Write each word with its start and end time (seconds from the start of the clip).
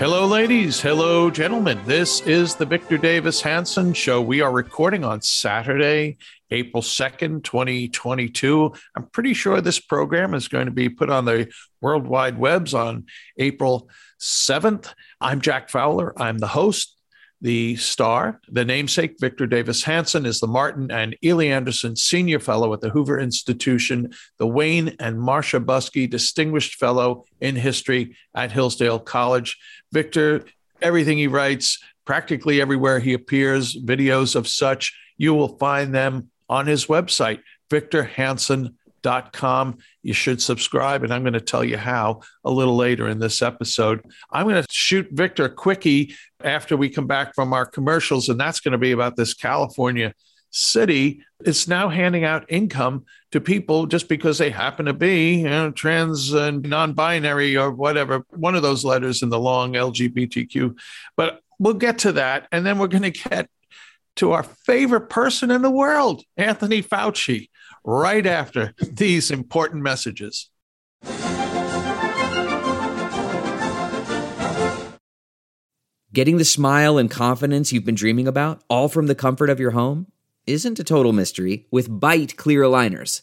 Hello, 0.00 0.26
ladies. 0.26 0.80
Hello, 0.80 1.30
gentlemen. 1.30 1.78
This 1.84 2.22
is 2.22 2.54
the 2.54 2.64
Victor 2.64 2.96
Davis 2.96 3.42
Hanson 3.42 3.92
Show. 3.92 4.22
We 4.22 4.40
are 4.40 4.50
recording 4.50 5.04
on 5.04 5.20
Saturday, 5.20 6.16
April 6.50 6.82
2nd, 6.82 7.44
2022. 7.44 8.72
I'm 8.96 9.06
pretty 9.10 9.34
sure 9.34 9.60
this 9.60 9.78
program 9.78 10.32
is 10.32 10.48
going 10.48 10.64
to 10.64 10.72
be 10.72 10.88
put 10.88 11.10
on 11.10 11.26
the 11.26 11.52
World 11.82 12.06
Wide 12.06 12.38
Webs 12.38 12.72
on 12.72 13.04
April 13.36 13.90
7th. 14.18 14.94
I'm 15.20 15.42
Jack 15.42 15.68
Fowler. 15.68 16.18
I'm 16.18 16.38
the 16.38 16.46
host 16.46 16.96
the 17.40 17.76
star, 17.76 18.40
the 18.48 18.64
namesake, 18.64 19.16
Victor 19.18 19.46
Davis 19.46 19.82
Hanson, 19.82 20.26
is 20.26 20.40
the 20.40 20.46
Martin 20.46 20.90
and 20.90 21.16
Illie 21.22 21.50
Anderson 21.50 21.96
Senior 21.96 22.38
Fellow 22.38 22.72
at 22.74 22.80
the 22.80 22.90
Hoover 22.90 23.18
Institution, 23.18 24.12
the 24.38 24.46
Wayne 24.46 24.94
and 25.00 25.20
Marcia 25.20 25.60
Buske 25.60 26.10
Distinguished 26.10 26.74
Fellow 26.74 27.24
in 27.40 27.56
History 27.56 28.16
at 28.34 28.52
Hillsdale 28.52 28.98
College. 28.98 29.58
Victor, 29.92 30.44
everything 30.82 31.18
he 31.18 31.28
writes, 31.28 31.78
practically 32.04 32.60
everywhere 32.60 32.98
he 32.98 33.14
appears, 33.14 33.76
videos 33.76 34.36
of 34.36 34.46
such, 34.46 34.94
you 35.16 35.32
will 35.34 35.56
find 35.58 35.94
them 35.94 36.30
on 36.48 36.66
his 36.66 36.86
website, 36.86 37.40
victorhanson.com. 37.70 38.76
You 39.02 40.12
should 40.12 40.42
subscribe, 40.42 41.04
and 41.04 41.12
I'm 41.12 41.22
going 41.22 41.34
to 41.34 41.40
tell 41.40 41.64
you 41.64 41.76
how 41.76 42.22
a 42.44 42.50
little 42.50 42.76
later 42.76 43.08
in 43.08 43.18
this 43.18 43.42
episode. 43.42 44.04
I'm 44.30 44.46
going 44.46 44.62
to 44.62 44.66
shoot 44.70 45.08
Victor 45.10 45.48
quickie 45.48 46.14
after 46.42 46.76
we 46.76 46.88
come 46.88 47.06
back 47.06 47.34
from 47.34 47.52
our 47.52 47.66
commercials, 47.66 48.28
and 48.28 48.38
that's 48.38 48.60
going 48.60 48.72
to 48.72 48.78
be 48.78 48.92
about 48.92 49.16
this 49.16 49.34
California 49.34 50.14
city. 50.50 51.22
It's 51.44 51.68
now 51.68 51.88
handing 51.88 52.24
out 52.24 52.44
income 52.48 53.04
to 53.32 53.40
people 53.40 53.86
just 53.86 54.08
because 54.08 54.38
they 54.38 54.50
happen 54.50 54.86
to 54.86 54.92
be 54.92 55.36
you 55.36 55.48
know, 55.48 55.70
trans 55.70 56.32
and 56.32 56.68
non 56.68 56.92
binary 56.92 57.56
or 57.56 57.70
whatever, 57.70 58.24
one 58.30 58.54
of 58.54 58.62
those 58.62 58.84
letters 58.84 59.22
in 59.22 59.28
the 59.28 59.38
long 59.38 59.74
LGBTQ. 59.74 60.76
But 61.16 61.40
we'll 61.58 61.74
get 61.74 61.98
to 61.98 62.12
that. 62.12 62.48
And 62.52 62.66
then 62.66 62.78
we're 62.78 62.88
going 62.88 63.10
to 63.10 63.28
get 63.28 63.48
to 64.16 64.32
our 64.32 64.42
favorite 64.42 65.08
person 65.08 65.50
in 65.50 65.62
the 65.62 65.70
world, 65.70 66.22
Anthony 66.36 66.82
Fauci, 66.82 67.48
right 67.84 68.26
after 68.26 68.74
these 68.80 69.30
important 69.30 69.82
messages. 69.82 70.50
Getting 76.12 76.38
the 76.38 76.44
smile 76.44 76.98
and 76.98 77.08
confidence 77.08 77.72
you've 77.72 77.84
been 77.84 77.94
dreaming 77.94 78.26
about, 78.26 78.64
all 78.68 78.88
from 78.88 79.06
the 79.06 79.14
comfort 79.14 79.48
of 79.48 79.60
your 79.60 79.70
home, 79.70 80.08
isn't 80.44 80.80
a 80.80 80.84
total 80.84 81.12
mystery 81.12 81.66
with 81.70 81.88
Byte 81.88 82.34
clear 82.34 82.62
aligners. 82.62 83.22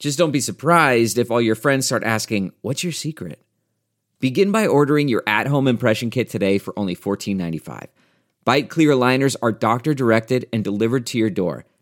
Just 0.00 0.18
don't 0.18 0.32
be 0.32 0.40
surprised 0.40 1.18
if 1.18 1.30
all 1.30 1.40
your 1.40 1.54
friends 1.54 1.86
start 1.86 2.02
asking, 2.02 2.52
What's 2.62 2.82
your 2.82 2.92
secret? 2.92 3.40
Begin 4.18 4.50
by 4.50 4.66
ordering 4.66 5.08
your 5.08 5.22
at 5.26 5.46
home 5.46 5.68
impression 5.68 6.10
kit 6.10 6.28
today 6.28 6.58
for 6.58 6.76
only 6.76 6.96
$14.95. 6.96 7.86
Byte 8.44 8.68
clear 8.68 8.90
aligners 8.90 9.36
are 9.40 9.52
doctor 9.52 9.94
directed 9.94 10.48
and 10.52 10.64
delivered 10.64 11.06
to 11.06 11.18
your 11.18 11.30
door. 11.30 11.64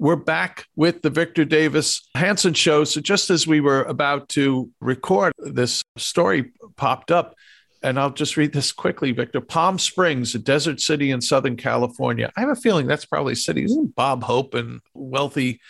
We're 0.00 0.16
back 0.16 0.66
with 0.76 1.02
the 1.02 1.10
Victor 1.10 1.44
Davis 1.44 2.08
Hanson 2.14 2.54
show. 2.54 2.84
So, 2.84 3.00
just 3.00 3.30
as 3.30 3.48
we 3.48 3.60
were 3.60 3.82
about 3.82 4.28
to 4.30 4.70
record, 4.80 5.32
this 5.38 5.82
story 5.96 6.52
popped 6.76 7.10
up 7.10 7.34
and 7.82 7.98
I'll 7.98 8.10
just 8.10 8.36
read 8.36 8.52
this 8.52 8.72
quickly, 8.72 9.12
Victor. 9.12 9.40
Palm 9.40 9.78
Springs, 9.78 10.34
a 10.34 10.38
desert 10.38 10.80
city 10.80 11.10
in 11.10 11.20
Southern 11.20 11.56
California. 11.56 12.30
I 12.36 12.40
have 12.40 12.50
a 12.50 12.56
feeling 12.56 12.86
that's 12.86 13.04
probably 13.04 13.34
a 13.34 13.36
city. 13.36 13.64
Isn't 13.64 13.94
Bob 13.94 14.22
Hope 14.22 14.54
and 14.54 14.80
wealthy 14.94 15.60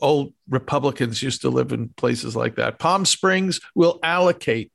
old 0.00 0.34
Republicans 0.48 1.22
used 1.22 1.42
to 1.42 1.50
live 1.50 1.72
in 1.72 1.90
places 1.90 2.36
like 2.36 2.56
that? 2.56 2.78
Palm 2.78 3.04
Springs 3.04 3.60
will 3.74 3.98
allocate 4.02 4.72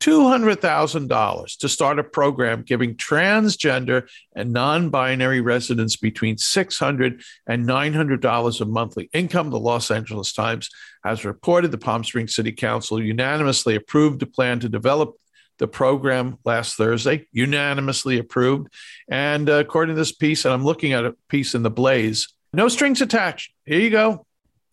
$200,000 0.00 1.56
to 1.58 1.68
start 1.68 1.98
a 1.98 2.04
program 2.04 2.62
giving 2.62 2.94
transgender 2.94 4.08
and 4.34 4.52
non 4.52 4.90
binary 4.90 5.40
residents 5.40 5.96
between 5.96 6.36
$600 6.36 7.22
and 7.46 7.66
$900 7.66 8.60
of 8.60 8.68
monthly 8.68 9.10
income. 9.12 9.50
The 9.50 9.58
Los 9.58 9.90
Angeles 9.90 10.32
Times 10.32 10.70
has 11.04 11.24
reported 11.24 11.72
the 11.72 11.78
Palm 11.78 12.04
Springs 12.04 12.34
City 12.34 12.52
Council 12.52 13.02
unanimously 13.02 13.74
approved 13.74 14.22
a 14.22 14.26
plan 14.26 14.60
to 14.60 14.68
develop 14.68 15.16
the 15.58 15.68
program 15.68 16.38
last 16.44 16.76
Thursday, 16.76 17.26
unanimously 17.32 18.18
approved. 18.18 18.72
And 19.08 19.50
uh, 19.50 19.54
according 19.54 19.96
to 19.96 20.00
this 20.00 20.12
piece, 20.12 20.44
and 20.44 20.54
I'm 20.54 20.64
looking 20.64 20.92
at 20.92 21.04
a 21.04 21.16
piece 21.28 21.54
in 21.54 21.62
the 21.62 21.70
Blaze, 21.70 22.28
no 22.52 22.68
strings 22.68 23.02
attached. 23.02 23.52
Here 23.64 23.80
you 23.80 23.90
go. 23.90 24.24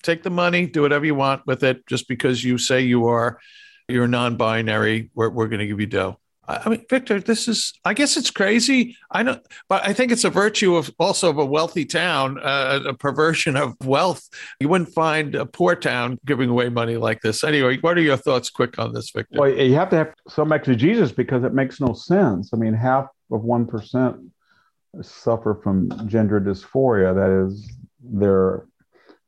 Take 0.04 0.22
the 0.22 0.30
money, 0.30 0.68
do 0.68 0.84
whatever 0.84 1.06
you 1.06 1.16
want 1.16 1.48
with 1.48 1.64
it. 1.64 1.86
Just 1.88 2.08
because 2.08 2.44
you 2.44 2.60
say 2.60 2.82
you 2.82 3.08
are, 3.08 3.40
you're 3.88 4.08
non-binary, 4.08 5.12
we're, 5.14 5.30
we're 5.30 5.48
going 5.48 5.60
to 5.60 5.68
give 5.68 5.80
you 5.80 5.88
dough. 5.88 6.20
I 6.48 6.70
mean, 6.70 6.86
Victor, 6.88 7.20
this 7.20 7.48
is, 7.48 7.74
I 7.86 7.96
guess 7.96 8.18
it's 8.18 8.30
crazy. 8.30 8.96
I 9.10 9.24
don't, 9.24 9.44
but 9.68 9.84
I 9.84 9.94
think 9.94 10.12
it's 10.12 10.24
a 10.24 10.30
virtue 10.30 10.76
of 10.76 10.94
also 11.00 11.32
of 11.32 11.40
a 11.40 11.46
wealthy 11.46 11.86
town, 11.86 12.38
uh, 12.40 12.82
a 12.86 12.94
perversion 12.94 13.56
of 13.56 13.74
wealth. 13.84 14.30
You 14.60 14.70
wouldn't 14.70 14.94
find 14.94 15.34
a 15.34 15.48
poor 15.48 15.76
town 15.76 16.20
giving 16.24 16.50
away 16.50 16.70
money 16.70 16.98
like 16.98 17.22
this. 17.22 17.44
Anyway, 17.44 17.80
what 17.80 17.98
are 17.98 18.02
your 18.02 18.18
thoughts 18.18 18.52
quick 18.52 18.78
on 18.78 18.94
this, 18.94 19.10
Victor? 19.10 19.40
Well, 19.40 19.50
you 19.50 19.74
have 19.74 19.90
to 19.90 19.96
have 19.96 20.14
some 20.28 20.52
exegesis 20.52 21.12
because 21.12 21.44
it 21.44 21.54
makes 21.54 21.82
no 21.82 21.94
sense. 21.94 22.52
I 22.54 22.58
mean, 22.58 22.76
half 22.76 23.08
of 23.32 23.42
1% 23.42 24.30
suffer 25.02 25.60
from 25.64 25.90
gender 26.08 26.40
dysphoria. 26.40 27.16
That 27.16 27.48
is, 27.48 27.72
their 28.08 28.68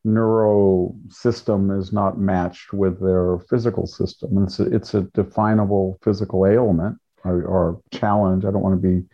neuro 0.08 0.96
system 1.10 1.70
is 1.80 1.92
not 1.92 2.18
matched 2.18 2.74
with 2.74 3.00
their 3.02 3.40
physical 3.50 3.86
system. 3.86 4.38
And 4.38 4.48
it's 4.48 4.60
a, 4.60 4.76
it's 4.76 4.94
a 4.94 5.02
definable 5.14 6.00
physical 6.02 6.48
ailment 6.48 6.98
or, 7.24 7.44
or 7.44 7.82
challenge. 7.92 8.46
I 8.46 8.52
don't 8.52 8.64
want 8.64 8.82
to 8.82 8.88
be 8.88 9.06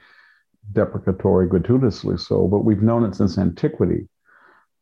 deprecatory 0.71 1.49
gratuitously 1.49 2.17
so, 2.17 2.47
but 2.47 2.63
we've 2.63 2.83
known 2.83 3.03
it 3.03 3.15
since 3.15 3.37
antiquity. 3.37 4.07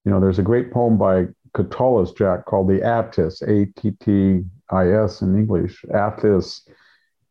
You 0.04 0.12
know, 0.12 0.20
there's 0.20 0.40
a 0.40 0.44
great 0.44 0.72
poem 0.72 0.98
by 0.98 1.28
Catullus, 1.54 2.14
Jack, 2.14 2.46
called 2.46 2.68
the 2.70 2.82
Attis, 2.82 3.42
A 3.42 3.66
T 3.80 3.92
T 4.00 4.44
I 4.70 4.92
S 4.92 5.22
in 5.22 5.36
English, 5.36 5.84
Attis, 5.94 6.68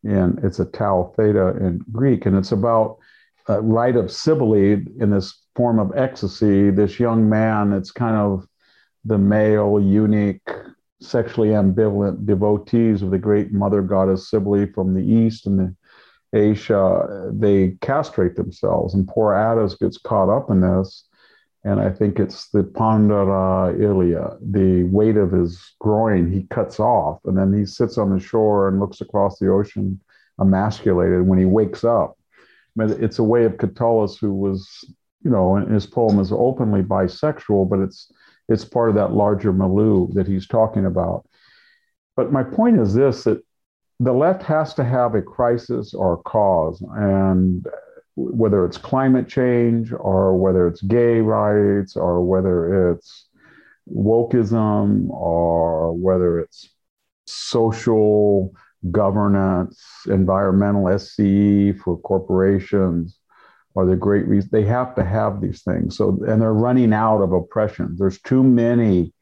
and 0.03 0.39
it's 0.43 0.59
a 0.59 0.65
tau 0.65 1.13
theta 1.15 1.49
in 1.57 1.81
Greek, 1.91 2.25
and 2.25 2.37
it's 2.37 2.51
about 2.51 2.97
a 3.47 3.61
rite 3.61 3.95
of 3.95 4.11
Cybele 4.11 4.83
in 4.99 5.09
this 5.09 5.27
form 5.55 5.79
of 5.79 5.91
ecstasy. 5.95 6.69
This 6.69 6.99
young 6.99 7.29
man, 7.29 7.73
it's 7.73 7.91
kind 7.91 8.15
of 8.15 8.47
the 9.05 9.17
male, 9.17 9.79
unique, 9.79 10.47
sexually 11.01 11.49
ambivalent 11.49 12.25
devotees 12.25 13.01
of 13.01 13.11
the 13.11 13.17
great 13.17 13.51
mother 13.51 13.81
goddess 13.81 14.29
Cybele 14.29 14.67
from 14.73 14.93
the 14.93 15.01
east 15.01 15.47
and 15.47 15.59
the 15.59 15.75
Asia, 16.33 17.29
they 17.33 17.77
castrate 17.81 18.35
themselves, 18.35 18.93
and 18.93 19.07
poor 19.07 19.33
Attis 19.33 19.75
gets 19.75 19.97
caught 19.97 20.29
up 20.29 20.49
in 20.49 20.61
this. 20.61 21.05
And 21.63 21.79
I 21.79 21.91
think 21.91 22.19
it's 22.19 22.49
the 22.49 22.63
pondera 22.63 23.79
ilia, 23.79 24.37
the 24.41 24.83
weight 24.83 25.17
of 25.17 25.31
his 25.31 25.75
groin, 25.79 26.31
he 26.31 26.47
cuts 26.49 26.79
off, 26.79 27.19
and 27.25 27.37
then 27.37 27.53
he 27.53 27.65
sits 27.65 27.97
on 27.99 28.11
the 28.11 28.19
shore 28.19 28.67
and 28.67 28.79
looks 28.79 29.01
across 29.01 29.37
the 29.37 29.51
ocean, 29.51 29.99
emasculated. 30.39 31.27
When 31.27 31.37
he 31.37 31.45
wakes 31.45 31.83
up, 31.83 32.17
it's 32.77 33.19
a 33.19 33.23
way 33.23 33.43
of 33.43 33.57
Catullus, 33.57 34.17
who 34.17 34.33
was, 34.33 34.67
you 35.23 35.29
know, 35.29 35.57
in 35.57 35.71
his 35.71 35.85
poem 35.85 36.19
is 36.19 36.31
openly 36.31 36.81
bisexual, 36.81 37.69
but 37.69 37.79
it's 37.79 38.11
it's 38.51 38.65
part 38.65 38.89
of 38.89 38.95
that 38.95 39.13
larger 39.13 39.53
milieu 39.53 40.07
that 40.13 40.27
he's 40.27 40.47
talking 40.47 40.85
about. 40.85 41.25
But 42.15 42.31
my 42.31 42.43
point 42.43 42.79
is 42.79 42.93
this: 42.93 43.23
that 43.23 43.41
the 43.99 44.13
left 44.13 44.43
has 44.43 44.73
to 44.73 44.83
have 44.83 45.15
a 45.15 45.21
crisis 45.21 45.93
or 45.93 46.13
a 46.13 46.17
cause. 46.17 46.83
And 46.95 47.65
whether 48.15 48.65
it's 48.65 48.77
climate 48.77 49.27
change 49.27 49.93
or 49.93 50.35
whether 50.35 50.67
it's 50.67 50.81
gay 50.81 51.21
rights 51.21 51.95
or 51.95 52.23
whether 52.23 52.91
it's 52.91 53.29
wokeism 53.89 55.09
or 55.09 55.93
whether 55.93 56.39
it's 56.39 56.69
social 57.25 58.53
governance, 58.91 59.81
environmental 60.07 60.85
SCE 60.85 61.79
for 61.79 61.97
corporations, 61.99 63.17
or 63.73 63.85
the 63.85 63.95
great 63.95 64.27
reason 64.27 64.49
they 64.51 64.65
have 64.65 64.95
to 64.95 65.03
have 65.03 65.41
these 65.41 65.63
things. 65.63 65.97
So, 65.97 66.19
and 66.27 66.41
they're 66.41 66.53
running 66.53 66.93
out 66.93 67.21
of 67.21 67.31
oppression. 67.31 67.95
There's 67.97 68.19
too 68.21 68.43
many. 68.43 69.13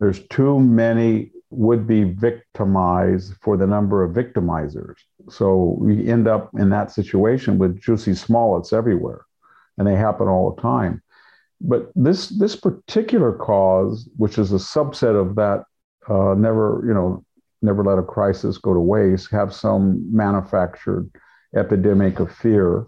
There's 0.00 0.26
too 0.28 0.60
many 0.60 1.30
would 1.50 1.86
be 1.86 2.04
victimized 2.04 3.34
for 3.40 3.56
the 3.56 3.66
number 3.66 4.02
of 4.02 4.14
victimizers. 4.14 4.96
So 5.30 5.76
we 5.78 6.06
end 6.08 6.26
up 6.26 6.50
in 6.58 6.70
that 6.70 6.90
situation 6.90 7.58
with 7.58 7.80
Jussie 7.80 8.16
Smollett's 8.16 8.72
everywhere, 8.72 9.24
and 9.78 9.86
they 9.86 9.94
happen 9.94 10.28
all 10.28 10.52
the 10.52 10.60
time. 10.60 11.02
But 11.60 11.90
this 11.94 12.28
this 12.28 12.56
particular 12.56 13.32
cause, 13.32 14.08
which 14.16 14.38
is 14.38 14.52
a 14.52 14.56
subset 14.56 15.18
of 15.18 15.36
that, 15.36 15.64
uh, 16.08 16.34
never 16.34 16.82
you 16.86 16.92
know 16.92 17.24
never 17.62 17.82
let 17.82 17.98
a 17.98 18.02
crisis 18.02 18.58
go 18.58 18.74
to 18.74 18.80
waste, 18.80 19.30
have 19.30 19.54
some 19.54 20.06
manufactured 20.14 21.10
epidemic 21.56 22.20
of 22.20 22.30
fear. 22.34 22.86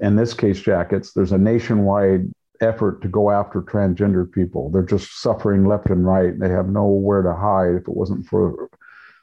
In 0.00 0.16
this 0.16 0.34
case, 0.34 0.60
jackets. 0.60 1.12
There's 1.12 1.32
a 1.32 1.38
nationwide 1.38 2.30
effort 2.60 3.02
to 3.02 3.08
go 3.08 3.30
after 3.30 3.62
transgender 3.62 4.30
people. 4.30 4.70
They're 4.70 4.82
just 4.82 5.20
suffering 5.20 5.66
left 5.66 5.90
and 5.90 6.06
right. 6.06 6.38
They 6.38 6.48
have 6.48 6.68
nowhere 6.68 7.22
to 7.22 7.34
hide 7.34 7.74
if 7.74 7.82
it 7.82 7.96
wasn't 7.96 8.26
for 8.26 8.68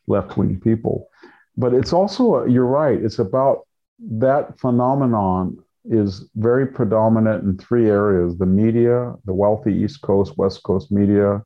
left 0.08 0.38
wing 0.38 0.60
people. 0.60 1.10
But 1.58 1.74
it's 1.74 1.94
also, 1.94 2.46
you're 2.46 2.66
right, 2.66 3.02
it's 3.02 3.20
about 3.20 3.68
that 4.00 4.60
phenomenon 4.60 5.58
is 5.86 6.28
very 6.36 6.66
predominant 6.66 7.44
in 7.44 7.58
three 7.58 7.90
areas 7.90 8.38
the 8.38 8.46
media, 8.46 9.14
the 9.26 9.34
wealthy 9.34 9.74
East 9.74 10.02
Coast, 10.02 10.38
West 10.38 10.64
Coast 10.64 10.92
media, 10.92 11.44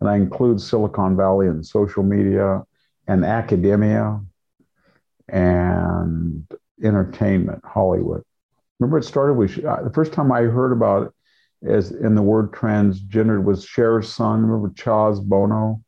and 0.00 0.08
I 0.08 0.16
include 0.16 0.60
Silicon 0.60 1.16
Valley 1.16 1.46
and 1.46 1.64
social 1.64 2.02
media 2.02 2.62
and 3.06 3.24
academia 3.24 4.20
and 5.28 6.46
entertainment, 6.82 7.62
Hollywood. 7.64 8.24
Remember, 8.84 8.98
it 8.98 9.04
started 9.04 9.34
with 9.34 9.64
uh, 9.64 9.82
the 9.82 9.92
first 9.94 10.12
time 10.12 10.30
I 10.30 10.42
heard 10.42 10.70
about 10.70 11.06
it 11.06 11.66
as 11.66 11.90
in 11.90 12.14
the 12.14 12.20
word 12.20 12.52
transgendered 12.52 13.42
was 13.42 13.64
Cher's 13.64 14.12
son. 14.12 14.42
Remember 14.42 14.68
Chaz 14.74 15.24
Bono? 15.24 15.82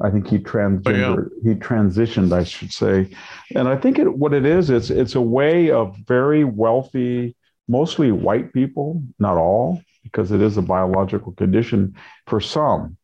I 0.00 0.10
think 0.10 0.26
he 0.26 0.38
transgendered. 0.38 1.30
Oh, 1.30 1.38
yeah. 1.42 1.54
He 1.54 1.60
transitioned, 1.60 2.32
I 2.32 2.42
should 2.42 2.72
say. 2.72 3.10
And 3.54 3.68
I 3.68 3.76
think 3.76 4.00
it, 4.00 4.12
what 4.12 4.34
it 4.34 4.44
is, 4.44 4.68
it's 4.68 4.90
it's 4.90 5.14
a 5.14 5.20
way 5.20 5.70
of 5.70 5.96
very 6.08 6.42
wealthy, 6.42 7.36
mostly 7.68 8.10
white 8.10 8.52
people, 8.52 9.00
not 9.20 9.36
all, 9.36 9.80
because 10.02 10.32
it 10.32 10.42
is 10.42 10.56
a 10.56 10.62
biological 10.62 11.32
condition 11.34 11.94
for 12.26 12.40
some, 12.40 12.96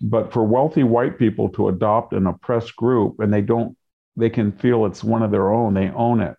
but 0.00 0.32
for 0.32 0.44
wealthy 0.44 0.82
white 0.82 1.18
people 1.18 1.50
to 1.50 1.68
adopt 1.68 2.14
an 2.14 2.26
oppressed 2.26 2.74
group, 2.76 3.20
and 3.20 3.30
they 3.34 3.42
don't, 3.42 3.76
they 4.16 4.30
can 4.30 4.50
feel 4.50 4.86
it's 4.86 5.04
one 5.04 5.22
of 5.22 5.30
their 5.30 5.52
own. 5.52 5.74
They 5.74 5.90
own 5.90 6.22
it 6.22 6.36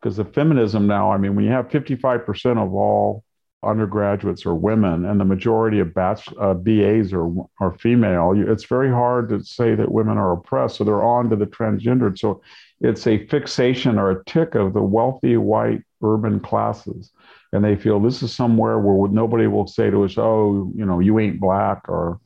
because 0.00 0.16
the 0.16 0.24
feminism 0.24 0.86
now. 0.86 1.12
I 1.12 1.18
mean, 1.18 1.34
when 1.34 1.44
you 1.44 1.50
have 1.52 1.70
fifty 1.70 1.96
five 1.96 2.24
percent 2.24 2.58
of 2.58 2.74
all 2.74 3.24
undergraduates 3.62 4.46
are 4.46 4.54
women 4.54 5.04
and 5.04 5.18
the 5.18 5.24
majority 5.24 5.80
of 5.80 5.96
uh, 5.96 6.54
BAs 6.54 7.12
are, 7.12 7.28
are 7.60 7.76
female, 7.78 8.32
it's 8.36 8.64
very 8.64 8.90
hard 8.90 9.28
to 9.30 9.42
say 9.42 9.74
that 9.74 9.90
women 9.90 10.18
are 10.18 10.32
oppressed. 10.32 10.76
So 10.76 10.84
they're 10.84 11.02
on 11.02 11.30
to 11.30 11.36
the 11.36 11.46
transgendered. 11.46 12.18
So 12.18 12.42
it's 12.80 13.06
a 13.06 13.26
fixation 13.26 13.98
or 13.98 14.10
a 14.10 14.24
tick 14.24 14.54
of 14.54 14.72
the 14.72 14.82
wealthy 14.82 15.36
white 15.36 15.82
urban 16.02 16.38
classes. 16.40 17.10
And 17.52 17.64
they 17.64 17.76
feel 17.76 17.98
this 17.98 18.22
is 18.22 18.32
somewhere 18.32 18.78
where 18.78 19.10
nobody 19.10 19.46
will 19.46 19.66
say 19.66 19.90
to 19.90 20.04
us, 20.04 20.16
oh, 20.18 20.70
you 20.76 20.84
know, 20.84 21.00
you 21.00 21.18
ain't 21.18 21.40
black 21.40 21.88
or, 21.88 22.20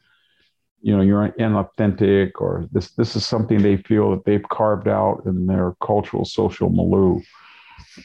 you 0.82 0.96
know, 0.96 1.02
you're 1.02 1.28
inauthentic 1.38 2.32
or 2.36 2.66
this, 2.72 2.90
this 2.92 3.14
is 3.16 3.24
something 3.24 3.62
they 3.62 3.76
feel 3.76 4.10
that 4.10 4.24
they've 4.24 4.48
carved 4.50 4.88
out 4.88 5.22
in 5.26 5.46
their 5.46 5.74
cultural 5.80 6.24
social 6.24 6.68
milieu 6.68 7.20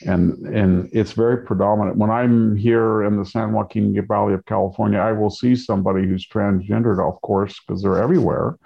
and 0.06 0.34
and 0.48 0.90
it's 0.92 1.14
very 1.14 1.46
predominant. 1.46 1.98
When 1.98 2.10
I'm 2.10 2.56
here 2.56 3.04
in 3.04 3.18
the 3.18 3.26
San 3.26 3.54
Joaquin 3.54 3.96
Valley 4.08 4.34
of 4.34 4.46
California, 4.46 5.00
I 5.00 5.12
will 5.12 5.30
see 5.30 5.56
somebody 5.56 6.08
who's 6.08 6.28
transgendered, 6.28 7.06
of 7.06 7.22
course, 7.22 7.60
because 7.60 7.82
they're 7.82 8.02
everywhere. 8.02 8.58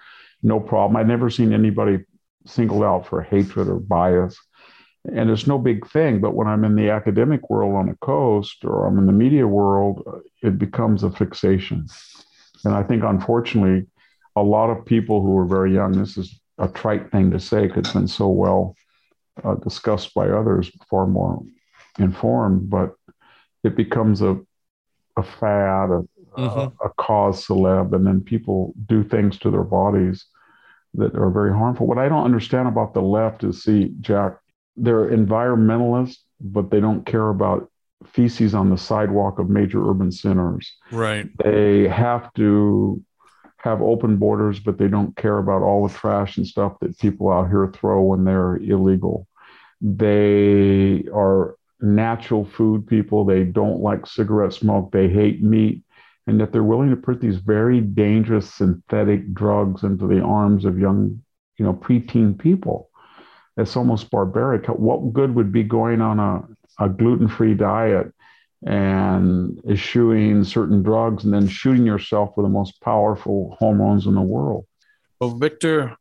No 0.43 0.59
problem. 0.59 0.97
I've 0.97 1.07
never 1.07 1.29
seen 1.29 1.53
anybody 1.53 1.99
singled 2.45 2.83
out 2.83 3.05
for 3.05 3.21
hatred 3.21 3.67
or 3.67 3.79
bias, 3.79 4.37
and 5.05 5.29
it's 5.29 5.47
no 5.47 5.57
big 5.57 5.87
thing. 5.87 6.21
But 6.21 6.35
when 6.35 6.47
I'm 6.47 6.63
in 6.63 6.75
the 6.75 6.89
academic 6.89 7.49
world 7.49 7.75
on 7.75 7.87
the 7.87 7.95
coast 7.95 8.63
or 8.63 8.85
I'm 8.85 8.97
in 8.97 9.05
the 9.05 9.11
media 9.11 9.47
world, 9.47 10.21
it 10.41 10.57
becomes 10.57 11.03
a 11.03 11.11
fixation. 11.11 11.87
And 12.65 12.73
I 12.73 12.83
think, 12.83 13.03
unfortunately, 13.03 13.87
a 14.35 14.43
lot 14.43 14.69
of 14.69 14.85
people 14.85 15.21
who 15.21 15.37
are 15.37 15.45
very 15.45 15.73
young. 15.73 15.91
This 15.93 16.17
is 16.17 16.39
a 16.57 16.67
trite 16.67 17.11
thing 17.11 17.31
to 17.31 17.39
say 17.39 17.67
because 17.67 17.85
it's 17.85 17.93
been 17.93 18.07
so 18.07 18.27
well 18.27 18.75
uh, 19.43 19.55
discussed 19.55 20.13
by 20.13 20.29
others 20.29 20.72
far 20.89 21.08
more 21.08 21.43
informed, 21.98 22.69
but 22.69 22.96
it 23.63 23.75
becomes 23.75 24.22
a 24.22 24.39
a 25.17 25.24
fad, 25.24 25.89
a, 25.89 26.03
mm-hmm. 26.38 26.60
a, 26.60 26.72
a 26.86 26.89
cause 26.98 27.46
celeb, 27.46 27.93
and 27.93 28.05
then 28.08 28.22
people 28.22 28.74
do 28.86 29.03
things 29.03 29.38
to 29.39 29.51
their 29.51 29.63
bodies 29.63 30.25
that 30.93 31.15
are 31.15 31.29
very 31.29 31.51
harmful. 31.51 31.88
What 31.88 31.98
I 31.98 32.10
don't 32.10 32.24
understand 32.24 32.67
about 32.67 32.93
the 32.93 33.01
left 33.01 33.43
is, 33.43 33.63
see, 33.63 33.93
Jack, 34.00 34.38
they're 34.77 35.10
environmentalists, 35.10 36.19
but 36.39 36.72
they 36.72 36.79
don't 36.79 37.05
care 37.05 37.29
about 37.29 37.69
feces 38.05 38.55
on 38.55 38.69
the 38.69 38.77
sidewalk 38.77 39.39
of 39.39 39.50
major 39.50 39.88
urban 39.89 40.12
centers. 40.12 40.74
Right. 40.91 41.29
They 41.43 41.88
have 41.89 42.34
to 42.36 43.03
have 43.61 43.81
open 43.81 44.17
borders, 44.17 44.59
but 44.59 44.77
they 44.77 44.87
don't 44.87 45.15
care 45.15 45.37
about 45.37 45.61
all 45.61 45.87
the 45.87 45.93
trash 45.93 46.37
and 46.37 46.47
stuff 46.47 46.77
that 46.79 46.97
people 46.99 47.29
out 47.29 47.49
here 47.49 47.71
throw 47.73 48.01
when 48.01 48.23
they're 48.23 48.57
illegal. 48.57 49.27
They 49.81 51.05
are 51.13 51.55
natural 51.81 52.45
food 52.45 52.87
people. 52.87 53.25
They 53.25 53.43
don't 53.43 53.81
like 53.81 54.05
cigarette 54.05 54.53
smoke. 54.53 54.91
They 54.91 55.09
hate 55.09 55.43
meat. 55.43 55.83
And 56.27 56.39
yet 56.39 56.51
they're 56.51 56.63
willing 56.63 56.89
to 56.91 56.95
put 56.95 57.21
these 57.21 57.37
very 57.37 57.81
dangerous 57.81 58.53
synthetic 58.53 59.33
drugs 59.33 59.83
into 59.83 60.07
the 60.07 60.21
arms 60.21 60.63
of 60.63 60.77
young, 60.77 61.21
you 61.57 61.65
know, 61.65 61.73
preteen 61.73 62.37
people. 62.37 62.89
it's 63.57 63.75
almost 63.75 64.09
barbaric. 64.09 64.67
What 64.67 65.11
good 65.11 65.35
would 65.35 65.51
be 65.51 65.63
going 65.63 66.01
on 66.01 66.19
a, 66.19 66.83
a 66.83 66.87
gluten 66.87 67.27
free 67.27 67.55
diet 67.55 68.13
and 68.65 69.59
eschewing 69.69 70.43
certain 70.43 70.83
drugs 70.83 71.23
and 71.23 71.33
then 71.33 71.47
shooting 71.47 71.85
yourself 71.85 72.35
with 72.35 72.45
the 72.45 72.49
most 72.49 72.81
powerful 72.81 73.55
hormones 73.59 74.05
in 74.05 74.15
the 74.15 74.21
world? 74.21 74.65
Well, 75.19 75.31
Victor, 75.31 75.95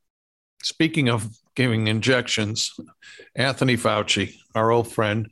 speaking 0.63 1.09
of 1.09 1.29
giving 1.55 1.89
injections, 1.89 2.73
Anthony 3.35 3.77
Fauci, 3.77 4.35
our 4.55 4.71
old 4.71 4.91
friend. 4.91 5.29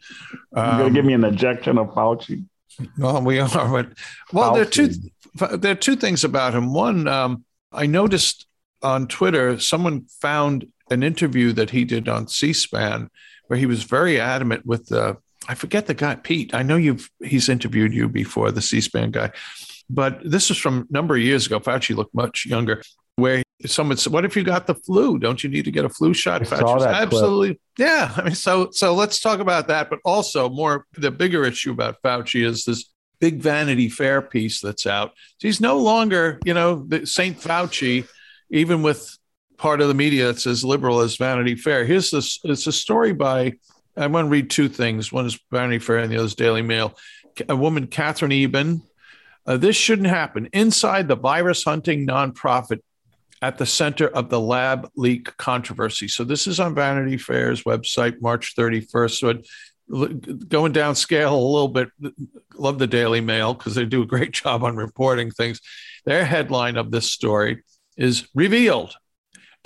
Um, 0.54 0.66
You're 0.66 0.78
going 0.78 0.94
to 0.94 0.98
give 0.98 1.04
me 1.04 1.12
an 1.14 1.24
injection 1.24 1.78
of 1.78 1.88
Fauci? 1.88 2.44
Well, 2.98 3.22
we 3.22 3.38
are, 3.38 3.48
but 3.48 3.92
well, 4.32 4.52
Fauci. 4.52 4.54
there 4.54 4.62
are 4.62 4.66
two. 4.66 5.58
There 5.58 5.72
are 5.72 5.76
two 5.76 5.96
things 5.96 6.24
about 6.24 6.54
him. 6.54 6.72
One, 6.72 7.06
um, 7.06 7.44
I 7.70 7.86
noticed 7.86 8.46
on 8.82 9.06
Twitter, 9.06 9.58
someone 9.58 10.06
found 10.20 10.66
an 10.90 11.02
interview 11.02 11.52
that 11.52 11.70
he 11.70 11.84
did 11.84 12.08
on 12.08 12.28
C-SPAN 12.28 13.10
where 13.46 13.58
he 13.58 13.66
was 13.66 13.82
very 13.84 14.18
adamant 14.18 14.64
with 14.64 14.86
the 14.86 15.18
I 15.48 15.54
forget 15.54 15.86
the 15.86 15.94
guy 15.94 16.16
Pete. 16.16 16.54
I 16.54 16.62
know 16.62 16.76
you've 16.76 17.10
he's 17.22 17.48
interviewed 17.48 17.94
you 17.94 18.08
before, 18.08 18.50
the 18.50 18.62
C-SPAN 18.62 19.10
guy, 19.10 19.30
but 19.88 20.20
this 20.28 20.50
is 20.50 20.56
from 20.56 20.86
a 20.88 20.92
number 20.92 21.14
of 21.14 21.22
years 21.22 21.46
ago. 21.46 21.60
Fauci 21.60 21.94
looked 21.94 22.14
much 22.14 22.46
younger. 22.46 22.82
Where 23.16 23.42
someone 23.64 23.96
said, 23.96 24.12
"What 24.12 24.26
if 24.26 24.36
you 24.36 24.44
got 24.44 24.66
the 24.66 24.74
flu? 24.74 25.18
Don't 25.18 25.42
you 25.42 25.48
need 25.48 25.64
to 25.64 25.70
get 25.70 25.86
a 25.86 25.88
flu 25.88 26.12
shot?" 26.12 26.42
I 26.42 26.44
that 26.44 27.02
absolutely, 27.02 27.48
clip. 27.48 27.60
yeah. 27.78 28.12
I 28.14 28.22
mean, 28.24 28.34
so 28.34 28.68
so 28.72 28.94
let's 28.94 29.20
talk 29.20 29.40
about 29.40 29.68
that. 29.68 29.88
But 29.88 30.00
also, 30.04 30.50
more 30.50 30.84
the 30.92 31.10
bigger 31.10 31.44
issue 31.44 31.72
about 31.72 32.02
Fauci 32.02 32.44
is 32.44 32.64
this 32.64 32.92
big 33.18 33.40
Vanity 33.40 33.88
Fair 33.88 34.20
piece 34.20 34.60
that's 34.60 34.86
out. 34.86 35.12
He's 35.38 35.62
no 35.62 35.78
longer, 35.78 36.38
you 36.44 36.52
know, 36.52 36.84
the 36.86 37.06
Saint 37.06 37.40
Fauci, 37.40 38.06
even 38.50 38.82
with 38.82 39.16
part 39.56 39.80
of 39.80 39.88
the 39.88 39.94
media 39.94 40.26
that's 40.26 40.46
as 40.46 40.62
liberal 40.62 41.00
as 41.00 41.16
Vanity 41.16 41.54
Fair. 41.54 41.86
Here's 41.86 42.10
this: 42.10 42.38
it's 42.44 42.66
a 42.66 42.72
story 42.72 43.14
by. 43.14 43.54
I'm 43.96 44.12
going 44.12 44.26
to 44.26 44.30
read 44.30 44.50
two 44.50 44.68
things. 44.68 45.12
One 45.12 45.26
is 45.26 45.38
Vanity 45.50 45.78
Fair, 45.78 45.98
and 45.98 46.12
the 46.12 46.16
other 46.16 46.26
is 46.26 46.34
Daily 46.34 46.62
Mail. 46.62 46.96
A 47.48 47.56
woman, 47.56 47.86
Katherine 47.86 48.32
Eban. 48.32 48.82
Uh, 49.46 49.56
this 49.56 49.76
shouldn't 49.76 50.08
happen. 50.08 50.48
Inside 50.52 51.08
the 51.08 51.16
virus 51.16 51.64
hunting 51.64 52.06
nonprofit 52.06 52.80
at 53.42 53.58
the 53.58 53.66
center 53.66 54.08
of 54.08 54.28
the 54.28 54.40
lab 54.40 54.90
leak 54.96 55.36
controversy. 55.36 56.08
So 56.08 56.24
this 56.24 56.46
is 56.46 56.58
on 56.58 56.74
Vanity 56.74 57.16
Fair's 57.16 57.62
website, 57.64 58.20
March 58.20 58.54
31st. 58.56 59.10
So 59.10 60.32
going 60.48 60.72
down 60.72 60.94
scale 60.94 61.34
a 61.34 61.36
little 61.36 61.68
bit, 61.68 61.88
love 62.54 62.78
the 62.78 62.86
Daily 62.86 63.20
Mail 63.20 63.54
because 63.54 63.74
they 63.74 63.84
do 63.84 64.02
a 64.02 64.06
great 64.06 64.32
job 64.42 64.64
on 64.64 64.76
reporting 64.76 65.30
things. 65.30 65.60
Their 66.04 66.24
headline 66.24 66.76
of 66.76 66.90
this 66.90 67.12
story 67.12 67.62
is 67.96 68.28
revealed 68.34 68.96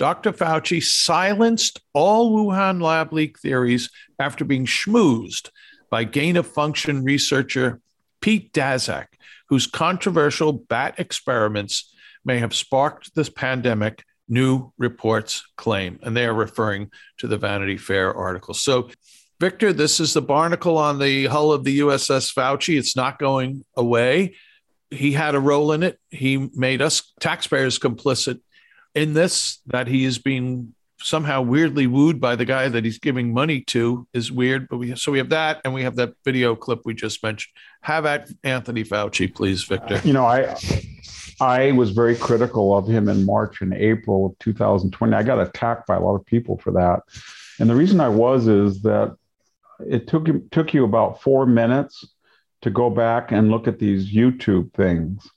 Dr. 0.01 0.31
Fauci 0.33 0.81
silenced 0.81 1.79
all 1.93 2.31
Wuhan 2.31 2.81
lab 2.81 3.13
leak 3.13 3.37
theories 3.37 3.91
after 4.17 4.43
being 4.43 4.65
schmoozed 4.65 5.51
by 5.91 6.05
gain 6.05 6.37
of 6.37 6.47
function 6.47 7.03
researcher 7.03 7.79
Pete 8.19 8.51
Daszak, 8.51 9.05
whose 9.49 9.67
controversial 9.67 10.53
bat 10.53 10.95
experiments 10.97 11.93
may 12.25 12.39
have 12.39 12.55
sparked 12.55 13.13
this 13.13 13.29
pandemic, 13.29 14.03
new 14.27 14.73
reports 14.79 15.43
claim. 15.55 15.99
And 16.01 16.17
they 16.17 16.25
are 16.25 16.33
referring 16.33 16.89
to 17.19 17.27
the 17.27 17.37
Vanity 17.37 17.77
Fair 17.77 18.11
article. 18.11 18.55
So, 18.55 18.89
Victor, 19.39 19.71
this 19.71 19.99
is 19.99 20.15
the 20.15 20.21
barnacle 20.23 20.79
on 20.79 20.97
the 20.97 21.27
hull 21.27 21.51
of 21.51 21.63
the 21.63 21.77
USS 21.81 22.33
Fauci. 22.33 22.75
It's 22.75 22.95
not 22.95 23.19
going 23.19 23.63
away. 23.77 24.33
He 24.89 25.11
had 25.11 25.35
a 25.35 25.39
role 25.39 25.73
in 25.73 25.83
it. 25.83 25.99
He 26.09 26.49
made 26.55 26.81
us 26.81 27.13
taxpayers 27.19 27.77
complicit 27.77 28.39
in 28.95 29.13
this 29.13 29.59
that 29.67 29.87
he 29.87 30.05
is 30.05 30.19
being 30.19 30.73
somehow 31.03 31.41
weirdly 31.41 31.87
wooed 31.87 32.21
by 32.21 32.35
the 32.35 32.45
guy 32.45 32.69
that 32.69 32.85
he's 32.85 32.99
giving 32.99 33.33
money 33.33 33.61
to 33.61 34.07
is 34.13 34.31
weird. 34.31 34.67
But 34.69 34.77
we 34.77 34.95
so 34.95 35.11
we 35.11 35.17
have 35.17 35.29
that, 35.29 35.61
and 35.63 35.73
we 35.73 35.83
have 35.83 35.95
that 35.95 36.13
video 36.23 36.55
clip 36.55 36.81
we 36.85 36.93
just 36.93 37.23
mentioned. 37.23 37.51
Have 37.81 38.05
at 38.05 38.29
Anthony 38.43 38.83
Fauci, 38.83 39.33
please, 39.33 39.63
Victor. 39.63 39.99
You 40.03 40.13
know, 40.13 40.25
I 40.25 40.55
I 41.39 41.71
was 41.71 41.91
very 41.91 42.15
critical 42.15 42.77
of 42.77 42.87
him 42.87 43.09
in 43.09 43.25
March 43.25 43.61
and 43.61 43.73
April 43.73 44.27
of 44.27 44.39
2020. 44.39 45.13
I 45.13 45.23
got 45.23 45.39
attacked 45.39 45.87
by 45.87 45.95
a 45.95 46.01
lot 46.01 46.15
of 46.15 46.25
people 46.25 46.57
for 46.57 46.71
that, 46.73 47.01
and 47.59 47.69
the 47.69 47.75
reason 47.75 47.99
I 47.99 48.09
was 48.09 48.47
is 48.47 48.81
that 48.83 49.15
it 49.85 50.07
took 50.07 50.27
took 50.51 50.73
you 50.73 50.83
about 50.83 51.21
four 51.21 51.45
minutes 51.45 52.05
to 52.61 52.69
go 52.69 52.89
back 52.89 53.31
and 53.31 53.49
look 53.49 53.67
at 53.67 53.79
these 53.79 54.13
YouTube 54.13 54.71
things. 54.73 55.27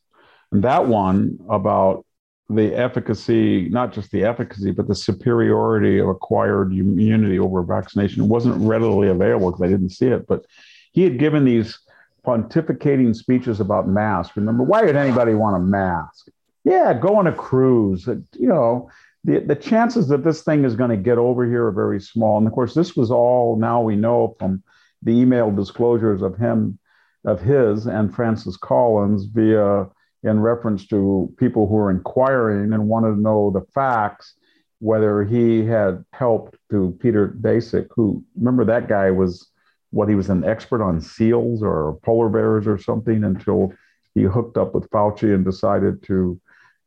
And 0.52 0.62
that 0.62 0.86
one 0.86 1.38
about 1.48 2.04
the 2.50 2.74
efficacy, 2.74 3.68
not 3.70 3.92
just 3.92 4.10
the 4.10 4.24
efficacy, 4.24 4.70
but 4.70 4.86
the 4.86 4.94
superiority 4.94 5.98
of 5.98 6.08
acquired 6.08 6.72
immunity 6.72 7.38
over 7.38 7.62
vaccination 7.62 8.28
wasn't 8.28 8.56
readily 8.56 9.08
available 9.08 9.50
because 9.50 9.62
I 9.62 9.68
didn't 9.68 9.90
see 9.90 10.08
it. 10.08 10.26
But 10.26 10.44
he 10.92 11.02
had 11.02 11.18
given 11.18 11.44
these 11.44 11.78
pontificating 12.24 13.14
speeches 13.16 13.60
about 13.60 13.88
masks. 13.88 14.36
Remember, 14.36 14.62
why 14.62 14.82
would 14.82 14.96
anybody 14.96 15.34
want 15.34 15.56
a 15.56 15.60
mask? 15.60 16.28
Yeah, 16.64 16.94
go 16.94 17.16
on 17.16 17.26
a 17.26 17.32
cruise. 17.32 18.06
You 18.06 18.48
know, 18.48 18.90
the, 19.24 19.40
the 19.40 19.56
chances 19.56 20.08
that 20.08 20.24
this 20.24 20.42
thing 20.42 20.64
is 20.64 20.76
going 20.76 20.90
to 20.90 20.96
get 20.96 21.18
over 21.18 21.46
here 21.46 21.66
are 21.66 21.72
very 21.72 22.00
small. 22.00 22.38
And 22.38 22.46
of 22.46 22.52
course, 22.52 22.74
this 22.74 22.94
was 22.94 23.10
all 23.10 23.56
now 23.56 23.80
we 23.80 23.96
know 23.96 24.36
from 24.38 24.62
the 25.02 25.12
email 25.12 25.50
disclosures 25.50 26.22
of 26.22 26.36
him, 26.36 26.78
of 27.24 27.40
his 27.40 27.86
and 27.86 28.14
Francis 28.14 28.56
Collins 28.56 29.24
via 29.24 29.86
in 30.24 30.40
reference 30.40 30.86
to 30.88 31.32
people 31.38 31.68
who 31.68 31.74
were 31.74 31.90
inquiring 31.90 32.72
and 32.72 32.88
wanted 32.88 33.14
to 33.14 33.20
know 33.20 33.50
the 33.50 33.64
facts, 33.74 34.34
whether 34.80 35.22
he 35.22 35.64
had 35.64 36.04
helped 36.12 36.56
to 36.70 36.96
Peter 37.00 37.36
Daszak, 37.40 37.86
who 37.94 38.24
remember 38.36 38.64
that 38.64 38.88
guy 38.88 39.10
was 39.10 39.50
what 39.90 40.08
he 40.08 40.14
was 40.14 40.30
an 40.30 40.44
expert 40.44 40.82
on 40.82 41.00
seals 41.00 41.62
or 41.62 41.98
polar 42.02 42.28
bears 42.28 42.66
or 42.66 42.78
something 42.78 43.22
until 43.22 43.72
he 44.14 44.22
hooked 44.22 44.56
up 44.56 44.74
with 44.74 44.90
Fauci 44.90 45.34
and 45.34 45.44
decided 45.44 46.02
to 46.04 46.40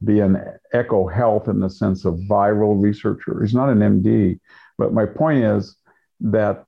be 0.04 0.20
an 0.20 0.42
eco 0.74 1.08
health 1.08 1.48
in 1.48 1.60
the 1.60 1.70
sense 1.70 2.06
of 2.06 2.16
viral 2.30 2.82
researcher. 2.82 3.42
He's 3.42 3.54
not 3.54 3.70
an 3.70 3.80
MD, 3.80 4.40
but 4.78 4.94
my 4.94 5.06
point 5.06 5.44
is 5.44 5.76
that 6.22 6.66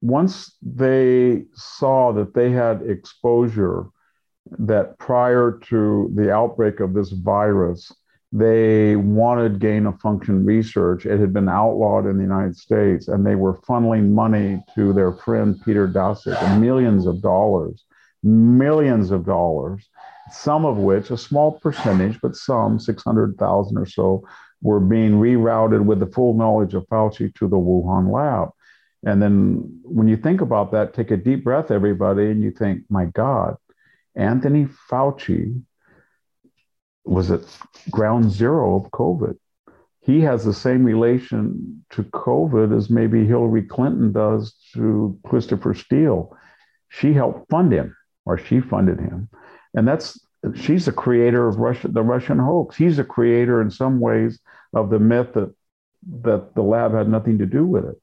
once 0.00 0.56
they 0.62 1.44
saw 1.54 2.12
that 2.12 2.34
they 2.34 2.50
had 2.50 2.82
exposure 2.82 3.86
that 4.58 4.98
prior 4.98 5.58
to 5.68 6.10
the 6.14 6.32
outbreak 6.32 6.80
of 6.80 6.94
this 6.94 7.10
virus, 7.10 7.92
they 8.32 8.96
wanted 8.96 9.58
gain 9.58 9.86
of 9.86 10.00
function 10.00 10.44
research. 10.44 11.04
It 11.04 11.20
had 11.20 11.32
been 11.32 11.48
outlawed 11.48 12.06
in 12.06 12.16
the 12.16 12.22
United 12.22 12.56
States, 12.56 13.08
and 13.08 13.26
they 13.26 13.34
were 13.34 13.58
funneling 13.58 14.10
money 14.10 14.62
to 14.74 14.92
their 14.92 15.12
friend 15.12 15.60
Peter 15.64 15.86
Daszak, 15.86 16.58
millions 16.58 17.06
of 17.06 17.20
dollars, 17.20 17.84
millions 18.22 19.10
of 19.10 19.26
dollars, 19.26 19.86
some 20.30 20.64
of 20.64 20.78
which, 20.78 21.10
a 21.10 21.18
small 21.18 21.52
percentage, 21.60 22.18
but 22.22 22.34
some, 22.34 22.78
600,000 22.78 23.76
or 23.76 23.86
so, 23.86 24.26
were 24.62 24.80
being 24.80 25.12
rerouted 25.12 25.84
with 25.84 26.00
the 26.00 26.06
full 26.06 26.34
knowledge 26.34 26.72
of 26.72 26.86
Fauci 26.86 27.34
to 27.34 27.48
the 27.48 27.56
Wuhan 27.56 28.10
lab. 28.10 28.48
And 29.04 29.20
then 29.20 29.80
when 29.82 30.08
you 30.08 30.16
think 30.16 30.40
about 30.40 30.70
that, 30.72 30.94
take 30.94 31.10
a 31.10 31.16
deep 31.16 31.44
breath, 31.44 31.70
everybody, 31.70 32.30
and 32.30 32.42
you 32.42 32.52
think, 32.52 32.84
my 32.88 33.06
God, 33.06 33.56
Anthony 34.14 34.66
Fauci 34.90 35.62
was 37.04 37.30
at 37.30 37.40
ground 37.90 38.30
zero 38.30 38.76
of 38.76 38.90
COVID. 38.90 39.36
He 40.00 40.20
has 40.20 40.44
the 40.44 40.54
same 40.54 40.84
relation 40.84 41.84
to 41.90 42.02
COVID 42.02 42.76
as 42.76 42.90
maybe 42.90 43.24
Hillary 43.24 43.62
Clinton 43.62 44.12
does 44.12 44.54
to 44.74 45.18
Christopher 45.24 45.74
Steele. 45.74 46.36
She 46.88 47.12
helped 47.12 47.48
fund 47.48 47.72
him, 47.72 47.96
or 48.24 48.36
she 48.36 48.60
funded 48.60 48.98
him. 48.98 49.28
And 49.74 49.86
that's 49.86 50.18
she's 50.54 50.86
the 50.86 50.92
creator 50.92 51.46
of 51.46 51.56
Russia, 51.56 51.88
the 51.88 52.02
Russian 52.02 52.38
hoax. 52.38 52.76
He's 52.76 52.98
a 52.98 53.04
creator 53.04 53.62
in 53.62 53.70
some 53.70 54.00
ways 54.00 54.40
of 54.74 54.90
the 54.90 54.98
myth 54.98 55.34
that 55.34 55.54
that 56.22 56.54
the 56.56 56.62
lab 56.62 56.92
had 56.92 57.08
nothing 57.08 57.38
to 57.38 57.46
do 57.46 57.64
with 57.64 57.84
it. 57.84 58.00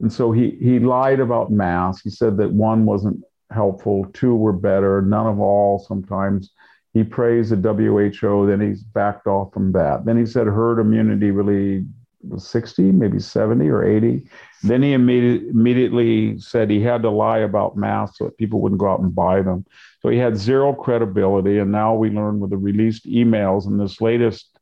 And 0.00 0.12
so 0.12 0.32
he 0.32 0.50
he 0.60 0.78
lied 0.78 1.20
about 1.20 1.50
masks. 1.50 2.02
He 2.02 2.10
said 2.10 2.36
that 2.36 2.52
one 2.52 2.86
wasn't 2.86 3.22
helpful, 3.52 4.06
two 4.12 4.34
were 4.34 4.52
better, 4.52 5.02
none 5.02 5.26
of 5.26 5.40
all 5.40 5.78
sometimes. 5.78 6.50
He 6.92 7.04
praised 7.04 7.50
the 7.50 7.72
WHO, 7.72 8.46
then 8.46 8.60
he's 8.60 8.82
backed 8.82 9.26
off 9.26 9.52
from 9.52 9.72
that. 9.72 10.04
Then 10.04 10.18
he 10.18 10.26
said 10.26 10.46
herd 10.46 10.78
immunity 10.78 11.30
really 11.30 11.86
was 12.28 12.46
60, 12.48 12.92
maybe 12.92 13.18
70 13.18 13.68
or 13.68 13.82
80. 13.82 14.28
Then 14.62 14.82
he 14.82 14.92
immediately, 14.92 15.48
immediately 15.48 16.38
said 16.38 16.70
he 16.70 16.80
had 16.80 17.02
to 17.02 17.10
lie 17.10 17.38
about 17.38 17.76
masks 17.76 18.18
so 18.18 18.26
that 18.26 18.38
people 18.38 18.60
wouldn't 18.60 18.80
go 18.80 18.90
out 18.90 19.00
and 19.00 19.14
buy 19.14 19.42
them. 19.42 19.64
So 20.00 20.08
he 20.08 20.18
had 20.18 20.36
zero 20.36 20.72
credibility. 20.72 21.58
And 21.58 21.72
now 21.72 21.94
we 21.94 22.10
learn 22.10 22.40
with 22.40 22.50
the 22.50 22.58
released 22.58 23.06
emails 23.06 23.66
and 23.66 23.80
this 23.80 24.00
latest 24.00 24.58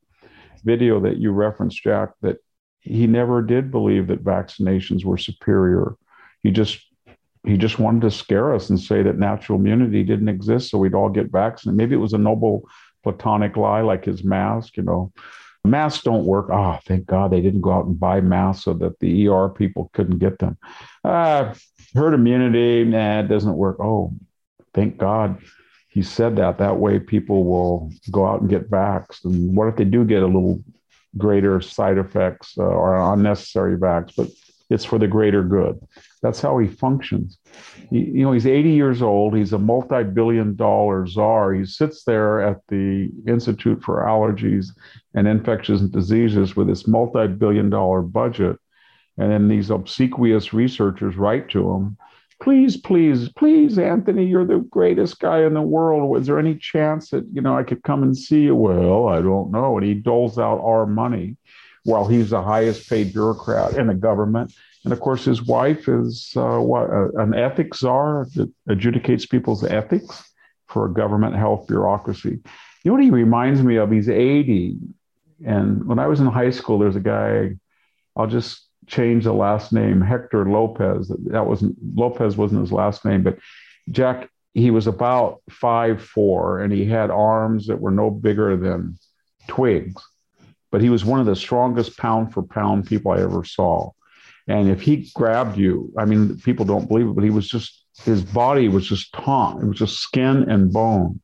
video 0.65 1.01
that 1.01 1.19
you 1.19 1.33
referenced, 1.33 1.83
Jack, 1.83 2.11
that 2.23 2.39
he 2.81 3.07
never 3.07 3.43
did 3.43 3.71
believe 3.71 4.07
that 4.07 4.25
vaccinations 4.25 5.05
were 5.05 5.19
superior. 5.19 5.97
He 6.43 6.51
just 6.51 6.87
he 7.45 7.57
just 7.57 7.79
wanted 7.79 8.03
to 8.03 8.11
scare 8.11 8.55
us 8.55 8.69
and 8.71 8.79
say 8.79 9.03
that 9.03 9.19
natural 9.19 9.59
immunity 9.59 10.03
didn't 10.03 10.29
exist, 10.29 10.71
so 10.71 10.79
we'd 10.79 10.95
all 10.95 11.09
get 11.09 11.33
vaccinated. 11.33 11.77
Maybe 11.77 11.95
it 11.95 11.99
was 11.99 12.13
a 12.13 12.19
noble 12.19 12.69
platonic 13.03 13.57
lie, 13.57 13.81
like 13.81 14.05
his 14.05 14.25
mask, 14.25 14.77
you 14.77 14.83
know. 14.83 15.13
Masks 15.65 16.03
don't 16.03 16.25
work. 16.25 16.49
Oh, 16.51 16.79
thank 16.87 17.07
God 17.07 17.31
they 17.31 17.43
didn't 17.43 17.61
go 17.61 17.73
out 17.73 17.87
and 17.87 18.01
buy 18.01 18.21
masks 18.21 18.65
so 18.65 18.73
that 18.75 18.99
the 18.99 19.29
ER 19.29 19.49
people 19.51 19.91
couldn't 19.93 20.19
get 20.19 20.39
them. 20.39 20.57
Uh, 21.05 21.55
herd 21.95 22.15
immunity, 22.15 22.85
nah, 22.85 23.21
it 23.21 23.29
doesn't 23.29 23.57
work. 23.57 23.79
Oh, 23.79 24.15
thank 24.73 24.97
God 24.97 25.39
he 25.89 26.03
said 26.03 26.37
that. 26.37 26.59
That 26.59 26.79
way 26.79 26.99
people 26.99 27.45
will 27.45 27.93
go 28.11 28.27
out 28.27 28.41
and 28.41 28.49
get 28.49 28.71
vaxxed. 28.71 29.25
And 29.25 29.55
what 29.55 29.69
if 29.69 29.77
they 29.77 29.85
do 29.85 30.05
get 30.05 30.23
a 30.23 30.27
little 30.27 30.63
greater 31.19 31.61
side 31.61 31.99
effects 31.99 32.55
uh, 32.57 32.63
or 32.63 33.13
unnecessary 33.13 33.77
vax? 33.77 34.15
But 34.17 34.29
it's 34.71 34.85
for 34.85 34.99
the 34.99 35.09
greater 35.09 35.43
good. 35.43 35.79
That's 36.23 36.41
how 36.41 36.59
he 36.59 36.69
functions. 36.69 37.39
He, 37.91 37.99
you 37.99 38.23
know, 38.23 38.33
he's 38.33 38.47
80 38.47 38.71
years 38.71 39.03
old. 39.03 39.37
He's 39.37 39.53
a 39.53 39.59
multi-billion 39.59 40.55
dollar 40.55 41.07
czar. 41.07 41.53
He 41.53 41.65
sits 41.65 42.05
there 42.05 42.41
at 42.41 42.59
the 42.69 43.11
Institute 43.27 43.83
for 43.83 44.05
Allergies 44.05 44.69
and 45.15 45.27
Infectious 45.27 45.81
Diseases 45.81 46.55
with 46.57 46.69
this 46.69 46.87
multi-billion 46.87 47.69
dollar 47.69 48.01
budget. 48.01 48.57
And 49.19 49.31
then 49.31 49.49
these 49.49 49.71
obsequious 49.71 50.53
researchers 50.55 51.17
write 51.17 51.51
to 51.51 51.69
him, 51.75 51.97
please, 52.41 52.77
please, 52.77 53.29
please, 53.31 53.79
Anthony, 53.79 54.25
you're 54.25 54.47
the 54.47 54.67
greatest 54.71 55.21
guy 55.21 55.45
in 55.45 55.55
the 55.55 55.61
world. 55.61 56.09
Was 56.09 56.27
there 56.27 56.39
any 56.39 56.55
chance 56.55 57.11
that, 57.11 57.27
you 57.33 57.43
know, 57.43 57.57
I 57.57 57.65
could 57.65 57.83
come 57.83 58.03
and 58.03 58.17
see 58.17 58.43
you? 58.43 58.55
Well, 58.55 59.09
I 59.09 59.21
don't 59.21 59.51
know. 59.51 59.77
And 59.77 59.87
he 59.87 59.95
doles 59.95 60.39
out 60.39 60.61
our 60.61 60.87
money 60.87 61.37
while 61.85 62.07
he's 62.07 62.31
the 62.31 62.43
highest 62.43 62.89
paid 62.89 63.13
bureaucrat 63.13 63.77
in 63.77 63.87
the 63.87 63.95
government. 63.95 64.53
And 64.85 64.93
of 64.93 65.01
course, 65.01 65.25
his 65.25 65.43
wife 65.43 65.89
is 65.89 66.33
uh, 66.37 66.59
what, 66.59 66.91
an 67.15 67.35
ethics 67.35 67.81
czar 67.81 68.27
that 68.35 68.53
adjudicates 68.69 69.29
people's 69.29 69.65
ethics 69.65 70.23
for 70.69 70.87
a 70.87 70.93
government 70.93 71.37
health 71.37 71.67
bureaucracy. 71.67 72.39
You 72.83 72.91
know 72.91 72.93
what 72.93 73.03
he 73.03 73.11
reminds 73.11 73.63
me 73.63 73.77
of? 73.77 73.91
He's 73.91 74.09
80. 74.09 74.77
And 75.45 75.87
when 75.87 75.99
I 75.99 76.07
was 76.07 76.21
in 76.21 76.27
high 76.27 76.51
school, 76.51 76.79
there's 76.79 76.97
a 76.97 77.01
guy, 77.01 77.57
I'll 78.17 78.27
just 78.27 78.67
change 78.87 79.25
the 79.25 79.33
last 79.33 79.73
name, 79.73 80.01
Hector 80.01 80.47
Lopez. 80.47 81.13
That 81.27 81.47
wasn't 81.47 81.77
Lopez 81.95 82.37
wasn't 82.37 82.63
his 82.63 82.73
last 82.73 83.05
name, 83.05 83.23
but 83.23 83.39
Jack, 83.91 84.29
he 84.53 84.71
was 84.71 84.87
about 84.87 85.43
five 85.49 86.03
four, 86.03 86.61
and 86.61 86.73
he 86.73 86.85
had 86.85 87.11
arms 87.11 87.69
that 87.69 87.81
were 87.81 87.91
no 87.91 88.11
bigger 88.11 88.57
than 88.57 88.99
twigs 89.47 90.03
but 90.71 90.81
he 90.81 90.91
was 90.91 91.05
one 91.05 91.21
of 91.21 91.27
the 91.27 91.37
strongest 91.37 91.97
pound 91.97 92.33
for 92.33 92.43
pound 92.43 92.87
people 92.87 93.13
I 93.13 93.21
ever 93.21 93.45
saw. 93.45 93.91
And 94.49 94.69
if 94.69 94.81
he 94.81 95.11
grabbed 95.15 95.57
you, 95.57 95.93
I 95.99 96.05
mean, 96.05 96.39
people 96.39 96.65
don't 96.65 96.89
believe 96.89 97.07
it, 97.09 97.15
but 97.15 97.25
he 97.25 97.31
was 97.31 97.49
just, 97.49 97.85
his 98.05 98.23
body 98.23 98.69
was 98.69 98.89
just 98.89 99.13
taut. 99.13 99.63
It 99.63 99.67
was 99.67 99.79
just 99.79 99.99
skin 99.99 100.49
and 100.51 100.73
bone, 100.73 101.21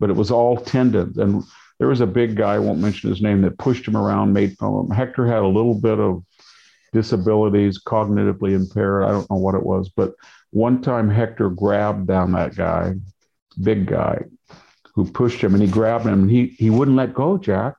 but 0.00 0.10
it 0.10 0.16
was 0.16 0.30
all 0.30 0.56
tendons. 0.56 1.18
And 1.18 1.42
there 1.78 1.88
was 1.88 2.00
a 2.00 2.06
big 2.06 2.36
guy, 2.36 2.54
I 2.54 2.58
won't 2.58 2.80
mention 2.80 3.10
his 3.10 3.22
name, 3.22 3.42
that 3.42 3.58
pushed 3.58 3.86
him 3.86 3.96
around, 3.96 4.32
made 4.32 4.56
fun 4.58 4.72
of 4.72 4.86
him. 4.86 4.96
Hector 4.96 5.26
had 5.26 5.42
a 5.42 5.46
little 5.46 5.74
bit 5.74 5.98
of 5.98 6.24
disabilities, 6.92 7.80
cognitively 7.84 8.54
impaired. 8.54 9.04
I 9.04 9.10
don't 9.10 9.30
know 9.30 9.36
what 9.36 9.56
it 9.56 9.64
was, 9.64 9.88
but 9.88 10.14
one 10.50 10.80
time 10.82 11.10
Hector 11.10 11.50
grabbed 11.50 12.06
down 12.06 12.32
that 12.32 12.54
guy, 12.54 12.94
big 13.60 13.86
guy, 13.86 14.22
who 14.94 15.10
pushed 15.10 15.40
him 15.40 15.54
and 15.54 15.62
he 15.62 15.68
grabbed 15.68 16.06
him 16.06 16.22
and 16.22 16.30
he, 16.30 16.54
he 16.58 16.70
wouldn't 16.70 16.96
let 16.96 17.12
go, 17.12 17.36
Jack. 17.36 17.74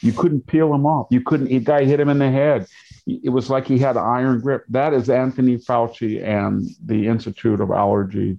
You 0.00 0.12
couldn't 0.12 0.46
peel 0.46 0.72
him 0.72 0.86
off. 0.86 1.08
You 1.10 1.20
couldn't. 1.20 1.48
The 1.48 1.58
guy 1.58 1.84
hit 1.84 2.00
him 2.00 2.08
in 2.08 2.18
the 2.18 2.30
head. 2.30 2.66
It 3.06 3.30
was 3.30 3.50
like 3.50 3.66
he 3.66 3.78
had 3.78 3.96
an 3.96 4.04
iron 4.04 4.40
grip. 4.40 4.64
That 4.68 4.92
is 4.92 5.10
Anthony 5.10 5.56
Fauci 5.56 6.22
and 6.22 6.68
the 6.84 7.08
Institute 7.08 7.60
of 7.60 7.70
Allergy 7.70 8.38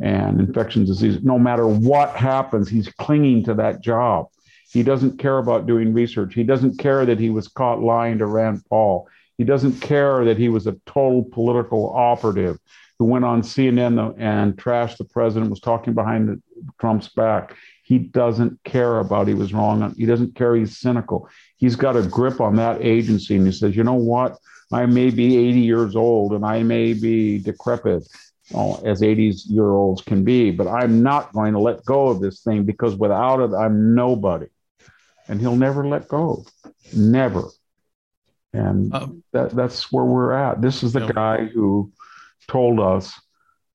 and 0.00 0.40
Infectious 0.40 0.86
Disease. 0.86 1.22
No 1.22 1.38
matter 1.38 1.66
what 1.66 2.16
happens, 2.16 2.68
he's 2.68 2.88
clinging 2.88 3.44
to 3.44 3.54
that 3.54 3.80
job. 3.80 4.28
He 4.70 4.82
doesn't 4.82 5.18
care 5.18 5.38
about 5.38 5.66
doing 5.66 5.92
research. 5.92 6.34
He 6.34 6.44
doesn't 6.44 6.78
care 6.78 7.04
that 7.04 7.18
he 7.18 7.30
was 7.30 7.48
caught 7.48 7.80
lying 7.80 8.18
to 8.18 8.26
Rand 8.26 8.62
Paul. 8.68 9.08
He 9.38 9.44
doesn't 9.44 9.80
care 9.80 10.24
that 10.24 10.38
he 10.38 10.48
was 10.48 10.66
a 10.66 10.76
total 10.86 11.24
political 11.24 11.92
operative 11.94 12.58
who 12.98 13.06
went 13.06 13.24
on 13.24 13.42
CNN 13.42 14.14
and 14.18 14.56
trashed 14.56 14.98
the 14.98 15.04
president, 15.04 15.50
was 15.50 15.60
talking 15.60 15.92
behind 15.92 16.42
Trump's 16.80 17.08
back. 17.08 17.56
He 17.92 17.98
doesn't 17.98 18.64
care 18.64 19.00
about 19.00 19.28
he 19.28 19.34
was 19.34 19.52
wrong. 19.52 19.94
He 19.98 20.06
doesn't 20.06 20.34
care. 20.34 20.56
He's 20.56 20.78
cynical. 20.78 21.28
He's 21.58 21.76
got 21.76 21.94
a 21.94 22.02
grip 22.02 22.40
on 22.40 22.56
that 22.56 22.80
agency, 22.80 23.36
and 23.36 23.44
he 23.44 23.52
says, 23.52 23.76
you 23.76 23.84
know 23.84 23.92
what? 23.92 24.38
I 24.72 24.86
may 24.86 25.10
be 25.10 25.36
80 25.36 25.60
years 25.60 25.94
old 25.94 26.32
and 26.32 26.42
I 26.42 26.62
may 26.62 26.94
be 26.94 27.38
decrepit, 27.38 28.08
oh, 28.54 28.80
as 28.82 29.02
80 29.02 29.34
year 29.48 29.72
olds 29.72 30.00
can 30.00 30.24
be, 30.24 30.52
but 30.52 30.66
I'm 30.66 31.02
not 31.02 31.34
going 31.34 31.52
to 31.52 31.58
let 31.58 31.84
go 31.84 32.08
of 32.08 32.22
this 32.22 32.40
thing 32.40 32.64
because 32.64 32.96
without 32.96 33.40
it, 33.40 33.54
I'm 33.54 33.94
nobody. 33.94 34.46
And 35.28 35.38
he'll 35.38 35.56
never 35.56 35.86
let 35.86 36.08
go. 36.08 36.46
Never. 36.96 37.44
And 38.54 38.94
um, 38.94 39.22
that, 39.32 39.50
that's 39.50 39.92
where 39.92 40.06
we're 40.06 40.32
at. 40.32 40.62
This 40.62 40.82
is 40.82 40.94
the 40.94 41.00
yeah. 41.00 41.12
guy 41.12 41.44
who 41.44 41.92
told 42.48 42.80
us 42.80 43.12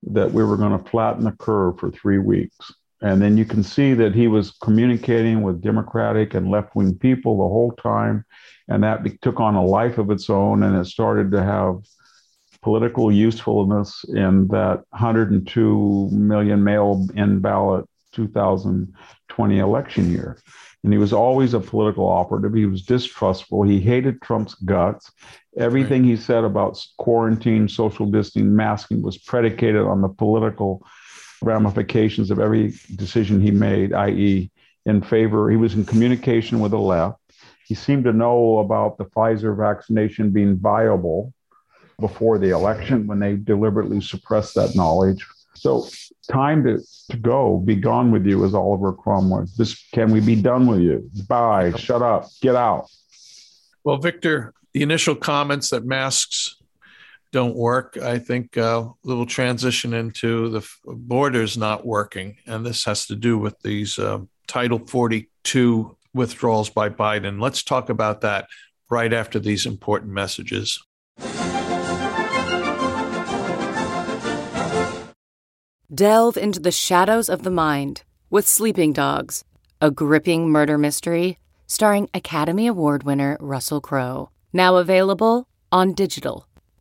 that 0.08 0.32
we 0.32 0.42
were 0.42 0.56
going 0.56 0.76
to 0.76 0.90
flatten 0.90 1.22
the 1.22 1.30
curve 1.30 1.78
for 1.78 1.92
three 1.92 2.18
weeks. 2.18 2.72
And 3.00 3.22
then 3.22 3.36
you 3.36 3.44
can 3.44 3.62
see 3.62 3.94
that 3.94 4.14
he 4.14 4.26
was 4.26 4.50
communicating 4.50 5.42
with 5.42 5.62
Democratic 5.62 6.34
and 6.34 6.50
left 6.50 6.74
wing 6.74 6.96
people 6.96 7.38
the 7.38 7.44
whole 7.44 7.72
time. 7.72 8.24
And 8.68 8.82
that 8.82 9.06
took 9.22 9.40
on 9.40 9.54
a 9.54 9.64
life 9.64 9.98
of 9.98 10.10
its 10.10 10.28
own. 10.28 10.62
And 10.62 10.76
it 10.76 10.86
started 10.86 11.30
to 11.32 11.42
have 11.42 11.76
political 12.60 13.12
usefulness 13.12 14.04
in 14.08 14.48
that 14.48 14.82
102 14.90 16.08
million 16.10 16.64
mail 16.64 17.06
in 17.14 17.40
ballot 17.40 17.88
2020 18.12 19.58
election 19.58 20.10
year. 20.10 20.38
And 20.84 20.92
he 20.92 20.98
was 20.98 21.12
always 21.12 21.54
a 21.54 21.60
political 21.60 22.08
operative. 22.08 22.54
He 22.54 22.66
was 22.66 22.82
distrustful. 22.82 23.62
He 23.62 23.80
hated 23.80 24.22
Trump's 24.22 24.54
guts. 24.54 25.10
Everything 25.56 26.02
right. 26.02 26.10
he 26.10 26.16
said 26.16 26.44
about 26.44 26.84
quarantine, 26.98 27.68
social 27.68 28.06
distancing, 28.06 28.54
masking 28.54 29.02
was 29.02 29.18
predicated 29.18 29.82
on 29.82 30.02
the 30.02 30.08
political 30.08 30.86
ramifications 31.42 32.30
of 32.30 32.38
every 32.38 32.74
decision 32.96 33.40
he 33.40 33.50
made, 33.50 33.92
i.e., 33.92 34.50
in 34.86 35.02
favor, 35.02 35.50
he 35.50 35.56
was 35.56 35.74
in 35.74 35.84
communication 35.84 36.60
with 36.60 36.70
the 36.70 36.78
left. 36.78 37.18
He 37.66 37.74
seemed 37.74 38.04
to 38.04 38.12
know 38.12 38.58
about 38.58 38.96
the 38.96 39.04
Pfizer 39.04 39.56
vaccination 39.56 40.30
being 40.30 40.56
viable 40.56 41.34
before 42.00 42.38
the 42.38 42.50
election 42.50 43.06
when 43.06 43.18
they 43.18 43.36
deliberately 43.36 44.00
suppressed 44.00 44.54
that 44.54 44.74
knowledge. 44.74 45.26
So, 45.54 45.86
time 46.30 46.64
to, 46.64 46.78
to 47.10 47.16
go, 47.16 47.58
be 47.58 47.74
gone 47.74 48.12
with 48.12 48.24
you, 48.24 48.44
as 48.44 48.54
Oliver 48.54 48.92
Cromwell. 48.92 49.46
This 49.58 49.84
can 49.92 50.10
we 50.12 50.20
be 50.20 50.40
done 50.40 50.66
with 50.66 50.80
you? 50.80 51.10
Bye, 51.28 51.72
shut 51.72 52.00
up, 52.00 52.28
get 52.40 52.54
out. 52.54 52.86
Well, 53.84 53.98
Victor, 53.98 54.54
the 54.72 54.82
initial 54.82 55.16
comments 55.16 55.70
that 55.70 55.84
masks 55.84 56.56
don't 57.32 57.54
work. 57.54 57.98
I 57.98 58.18
think 58.18 58.56
uh, 58.56 58.84
a 58.86 58.94
little 59.04 59.26
transition 59.26 59.94
into 59.94 60.48
the 60.48 60.66
borders 60.84 61.56
not 61.56 61.86
working, 61.86 62.36
and 62.46 62.64
this 62.64 62.84
has 62.84 63.06
to 63.06 63.16
do 63.16 63.38
with 63.38 63.58
these 63.60 63.98
uh, 63.98 64.20
Title 64.46 64.78
42 64.78 65.96
withdrawals 66.14 66.70
by 66.70 66.88
Biden. 66.88 67.40
Let's 67.40 67.62
talk 67.62 67.90
about 67.90 68.22
that 68.22 68.48
right 68.90 69.12
after 69.12 69.38
these 69.38 69.66
important 69.66 70.12
messages. 70.12 70.82
Delve 75.94 76.36
into 76.36 76.60
the 76.60 76.70
shadows 76.70 77.28
of 77.28 77.42
the 77.42 77.50
mind 77.50 78.02
with 78.30 78.46
Sleeping 78.46 78.92
Dogs, 78.92 79.44
a 79.80 79.90
gripping 79.90 80.50
murder 80.50 80.78
mystery 80.78 81.38
starring 81.68 82.08
Academy 82.14 82.66
Award 82.66 83.04
winner 83.04 83.36
Russell 83.40 83.80
Crowe. 83.80 84.30
Now 84.52 84.76
available 84.76 85.46
on 85.70 85.92
digital. 85.92 86.47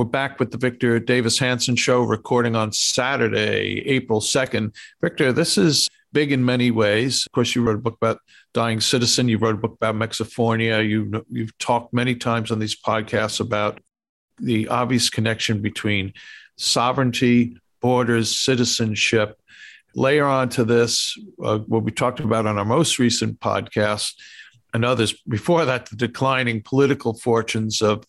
We're 0.00 0.06
back 0.06 0.40
with 0.40 0.50
the 0.50 0.56
Victor 0.56 0.98
Davis 0.98 1.38
Hanson 1.38 1.76
Show, 1.76 2.04
recording 2.04 2.56
on 2.56 2.72
Saturday, 2.72 3.86
April 3.86 4.22
2nd. 4.22 4.74
Victor, 5.02 5.30
this 5.30 5.58
is 5.58 5.90
big 6.10 6.32
in 6.32 6.42
many 6.42 6.70
ways. 6.70 7.26
Of 7.26 7.32
course, 7.32 7.54
you 7.54 7.62
wrote 7.62 7.74
a 7.74 7.82
book 7.82 7.96
about 8.00 8.18
dying 8.54 8.80
citizen. 8.80 9.28
You 9.28 9.36
wrote 9.36 9.56
a 9.56 9.58
book 9.58 9.74
about 9.74 9.96
Mexifornia. 9.96 10.88
You, 10.88 11.22
you've 11.30 11.58
talked 11.58 11.92
many 11.92 12.14
times 12.14 12.50
on 12.50 12.58
these 12.58 12.74
podcasts 12.74 13.40
about 13.40 13.78
the 14.38 14.68
obvious 14.68 15.10
connection 15.10 15.60
between 15.60 16.14
sovereignty, 16.56 17.58
borders, 17.82 18.34
citizenship. 18.34 19.38
Layer 19.94 20.24
on 20.24 20.48
to 20.48 20.64
this, 20.64 21.14
uh, 21.44 21.58
what 21.58 21.82
we 21.82 21.92
talked 21.92 22.20
about 22.20 22.46
on 22.46 22.56
our 22.56 22.64
most 22.64 22.98
recent 22.98 23.38
podcast 23.38 24.14
and 24.72 24.82
others 24.82 25.12
before 25.28 25.66
that, 25.66 25.90
the 25.90 25.96
declining 25.96 26.62
political 26.62 27.12
fortunes 27.12 27.82
of 27.82 28.04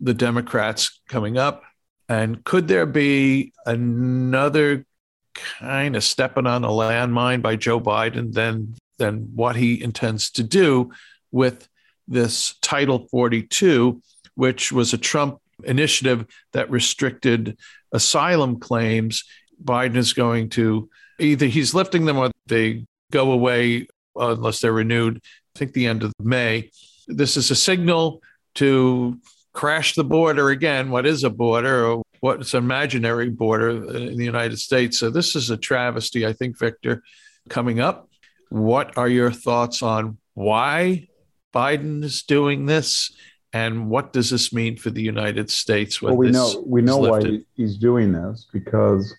the 0.00 0.14
Democrats 0.14 1.00
coming 1.08 1.38
up? 1.38 1.62
And 2.08 2.42
could 2.44 2.68
there 2.68 2.86
be 2.86 3.52
another 3.66 4.86
kind 5.34 5.94
of 5.96 6.04
stepping 6.04 6.46
on 6.46 6.64
a 6.64 6.68
landmine 6.68 7.42
by 7.42 7.56
Joe 7.56 7.80
Biden 7.80 8.32
than 8.32 8.74
than 8.98 9.30
what 9.34 9.56
he 9.56 9.82
intends 9.82 10.30
to 10.32 10.42
do 10.42 10.90
with 11.30 11.68
this 12.08 12.56
Title 12.60 13.06
42, 13.10 14.02
which 14.34 14.72
was 14.72 14.92
a 14.92 14.98
Trump 14.98 15.40
initiative 15.64 16.26
that 16.52 16.70
restricted 16.70 17.56
asylum 17.92 18.58
claims. 18.58 19.24
Biden 19.62 19.96
is 19.96 20.12
going 20.12 20.48
to 20.50 20.88
either 21.18 21.46
he's 21.46 21.74
lifting 21.74 22.04
them 22.04 22.18
or 22.18 22.30
they 22.46 22.84
go 23.12 23.32
away 23.32 23.86
unless 24.16 24.60
they're 24.60 24.72
renewed. 24.72 25.20
I 25.54 25.58
think 25.58 25.72
the 25.72 25.86
end 25.86 26.02
of 26.02 26.12
May. 26.18 26.70
This 27.06 27.36
is 27.36 27.50
a 27.50 27.56
signal 27.56 28.22
to 28.56 29.18
crash 29.58 29.96
the 29.96 30.04
border 30.04 30.50
again. 30.50 30.88
What 30.88 31.04
is 31.04 31.24
a 31.24 31.30
border 31.30 31.84
or 31.84 32.02
what's 32.20 32.54
an 32.54 32.62
imaginary 32.62 33.28
border 33.28 33.70
in 33.70 34.16
the 34.16 34.24
United 34.24 34.56
States? 34.60 35.00
So 35.00 35.10
this 35.10 35.34
is 35.34 35.50
a 35.50 35.56
travesty, 35.56 36.24
I 36.24 36.32
think, 36.32 36.56
Victor, 36.56 37.02
coming 37.48 37.80
up. 37.80 38.08
What 38.50 38.96
are 38.96 39.08
your 39.08 39.32
thoughts 39.32 39.82
on 39.82 40.18
why 40.34 41.08
Biden 41.52 42.04
is 42.04 42.22
doing 42.22 42.66
this? 42.66 43.10
And 43.52 43.90
what 43.90 44.12
does 44.12 44.30
this 44.30 44.52
mean 44.52 44.76
for 44.76 44.90
the 44.90 45.02
United 45.02 45.50
States? 45.50 46.00
Well, 46.00 46.16
we 46.16 46.30
know 46.30 46.62
we 46.64 46.80
know 46.80 46.98
why 46.98 47.40
he's 47.56 47.78
doing 47.78 48.12
this 48.12 48.46
because 48.52 49.12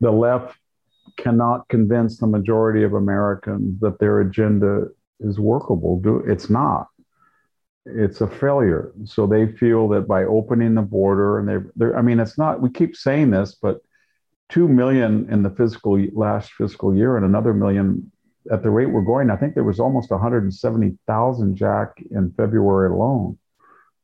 the 0.00 0.10
left 0.10 0.58
cannot 1.16 1.66
convince 1.68 2.18
the 2.18 2.26
majority 2.26 2.82
of 2.82 2.92
Americans 2.92 3.80
that 3.80 3.98
their 3.98 4.20
agenda 4.20 4.88
is 5.20 5.40
workable. 5.40 6.02
It's 6.26 6.50
not 6.50 6.88
it's 7.86 8.20
a 8.20 8.26
failure. 8.26 8.92
So 9.04 9.26
they 9.26 9.46
feel 9.46 9.88
that 9.88 10.08
by 10.08 10.24
opening 10.24 10.74
the 10.74 10.82
border, 10.82 11.38
and 11.38 11.70
they're—I 11.76 12.02
mean, 12.02 12.20
it's 12.20 12.38
not. 12.38 12.60
We 12.60 12.70
keep 12.70 12.96
saying 12.96 13.30
this, 13.30 13.56
but 13.60 13.80
two 14.48 14.68
million 14.68 15.28
in 15.30 15.42
the 15.42 15.50
fiscal 15.50 15.98
last 16.12 16.52
fiscal 16.52 16.94
year, 16.94 17.16
and 17.16 17.26
another 17.26 17.52
million 17.52 18.10
at 18.50 18.62
the 18.62 18.70
rate 18.70 18.86
we're 18.86 19.02
going. 19.02 19.30
I 19.30 19.36
think 19.36 19.54
there 19.54 19.64
was 19.64 19.80
almost 19.80 20.10
170,000 20.10 21.56
Jack 21.56 22.02
in 22.10 22.32
February 22.36 22.90
alone. 22.90 23.38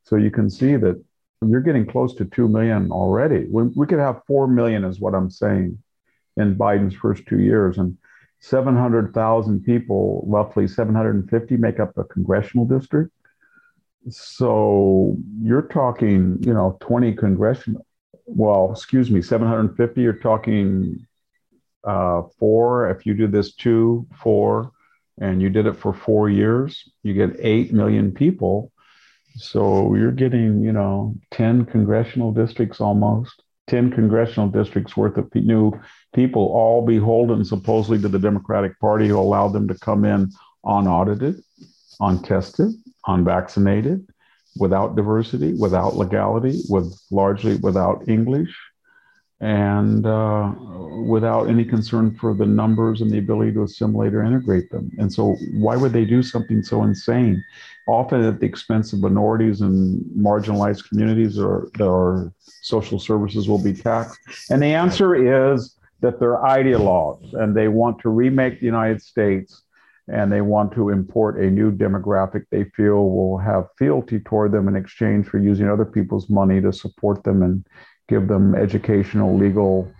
So 0.05 0.17
you 0.17 0.31
can 0.31 0.49
see 0.49 0.77
that 0.77 1.03
you're 1.47 1.61
getting 1.61 1.87
close 1.87 2.15
to 2.17 2.25
two 2.25 2.49
million 2.49 2.91
already. 2.91 3.47
We, 3.51 3.65
we 3.75 3.87
could 3.87 3.99
have 3.99 4.23
four 4.27 4.47
million, 4.47 4.85
is 4.85 5.01
what 5.01 5.15
I'm 5.15 5.31
saying, 5.31 5.79
in 6.37 6.57
Biden's 6.57 6.95
first 6.95 7.27
two 7.27 7.41
years, 7.41 7.79
and 7.79 7.97
700,000 8.41 9.63
people, 9.63 10.25
roughly 10.27 10.67
750, 10.67 11.57
make 11.59 11.79
up 11.79 11.97
a 11.99 12.05
congressional 12.05 12.65
district 12.65 13.13
so 14.09 15.17
you're 15.43 15.63
talking, 15.63 16.39
you 16.41 16.55
know, 16.55 16.77
20 16.81 17.15
congressional, 17.15 17.87
well, 18.27 18.73
excuse 18.73 19.11
me, 19.11 19.21
750, 19.21 20.01
you're 20.01 20.13
talking 20.15 21.07
uh, 21.85 22.23
four. 22.39 22.91
If 22.91 23.05
you 23.05 23.15
do 23.15 23.27
this 23.27 23.55
two, 23.55 24.07
four, 24.23 24.73
and 25.21 25.43
you 25.43 25.51
did 25.51 25.67
it 25.67 25.77
for 25.77 25.93
four 25.93 26.31
years, 26.31 26.89
you 27.03 27.13
get 27.13 27.37
8 27.39 27.73
million 27.73 28.13
people. 28.13 28.73
So 29.37 29.95
you're 29.95 30.13
getting, 30.13 30.63
you 30.63 30.73
know, 30.73 31.15
10 31.33 31.67
congressional 31.67 32.33
districts 32.33 32.81
almost, 32.81 33.43
10 33.69 33.91
congressional 33.93 34.49
districts 34.49 34.97
worth 34.97 35.17
of 35.19 35.33
new 35.35 35.73
people, 36.15 36.43
all 36.47 36.85
beholden 36.85 37.45
supposedly 37.45 38.01
to 38.01 38.09
the 38.09 38.19
Democratic 38.19 38.79
Party 38.81 39.09
who 39.09 39.19
allowed 39.19 39.53
them 39.53 39.69
to 39.69 39.75
come 39.75 40.05
in 40.05 40.31
unaudited, 40.65 41.43
untested, 42.01 42.73
unvaccinated, 43.07 44.07
without 44.59 44.97
diversity, 44.97 45.55
without 45.55 45.97
legality, 45.97 46.61
with 46.69 46.99
largely 47.11 47.57
without 47.57 48.09
English, 48.09 48.55
and 49.41 50.07
uh, 50.07 50.53
without 51.07 51.49
any 51.49 51.65
concern 51.65 52.15
for 52.17 52.35
the 52.35 52.45
numbers 52.45 53.01
and 53.01 53.11
the 53.11 53.19
ability 53.19 53.53
to 53.53 53.63
assimilate 53.63 54.13
or 54.13 54.23
integrate 54.23 54.71
them. 54.71 54.91
And 54.99 55.11
so, 55.13 55.37
why 55.53 55.77
would 55.77 55.93
they 55.93 56.05
do 56.05 56.23
something 56.23 56.63
so 56.63 56.83
insane? 56.83 57.43
Often 57.89 58.25
at 58.25 58.41
the 58.41 58.47
expense 58.47 58.93
of 58.93 59.01
minorities 59.01 59.63
and 59.63 60.05
marginalized 60.17 60.89
communities, 60.89 61.39
or 61.39 62.33
social 62.63 62.99
services 62.99 63.49
will 63.49 63.63
be 63.63 63.73
taxed. 63.73 64.19
And 64.51 64.63
the 64.63 64.75
answer 64.75 65.15
is 65.55 65.77
that 66.01 66.19
they're 66.19 66.39
ideologues 66.39 67.35
and 67.35 67.57
they 67.57 67.69
want 67.69 67.99
to 68.01 68.09
remake 68.09 68.61
the 68.61 68.67
United 68.67 69.03
States 69.03 69.63
and 70.13 70.33
they 70.33 70.41
want 70.41 70.73
to 70.73 70.91
import 70.91 71.39
a 71.39 71.51
new 71.51 71.71
demographic 71.71 72.45
they 72.51 72.65
feel 72.65 73.11
will 73.11 73.39
have 73.39 73.69
fealty 73.79 74.19
toward 74.19 74.53
them 74.53 74.69
in 74.69 74.77
exchange 74.77 75.27
for 75.27 75.39
using 75.39 75.69
other 75.69 75.85
people's 75.85 76.29
money 76.29 76.61
to 76.61 76.73
support 76.73 77.23
them 77.25 77.43
and 77.43 77.65
give 78.09 78.27
them 78.27 78.55
educational, 78.55 79.37
legal, 79.37 79.91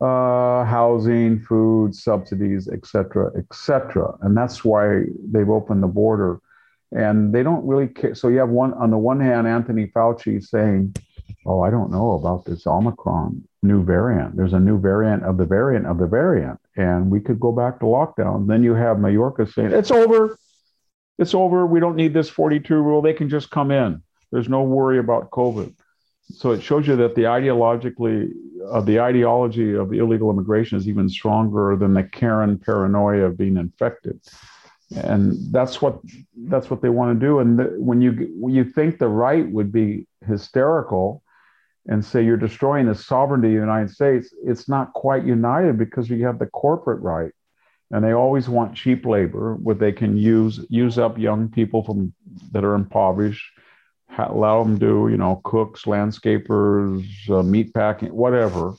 uh, 0.00 0.64
housing, 0.64 1.40
food, 1.40 1.94
subsidies, 1.94 2.68
etc., 2.68 3.32
etc. 3.36 4.14
And 4.20 4.36
that's 4.36 4.64
why 4.64 5.02
they've 5.30 5.50
opened 5.50 5.82
the 5.82 5.88
border. 5.88 6.38
And 6.92 7.34
they 7.34 7.42
don't 7.42 7.66
really 7.66 7.88
care. 7.88 8.14
So 8.14 8.28
you 8.28 8.38
have 8.38 8.50
one 8.50 8.72
on 8.74 8.90
the 8.90 8.98
one 8.98 9.18
hand, 9.18 9.48
Anthony 9.48 9.88
Fauci 9.88 10.42
saying, 10.42 10.94
"Oh, 11.44 11.62
I 11.62 11.70
don't 11.70 11.90
know 11.90 12.12
about 12.12 12.44
this 12.44 12.66
Omicron 12.66 13.42
new 13.62 13.82
variant. 13.82 14.36
There's 14.36 14.52
a 14.52 14.60
new 14.60 14.78
variant 14.78 15.24
of 15.24 15.36
the 15.36 15.46
variant 15.46 15.86
of 15.86 15.98
the 15.98 16.06
variant." 16.06 16.60
And 16.76 17.10
we 17.10 17.20
could 17.20 17.40
go 17.40 17.52
back 17.52 17.80
to 17.80 17.86
lockdown. 17.86 18.46
Then 18.46 18.62
you 18.62 18.74
have 18.74 18.98
Mayorkas 18.98 19.54
saying, 19.54 19.72
it's 19.72 19.90
over. 19.90 20.38
It's 21.18 21.34
over. 21.34 21.66
We 21.66 21.80
don't 21.80 21.96
need 21.96 22.12
this 22.12 22.28
42 22.28 22.74
rule. 22.74 23.00
They 23.00 23.14
can 23.14 23.28
just 23.28 23.50
come 23.50 23.70
in. 23.70 24.02
There's 24.30 24.48
no 24.48 24.62
worry 24.62 24.98
about 24.98 25.30
COVID. 25.30 25.74
So 26.30 26.50
it 26.50 26.62
shows 26.62 26.86
you 26.86 26.96
that 26.96 27.14
the 27.14 27.22
ideologically, 27.22 28.30
uh, 28.68 28.80
the 28.80 29.00
ideology 29.00 29.74
of 29.74 29.92
illegal 29.92 30.30
immigration 30.30 30.76
is 30.76 30.88
even 30.88 31.08
stronger 31.08 31.76
than 31.76 31.94
the 31.94 32.02
Karen 32.02 32.58
paranoia 32.58 33.26
of 33.26 33.38
being 33.38 33.56
infected, 33.56 34.20
and 34.96 35.36
that's 35.52 35.80
what 35.80 36.00
that's 36.48 36.68
what 36.68 36.82
they 36.82 36.88
want 36.88 37.18
to 37.18 37.26
do. 37.26 37.38
And 37.38 37.58
the, 37.60 37.64
when 37.78 38.02
you 38.02 38.32
when 38.40 38.54
you 38.54 38.64
think 38.64 38.98
the 38.98 39.08
right 39.08 39.48
would 39.48 39.70
be 39.70 40.08
hysterical, 40.26 41.22
and 41.88 42.04
say 42.04 42.24
you're 42.24 42.36
destroying 42.36 42.86
the 42.86 42.94
sovereignty 42.94 43.48
of 43.48 43.54
the 43.54 43.60
United 43.60 43.90
States, 43.90 44.34
it's 44.44 44.68
not 44.68 44.92
quite 44.92 45.24
united 45.24 45.78
because 45.78 46.10
you 46.10 46.24
have 46.26 46.38
the 46.38 46.46
corporate 46.46 47.00
right. 47.00 47.32
And 47.92 48.04
they 48.04 48.12
always 48.12 48.48
want 48.48 48.74
cheap 48.74 49.06
labor 49.06 49.54
where 49.54 49.76
they 49.76 49.92
can 49.92 50.16
use 50.16 50.66
use 50.68 50.98
up 50.98 51.18
young 51.18 51.48
people 51.48 51.84
from 51.84 52.12
that 52.50 52.64
are 52.64 52.74
impoverished, 52.74 53.46
allow 54.18 54.64
them 54.64 54.78
to, 54.80 55.08
you 55.08 55.16
know, 55.16 55.40
cooks, 55.44 55.84
landscapers, 55.84 57.06
uh, 57.30 57.44
meat 57.44 57.72
packing, 57.72 58.12
whatever, 58.12 58.74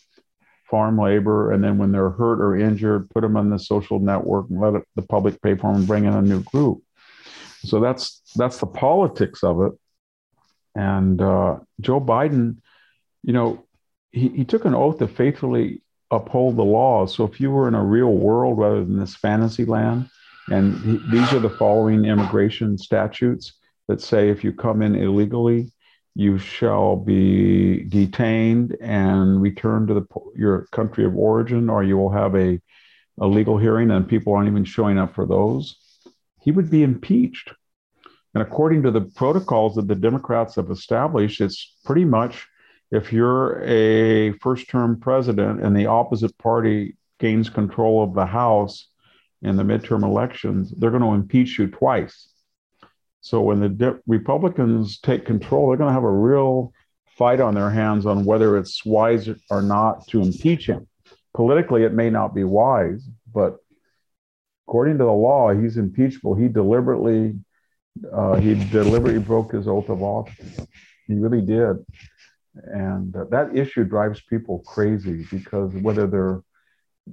farm 0.70 1.00
labor. 1.00 1.54
And 1.54 1.63
then 1.63 1.78
when 1.78 1.93
they're 1.93 2.10
hurt 2.10 2.41
or 2.41 2.58
injured, 2.58 3.10
put 3.12 3.22
them 3.22 3.38
on 3.38 3.50
the 3.50 3.60
social 3.60 4.00
network 4.00 4.50
and 4.50 4.60
let 4.60 4.74
it, 4.74 4.84
the 4.96 5.04
public 5.04 5.41
pay 5.41 5.56
for 5.56 5.72
them 5.72 5.78
and 5.78 5.88
bring 5.88 6.04
in 6.04 6.13
a 6.13 6.22
new 6.22 6.43
group. 6.43 6.82
So 7.63 7.80
that's 7.80 8.22
that's 8.36 8.58
the 8.58 8.67
politics 8.67 9.41
of 9.41 9.62
it. 9.62 9.72
And 10.76 11.22
uh, 11.22 11.60
Joe 11.80 12.02
Biden 12.02 12.58
you 13.24 13.34
know, 13.34 13.66
he, 14.12 14.30
he 14.30 14.46
took 14.46 14.66
an 14.66 14.76
oath 14.76 15.00
to 15.00 15.08
faithfully 15.08 15.82
uphold 16.12 16.56
the 16.56 16.64
laws. 16.64 17.14
So 17.16 17.26
if 17.26 17.40
you 17.40 17.52
were 17.52 17.68
in 17.68 17.76
a 17.76 17.84
real 17.84 18.14
world 18.14 18.58
rather 18.58 18.84
than 18.84 19.00
this 19.00 19.16
fantasy 19.16 19.66
land, 19.66 20.10
and 20.50 20.78
he, 20.80 21.00
these 21.12 21.34
are 21.34 21.40
the 21.40 21.50
following 21.50 22.06
immigration 22.06 22.78
statutes 22.78 23.54
that 23.88 24.02
say 24.02 24.30
if 24.30 24.44
you 24.44 24.54
come 24.54 24.82
in 24.82 24.96
illegally, 24.96 25.72
you 26.16 26.38
shall 26.40 26.96
be 26.96 27.84
detained 27.84 28.76
and 28.82 29.42
returned 29.42 29.90
to 29.90 29.94
the, 29.94 30.06
your 30.36 30.66
country 30.72 31.06
of 31.06 31.16
origin, 31.16 31.70
or 31.70 31.84
you 31.84 31.98
will 31.98 32.10
have 32.10 32.36
a, 32.36 32.60
a 33.20 33.28
legal 33.28 33.58
hearing, 33.58 33.92
and 33.92 34.08
people 34.08 34.34
aren't 34.34 34.50
even 34.50 34.66
showing 34.66 34.98
up 34.98 35.14
for 35.14 35.26
those. 35.28 35.76
He 36.42 36.52
would 36.52 36.72
be 36.72 36.82
impeached. 36.82 37.54
And 38.34 38.42
according 38.42 38.84
to 38.84 38.92
the 38.92 39.02
protocols 39.02 39.76
that 39.76 39.88
the 39.88 39.96
Democrats 39.96 40.56
have 40.56 40.72
established, 40.72 41.42
it's 41.42 41.76
pretty 41.86 42.06
much 42.06 42.48
if 42.91 43.12
you're 43.12 43.62
a 43.63 44.32
first 44.39 44.69
term 44.69 45.00
president 45.00 45.62
and 45.62 45.76
the 45.76 45.88
opposite 45.88 46.38
party 46.38 46.95
gains 47.19 47.50
control 47.50 48.04
of 48.04 48.13
the 48.13 48.26
House 48.26 48.88
in 49.41 49.56
the 49.56 49.63
midterm 49.63 50.04
elections, 50.04 50.73
they're 50.78 50.91
going 50.91 51.04
to 51.04 51.13
impeach 51.13 51.60
you 51.60 51.67
twice. 51.67 52.30
So 53.21 53.41
when 53.41 53.60
the 53.60 53.69
de- 53.69 54.00
Republicans 54.08 55.00
take 55.00 55.26
control, 55.26 55.67
they're 55.67 55.78
going 55.78 55.89
to 55.89 55.93
have 55.93 56.04
a 56.04 56.12
real 56.12 56.71
fight 57.17 57.39
on 57.39 57.56
their 57.56 57.69
hands 57.69 58.06
on 58.06 58.26
whether 58.26 58.58
it's 58.58 58.86
wise 58.86 59.30
or 59.50 59.62
not 59.62 60.08
to 60.08 60.21
impeach 60.21 60.67
him. 60.67 60.88
Politically, 61.34 61.84
it 61.84 61.93
may 61.93 62.10
not 62.10 62.34
be 62.34 62.43
wise, 62.43 63.08
but 63.34 63.58
according 64.67 64.97
to 65.00 65.04
the 65.04 65.12
law, 65.12 65.54
he's 65.54 65.78
impeachable. 65.78 66.36
He 66.36 66.47
deliberately 66.47 67.36
uh, 68.13 68.36
he 68.36 68.54
deliberately 68.69 69.19
broke 69.19 69.54
his 69.54 69.67
oath 69.67 69.89
of 69.89 70.04
office. 70.04 70.60
He 71.08 71.15
really 71.15 71.41
did, 71.41 71.78
and 72.65 73.15
uh, 73.15 73.26
that 73.32 73.56
issue 73.56 73.84
drives 73.84 74.22
people 74.22 74.60
crazy 74.60 75.26
because 75.32 75.74
whether 75.76 76.08
they're 76.08 76.41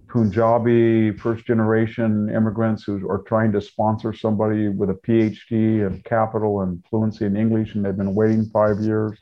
Punjabi 0.09 1.13
first 1.17 1.47
generation 1.47 2.29
immigrants 2.29 2.85
who 2.85 3.09
are 3.09 3.23
trying 3.27 3.53
to 3.53 3.61
sponsor 3.61 4.13
somebody 4.13 4.69
with 4.69 4.91
a 4.91 4.95
PhD 4.95 5.87
and 5.87 6.05
capital 6.05 6.63
and 6.63 6.85
fluency 6.91 7.27
in 7.27 7.37
English 7.37 7.75
and 7.75 7.85
they've 7.85 7.97
been 7.97 8.15
waiting 8.15 8.45
five 8.47 8.81
years, 8.81 9.19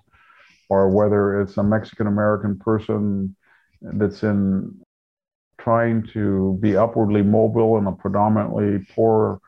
or 0.68 0.88
whether 0.88 1.40
it's 1.40 1.58
a 1.58 1.62
Mexican 1.62 2.06
American 2.06 2.58
person 2.58 3.37
that's 3.82 4.22
in 4.22 4.80
trying 5.58 6.06
to 6.12 6.58
be 6.61 6.76
upwardly 6.76 7.22
mobile 7.22 7.78
in 7.78 7.87
a 7.87 7.92
predominantly 7.92 8.85
poor 8.94 9.40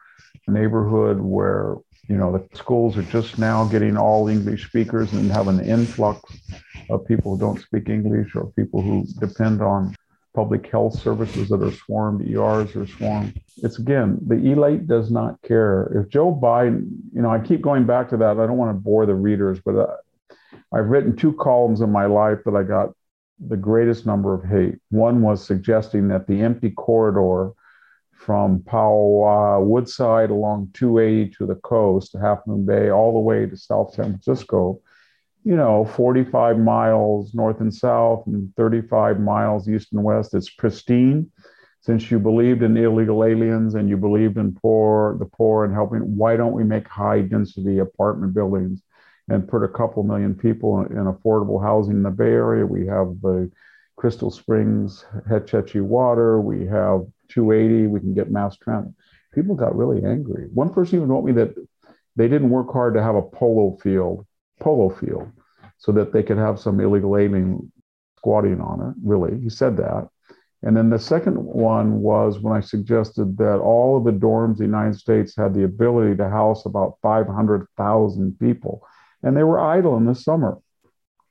neighborhood 0.46 1.20
where 1.20 1.76
you 2.08 2.16
know 2.16 2.32
the 2.32 2.56
schools 2.56 2.96
are 2.96 3.02
just 3.04 3.38
now 3.38 3.64
getting 3.64 3.96
all 3.96 4.28
english 4.28 4.66
speakers 4.66 5.12
and 5.12 5.30
have 5.30 5.48
an 5.48 5.60
influx 5.60 6.20
of 6.90 7.06
people 7.06 7.32
who 7.32 7.40
don't 7.40 7.60
speak 7.60 7.88
english 7.88 8.34
or 8.34 8.46
people 8.52 8.82
who 8.82 9.04
depend 9.20 9.62
on 9.62 9.94
public 10.34 10.68
health 10.70 10.98
services 10.98 11.48
that 11.48 11.62
are 11.62 11.70
swarmed 11.70 12.20
ers 12.28 12.74
are 12.74 12.86
swarmed. 12.86 13.40
It's 13.58 13.78
again 13.78 14.18
the 14.26 14.34
elite 14.34 14.88
does 14.88 15.10
not 15.10 15.40
care. 15.42 15.92
If 15.94 16.10
joe 16.10 16.34
biden 16.34 16.88
you 17.14 17.22
know 17.22 17.30
i 17.30 17.38
keep 17.38 17.62
going 17.62 17.86
back 17.86 18.08
to 18.10 18.16
that. 18.16 18.40
I 18.40 18.46
don't 18.46 18.56
want 18.56 18.76
to 18.76 18.80
bore 18.80 19.06
the 19.06 19.14
readers 19.14 19.60
but 19.64 19.76
uh, 19.76 19.96
i've 20.72 20.86
written 20.86 21.16
two 21.16 21.32
columns 21.34 21.80
in 21.80 21.90
my 21.90 22.06
life 22.06 22.38
that 22.44 22.56
i 22.56 22.64
got 22.64 22.90
the 23.48 23.56
greatest 23.56 24.06
number 24.06 24.32
of 24.32 24.44
hate. 24.44 24.78
One 24.90 25.20
was 25.22 25.44
suggesting 25.44 26.08
that 26.08 26.26
the 26.26 26.40
empty 26.40 26.70
corridor 26.70 27.52
from 28.24 28.60
Poway 28.60 29.58
uh, 29.58 29.60
Woodside 29.60 30.30
along 30.30 30.70
280 30.72 31.34
to 31.36 31.46
the 31.46 31.56
coast, 31.56 32.16
Half 32.20 32.46
Moon 32.46 32.64
Bay, 32.64 32.90
all 32.90 33.12
the 33.12 33.18
way 33.18 33.46
to 33.46 33.56
South 33.56 33.94
San 33.94 34.12
Francisco, 34.12 34.80
you 35.44 35.56
know, 35.56 35.84
45 35.84 36.58
miles 36.58 37.34
north 37.34 37.60
and 37.60 37.72
south 37.72 38.26
and 38.26 38.50
35 38.56 39.20
miles 39.20 39.68
east 39.68 39.92
and 39.92 40.02
west. 40.02 40.34
It's 40.34 40.48
pristine. 40.50 41.30
Since 41.80 42.10
you 42.10 42.18
believed 42.18 42.62
in 42.62 42.78
illegal 42.78 43.24
aliens 43.24 43.74
and 43.74 43.90
you 43.90 43.98
believed 43.98 44.38
in 44.38 44.54
poor, 44.54 45.18
the 45.18 45.26
poor 45.26 45.66
and 45.66 45.74
helping, 45.74 46.16
why 46.16 46.34
don't 46.36 46.54
we 46.54 46.64
make 46.64 46.88
high 46.88 47.20
density 47.20 47.78
apartment 47.78 48.32
buildings 48.32 48.80
and 49.28 49.46
put 49.46 49.62
a 49.62 49.68
couple 49.68 50.02
million 50.02 50.34
people 50.34 50.80
in, 50.80 50.96
in 50.96 51.04
affordable 51.04 51.62
housing 51.62 51.96
in 51.96 52.02
the 52.02 52.10
Bay 52.10 52.24
Area. 52.24 52.64
We 52.64 52.86
have 52.86 53.20
the 53.20 53.50
Crystal 53.96 54.30
Springs, 54.30 55.04
Hetch 55.28 55.50
Hetchy 55.50 55.80
Water. 55.80 56.40
We 56.40 56.66
have 56.66 57.06
280. 57.28 57.86
We 57.88 58.00
can 58.00 58.14
get 58.14 58.30
mass 58.30 58.56
transit. 58.56 58.94
People 59.32 59.54
got 59.54 59.76
really 59.76 60.04
angry. 60.04 60.48
One 60.52 60.72
person 60.72 60.96
even 60.96 61.08
told 61.08 61.24
me 61.24 61.32
that 61.32 61.54
they 62.16 62.28
didn't 62.28 62.50
work 62.50 62.72
hard 62.72 62.94
to 62.94 63.02
have 63.02 63.16
a 63.16 63.22
polo 63.22 63.76
field, 63.82 64.26
polo 64.60 64.90
field, 64.90 65.30
so 65.78 65.92
that 65.92 66.12
they 66.12 66.22
could 66.22 66.38
have 66.38 66.60
some 66.60 66.80
illegal 66.80 67.16
alien 67.16 67.72
squatting 68.18 68.60
on 68.60 68.80
it. 68.80 68.94
Really, 69.02 69.40
he 69.40 69.48
said 69.48 69.76
that. 69.78 70.08
And 70.62 70.76
then 70.76 70.88
the 70.88 70.98
second 70.98 71.36
one 71.36 72.00
was 72.00 72.38
when 72.38 72.56
I 72.56 72.60
suggested 72.60 73.36
that 73.36 73.58
all 73.58 73.98
of 73.98 74.04
the 74.04 74.12
dorms 74.12 74.52
in 74.52 74.56
the 74.58 74.64
United 74.64 74.98
States 74.98 75.36
had 75.36 75.52
the 75.52 75.64
ability 75.64 76.16
to 76.16 76.30
house 76.30 76.64
about 76.64 76.96
500,000 77.02 78.38
people 78.38 78.86
and 79.24 79.36
they 79.36 79.42
were 79.42 79.58
idle 79.58 79.96
in 79.96 80.04
the 80.04 80.14
summer. 80.14 80.58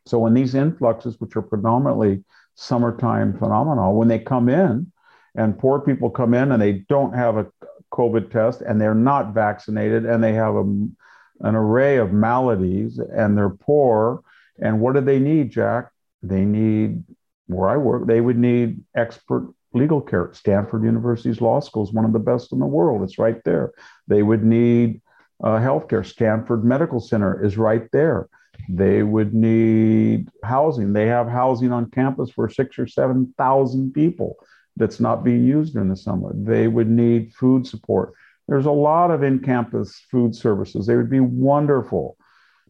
So 0.06 0.19
when 0.19 0.34
these 0.34 0.56
influxes, 0.56 1.19
which 1.19 1.36
are 1.38 1.41
predominantly 1.41 2.25
summertime 2.56 3.38
phenomena, 3.38 3.91
when 3.91 4.08
they 4.08 4.19
come 4.19 4.49
in 4.49 4.91
and 5.36 5.58
poor 5.58 5.80
people 5.80 6.10
come 6.10 6.34
in 6.34 6.52
and 6.52 6.62
they 6.62 6.74
don't 6.74 7.15
have 7.15 7.38
a 7.38 7.48
COVID 7.91 8.32
test 8.32 8.62
and 8.62 8.80
they're 8.80 8.96
not 8.96 9.34
vaccinated 9.34 10.06
and 10.06 10.24
they 10.24 10.34
have 10.34 10.56
a, 10.56 10.62
an 10.62 11.56
array 11.56 11.98
of 11.98 12.12
maladies 12.12 13.00
and 13.00 13.38
they're 13.38 13.50
poor. 13.50 14.22
And 14.60 14.80
what 14.80 14.96
do 14.96 15.02
they 15.02 15.19
need, 15.19 15.52
Jack? 15.52 15.89
They 16.22 16.46
need, 16.46 17.04
where 17.48 17.69
I 17.69 17.78
work, 17.78 18.08
they 18.08 18.22
would 18.22 18.38
need 18.38 18.84
expert 18.96 19.54
legal 19.74 20.02
care. 20.02 20.30
Stanford 20.34 20.84
University's 20.84 21.41
law 21.41 21.60
school 21.60 21.84
is 21.84 21.91
one 21.91 22.06
of 22.06 22.13
the 22.13 22.19
best 22.19 22.52
in 22.52 22.60
the 22.60 22.65
world. 22.65 23.02
It's 23.04 23.17
right 23.17 23.43
there. 23.43 23.72
They 24.08 24.22
would 24.22 24.43
need 24.43 25.02
uh, 25.43 25.58
healthcare. 25.58 26.06
Stanford 26.06 26.63
Medical 26.63 27.00
Center 27.00 27.43
is 27.43 27.58
right 27.58 27.89
there. 27.91 28.30
They 28.69 29.02
would 29.02 29.34
need 29.34 30.30
housing. 30.43 30.93
They 30.93 31.08
have 31.08 31.28
housing 31.28 31.72
on 31.72 31.89
campus 31.89 32.30
for 32.30 32.50
six 32.50 32.78
or 32.78 32.88
7,000 32.88 33.93
people 33.93 34.38
that's 34.75 34.99
not 34.99 35.23
being 35.23 35.43
used 35.43 35.75
in 35.75 35.89
the 35.89 35.95
summer. 35.95 36.31
They 36.36 36.67
would 36.67 36.89
need 36.89 37.33
food 37.33 37.67
support. 37.67 38.13
There's 38.47 38.65
a 38.65 38.71
lot 38.71 39.12
of 39.12 39.23
in 39.23 39.39
campus 39.39 40.01
food 40.12 40.36
services. 40.36 40.86
They 40.86 40.95
would 40.95 41.09
be 41.09 41.19
wonderful. 41.19 42.17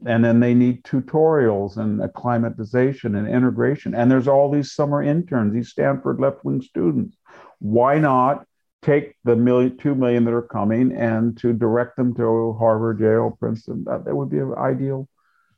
And 0.05 0.23
then 0.23 0.39
they 0.39 0.53
need 0.53 0.83
tutorials 0.83 1.77
and 1.77 2.01
acclimatization 2.01 3.15
and 3.15 3.27
integration. 3.27 3.95
And 3.95 4.11
there's 4.11 4.27
all 4.27 4.51
these 4.51 4.73
summer 4.73 5.01
interns, 5.01 5.53
these 5.53 5.69
Stanford 5.69 6.19
left 6.19 6.43
wing 6.43 6.61
students. 6.61 7.15
Why 7.59 7.99
not 7.99 8.45
take 8.83 9.15
the 9.23 9.35
million, 9.35 9.77
two 9.77 9.95
million 9.95 10.25
that 10.25 10.33
are 10.33 10.41
coming 10.41 10.95
and 10.95 11.37
to 11.37 11.53
direct 11.53 11.95
them 11.95 12.13
to 12.15 12.53
Harvard, 12.59 12.99
Yale, 12.99 13.35
Princeton. 13.39 13.83
That, 13.85 14.05
that 14.05 14.15
would 14.15 14.29
be 14.29 14.39
an 14.39 14.53
ideal 14.57 15.07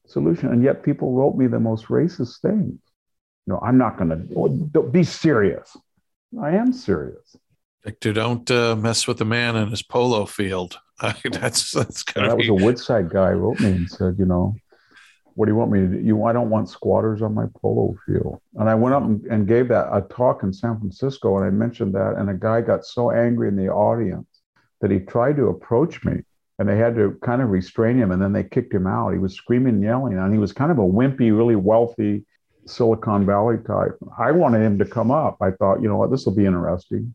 solution. 0.08 0.49
And 0.49 0.63
yet 0.63 0.84
people 0.84 1.13
wrote 1.13 1.36
me 1.36 1.47
the 1.47 1.60
most 1.60 1.86
racist 1.86 2.41
things. 2.41 2.79
No, 3.47 3.60
I'm 3.62 3.77
not 3.77 3.97
going 3.97 4.34
oh, 4.36 4.47
to 4.73 4.89
be 4.89 5.03
serious. 5.03 5.75
I 6.41 6.52
am 6.52 6.74
serious. 6.74 7.36
Victor, 7.84 8.13
don't 8.13 8.50
uh, 8.50 8.76
mess 8.76 9.08
with 9.08 9.17
the 9.17 9.26
man 9.26 9.56
in 9.56 9.69
his 9.69 9.84
polo 9.84 10.26
field. 10.26 10.80
that's 11.32 11.71
that's 11.71 12.04
kind 12.04 12.30
that 12.30 12.38
be... 12.38 12.50
was 12.50 12.62
a 12.62 12.65
Woodside 12.65 13.10
guy 13.10 13.32
wrote 13.32 13.60
me 13.60 13.71
and 13.71 13.89
said, 13.89 14.15
you 14.17 14.26
know, 14.26 14.56
what 15.36 15.45
do 15.45 15.52
you 15.52 15.56
want 15.56 15.71
me 15.71 15.80
to 15.82 15.88
do? 15.88 16.00
You, 16.00 16.24
I 16.24 16.34
don't 16.34 16.50
want 16.50 16.69
squatters 16.69 17.21
on 17.21 17.34
my 17.34 17.45
polo 17.62 17.95
field. 18.06 18.39
And 18.56 18.69
I 18.69 18.76
went 18.76 18.95
up 18.95 19.04
and, 19.04 19.24
and 19.26 19.48
gave 19.48 19.67
that 19.67 19.89
a 19.91 20.02
talk 20.02 20.43
in 20.43 20.54
San 20.54 20.80
Francisco, 20.80 21.38
and 21.38 21.45
I 21.45 21.50
mentioned 21.50 21.93
that, 21.95 22.15
and 22.17 22.30
a 22.30 22.34
guy 22.34 22.62
got 22.62 22.86
so 22.86 23.12
angry 23.12 23.50
in 23.50 23.56
the 23.56 23.67
audience 23.67 24.28
that 24.82 24.91
he 24.91 25.00
tried 25.00 25.36
to 25.36 25.48
approach 25.48 26.04
me, 26.06 26.21
and 26.58 26.67
they 26.67 26.78
had 26.78 26.95
to 26.95 27.17
kind 27.21 27.41
of 27.41 27.50
restrain 27.50 27.98
him, 27.98 28.12
and 28.12 28.21
then 28.21 28.32
they 28.32 28.43
kicked 28.43 28.74
him 28.74 28.88
out. 28.88 29.12
He 29.12 29.19
was 29.19 29.36
screaming 29.36 29.76
and 29.76 29.84
yelling, 29.84 30.17
and 30.17 30.34
he 30.34 30.39
was 30.39 30.54
kind 30.54 30.71
of 30.71 30.80
a 30.80 30.82
wimpy, 30.82 31.36
really 31.36 31.56
wealthy 31.56 32.26
Silicon 32.65 33.25
Valley 33.25 33.58
type. 33.65 33.97
I 34.17 34.32
wanted 34.32 34.62
him 34.62 34.78
to 34.80 34.86
come 34.86 35.12
up. 35.12 35.38
I 35.41 35.51
thought, 35.51 35.82
you 35.82 35.88
know 35.88 35.97
what, 35.97 36.12
this 36.12 36.25
will 36.25 36.36
be 36.36 36.45
interesting. 36.45 37.13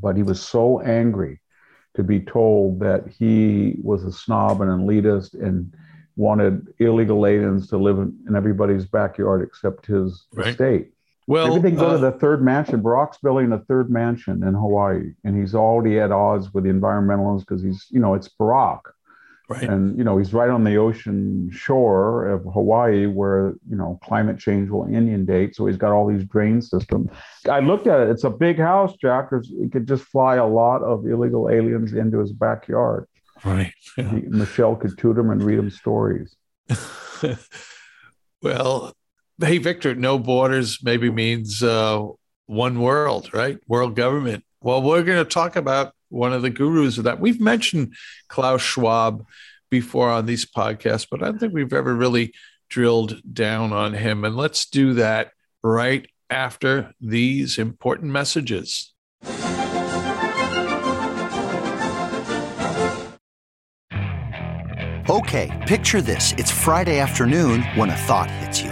But 0.00 0.16
he 0.16 0.22
was 0.22 0.40
so 0.40 0.80
angry 0.80 1.40
to 1.94 2.02
be 2.02 2.20
told 2.20 2.80
that 2.80 3.06
he 3.08 3.76
was 3.82 4.04
a 4.04 4.12
snob 4.12 4.60
and 4.60 4.70
an 4.70 4.86
elitist 4.86 5.34
and 5.34 5.72
wanted 6.16 6.66
illegal 6.78 7.26
aliens 7.26 7.68
to 7.68 7.76
live 7.76 7.98
in, 7.98 8.18
in 8.28 8.36
everybody's 8.36 8.86
backyard 8.86 9.42
except 9.42 9.86
his 9.86 10.26
right. 10.32 10.48
estate. 10.48 10.92
Well, 11.26 11.46
everything 11.46 11.76
go 11.76 11.88
uh, 11.88 11.92
to 11.92 11.98
the 11.98 12.12
third 12.12 12.42
mansion. 12.42 12.82
Barack's 12.82 13.18
building 13.18 13.52
a 13.52 13.58
third 13.58 13.90
mansion 13.90 14.42
in 14.42 14.54
Hawaii, 14.54 15.12
and 15.24 15.38
he's 15.38 15.54
already 15.54 16.00
at 16.00 16.10
odds 16.10 16.52
with 16.52 16.64
the 16.64 16.70
environmentalists 16.70 17.40
because 17.40 17.62
he's, 17.62 17.86
you 17.90 18.00
know, 18.00 18.14
it's 18.14 18.28
Barack, 18.28 18.80
right? 19.52 19.68
And 19.68 19.96
you 19.96 20.04
know, 20.04 20.18
he's 20.18 20.32
right 20.32 20.50
on 20.50 20.64
the 20.64 20.76
ocean 20.76 21.50
shore 21.52 22.28
of 22.28 22.44
Hawaii, 22.44 23.06
where 23.06 23.54
you 23.68 23.76
know 23.76 23.98
climate 24.02 24.38
change 24.38 24.70
will 24.70 24.86
inundate. 24.86 25.54
So 25.54 25.66
he's 25.66 25.76
got 25.76 25.92
all 25.92 26.06
these 26.06 26.24
drain 26.24 26.60
systems. 26.62 27.10
I 27.48 27.60
looked 27.60 27.86
at 27.86 28.00
it; 28.00 28.10
it's 28.10 28.24
a 28.24 28.30
big 28.30 28.58
house, 28.58 28.96
Jack. 28.96 29.30
He 29.60 29.68
could 29.68 29.86
just 29.86 30.04
fly 30.04 30.36
a 30.36 30.46
lot 30.46 30.82
of 30.82 31.06
illegal 31.06 31.50
aliens 31.50 31.92
into 31.92 32.18
his 32.18 32.32
backyard. 32.32 33.06
Right. 33.44 33.74
Yeah. 33.96 34.12
Michelle 34.28 34.76
could 34.76 34.96
tutor 34.96 35.20
him 35.20 35.30
and 35.30 35.42
read 35.42 35.58
him 35.58 35.70
stories. 35.70 36.36
well, 38.42 38.94
hey, 39.40 39.58
Victor, 39.58 39.94
no 39.94 40.18
borders 40.18 40.78
maybe 40.82 41.10
means 41.10 41.62
uh, 41.62 42.06
one 42.46 42.80
world, 42.80 43.32
right? 43.34 43.58
World 43.66 43.96
government. 43.96 44.44
Well, 44.60 44.82
we're 44.82 45.02
going 45.02 45.18
to 45.18 45.28
talk 45.28 45.56
about 45.56 45.94
one 46.12 46.32
of 46.32 46.42
the 46.42 46.50
gurus 46.50 46.98
of 46.98 47.04
that. 47.04 47.20
We've 47.20 47.40
mentioned 47.40 47.94
Klaus 48.28 48.62
Schwab 48.62 49.24
before 49.70 50.10
on 50.10 50.26
these 50.26 50.44
podcasts, 50.44 51.06
but 51.10 51.22
I 51.22 51.26
don't 51.26 51.38
think 51.38 51.54
we've 51.54 51.72
ever 51.72 51.94
really 51.94 52.34
drilled 52.68 53.20
down 53.32 53.72
on 53.72 53.94
him. 53.94 54.24
And 54.24 54.36
let's 54.36 54.66
do 54.66 54.94
that 54.94 55.30
right 55.62 56.06
after 56.28 56.92
these 57.00 57.58
important 57.58 58.12
messages. 58.12 58.92
Okay, 65.10 65.64
picture 65.66 66.00
this. 66.00 66.32
It's 66.38 66.50
Friday 66.50 66.98
afternoon 66.98 67.62
when 67.74 67.90
a 67.90 67.96
thought 67.96 68.30
hits 68.30 68.62
you. 68.62 68.71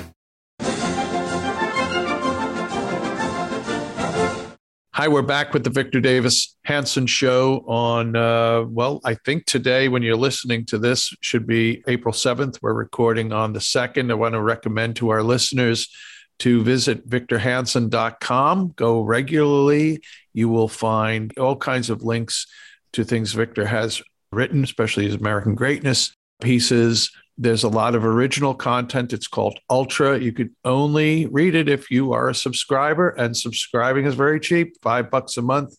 Hi, 5.01 5.07
we're 5.07 5.23
back 5.23 5.51
with 5.51 5.63
the 5.63 5.71
Victor 5.71 5.99
Davis 5.99 6.55
Hanson 6.63 7.07
Show 7.07 7.65
on, 7.67 8.15
uh, 8.15 8.65
well, 8.69 9.01
I 9.03 9.15
think 9.15 9.47
today 9.47 9.87
when 9.87 10.03
you're 10.03 10.15
listening 10.15 10.63
to 10.67 10.77
this 10.77 11.11
should 11.21 11.47
be 11.47 11.81
April 11.87 12.13
7th. 12.13 12.59
We're 12.61 12.75
recording 12.75 13.33
on 13.33 13.51
the 13.51 13.59
2nd. 13.59 14.11
I 14.11 14.13
want 14.13 14.35
to 14.35 14.41
recommend 14.43 14.97
to 14.97 15.09
our 15.09 15.23
listeners 15.23 15.89
to 16.37 16.63
visit 16.63 17.09
victorhanson.com. 17.09 18.73
Go 18.75 19.01
regularly. 19.01 20.03
You 20.33 20.49
will 20.49 20.67
find 20.67 21.35
all 21.35 21.55
kinds 21.55 21.89
of 21.89 22.03
links 22.03 22.45
to 22.93 23.03
things 23.03 23.33
Victor 23.33 23.65
has 23.65 24.03
written, 24.31 24.63
especially 24.63 25.05
his 25.05 25.15
American 25.15 25.55
Greatness 25.55 26.15
pieces. 26.43 27.09
There's 27.37 27.63
a 27.63 27.69
lot 27.69 27.95
of 27.95 28.05
original 28.05 28.53
content. 28.53 29.13
It's 29.13 29.27
called 29.27 29.59
Ultra. 29.69 30.19
You 30.19 30.31
could 30.31 30.51
only 30.63 31.25
read 31.27 31.55
it 31.55 31.69
if 31.69 31.89
you 31.89 32.13
are 32.13 32.29
a 32.29 32.35
subscriber, 32.35 33.09
and 33.09 33.35
subscribing 33.35 34.05
is 34.05 34.15
very 34.15 34.39
cheap 34.39 34.75
five 34.81 35.09
bucks 35.09 35.37
a 35.37 35.41
month, 35.41 35.75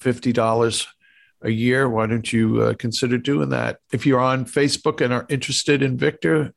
$50 0.00 0.86
a 1.42 1.50
year. 1.50 1.88
Why 1.88 2.06
don't 2.06 2.32
you 2.32 2.62
uh, 2.62 2.74
consider 2.74 3.18
doing 3.18 3.50
that? 3.50 3.78
If 3.92 4.06
you're 4.06 4.20
on 4.20 4.44
Facebook 4.44 5.00
and 5.00 5.12
are 5.12 5.26
interested 5.28 5.82
in 5.82 5.98
Victor, 5.98 6.52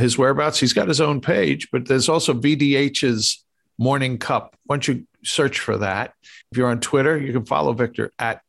his 0.00 0.18
whereabouts. 0.18 0.58
He's 0.58 0.72
got 0.72 0.88
his 0.88 1.00
own 1.00 1.20
page, 1.20 1.68
but 1.70 1.86
there's 1.86 2.08
also 2.08 2.34
VDH's 2.34 3.44
Morning 3.78 4.18
Cup. 4.18 4.56
Once 4.66 4.88
you 4.88 5.06
search 5.24 5.60
for 5.60 5.78
that, 5.78 6.14
if 6.50 6.58
you're 6.58 6.68
on 6.68 6.80
Twitter, 6.80 7.16
you 7.16 7.32
can 7.32 7.44
follow 7.44 7.72
Victor 7.72 8.12
at 8.18 8.42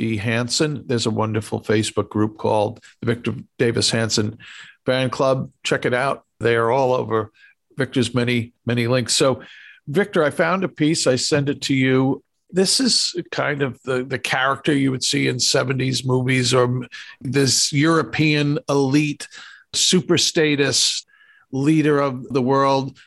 VD 0.00 0.18
Hanson. 0.18 0.84
There's 0.86 1.06
a 1.06 1.10
wonderful 1.10 1.60
Facebook 1.60 2.08
group 2.08 2.38
called 2.38 2.80
the 3.00 3.06
Victor 3.06 3.34
Davis 3.58 3.90
Hanson 3.90 4.38
Fan 4.86 5.10
Club. 5.10 5.50
Check 5.62 5.84
it 5.84 5.94
out. 5.94 6.24
They 6.38 6.56
are 6.56 6.70
all 6.70 6.92
over 6.92 7.32
Victor's 7.76 8.14
many, 8.14 8.52
many 8.66 8.86
links. 8.86 9.14
So, 9.14 9.42
Victor, 9.86 10.22
I 10.22 10.30
found 10.30 10.64
a 10.64 10.68
piece. 10.68 11.06
I 11.06 11.16
send 11.16 11.48
it 11.48 11.62
to 11.62 11.74
you. 11.74 12.22
This 12.50 12.80
is 12.80 13.14
kind 13.30 13.62
of 13.62 13.80
the, 13.82 14.04
the 14.04 14.18
character 14.18 14.72
you 14.72 14.90
would 14.90 15.04
see 15.04 15.28
in 15.28 15.36
70s 15.36 16.04
movies 16.04 16.52
or 16.52 16.86
this 17.20 17.72
European 17.72 18.58
elite 18.68 19.28
super 19.72 20.18
status 20.18 21.04
leader 21.52 22.00
of 22.00 22.28
the 22.28 22.42
world. 22.42 22.98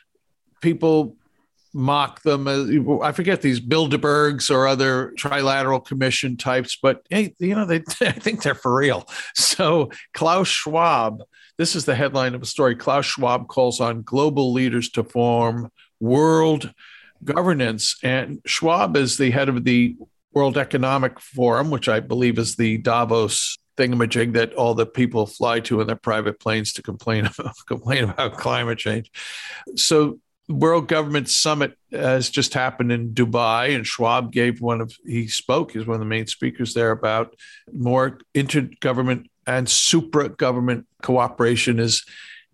People 0.62 1.16
mock 1.74 2.22
them. 2.22 2.46
I 3.02 3.12
forget 3.12 3.42
these 3.42 3.60
Bilderbergs 3.60 4.50
or 4.50 4.66
other 4.66 5.12
trilateral 5.18 5.84
commission 5.84 6.36
types, 6.36 6.78
but 6.80 7.04
hey, 7.10 7.34
you 7.38 7.54
know, 7.54 7.66
they 7.66 7.76
I 8.00 8.12
think 8.12 8.42
they're 8.42 8.54
for 8.54 8.74
real. 8.74 9.06
So 9.34 9.90
Klaus 10.14 10.48
Schwab, 10.48 11.22
this 11.58 11.74
is 11.74 11.84
the 11.84 11.94
headline 11.94 12.34
of 12.34 12.42
a 12.42 12.46
story. 12.46 12.76
Klaus 12.76 13.04
Schwab 13.04 13.48
calls 13.48 13.80
on 13.80 14.02
global 14.02 14.52
leaders 14.52 14.88
to 14.90 15.02
form 15.04 15.70
world 16.00 16.72
governance, 17.24 17.96
and 18.02 18.40
Schwab 18.46 18.96
is 18.96 19.16
the 19.16 19.30
head 19.30 19.48
of 19.48 19.64
the 19.64 19.96
World 20.32 20.56
Economic 20.56 21.20
Forum, 21.20 21.70
which 21.70 21.88
I 21.88 22.00
believe 22.00 22.38
is 22.38 22.56
the 22.56 22.78
Davos 22.78 23.56
thingamajig 23.76 24.34
that 24.34 24.54
all 24.54 24.74
the 24.74 24.86
people 24.86 25.26
fly 25.26 25.60
to 25.60 25.80
in 25.80 25.86
their 25.86 25.96
private 25.96 26.38
planes 26.38 26.72
to 26.72 26.82
complain 26.82 27.28
complain 27.66 28.04
about 28.04 28.36
climate 28.36 28.78
change. 28.78 29.10
So 29.76 30.20
World 30.48 30.88
Government 30.88 31.28
Summit 31.28 31.78
has 31.90 32.28
just 32.28 32.52
happened 32.52 32.92
in 32.92 33.14
Dubai, 33.14 33.74
and 33.74 33.86
Schwab 33.86 34.30
gave 34.30 34.60
one 34.60 34.80
of 34.80 34.94
he 35.06 35.26
spoke. 35.26 35.72
He's 35.72 35.86
one 35.86 35.94
of 35.94 36.00
the 36.00 36.06
main 36.06 36.26
speakers 36.26 36.74
there 36.74 36.90
about 36.90 37.34
more 37.72 38.18
intergovernment 38.34 39.26
and 39.46 39.68
supra 39.68 40.28
government 40.28 40.86
cooperation 41.02 41.78
is 41.78 42.04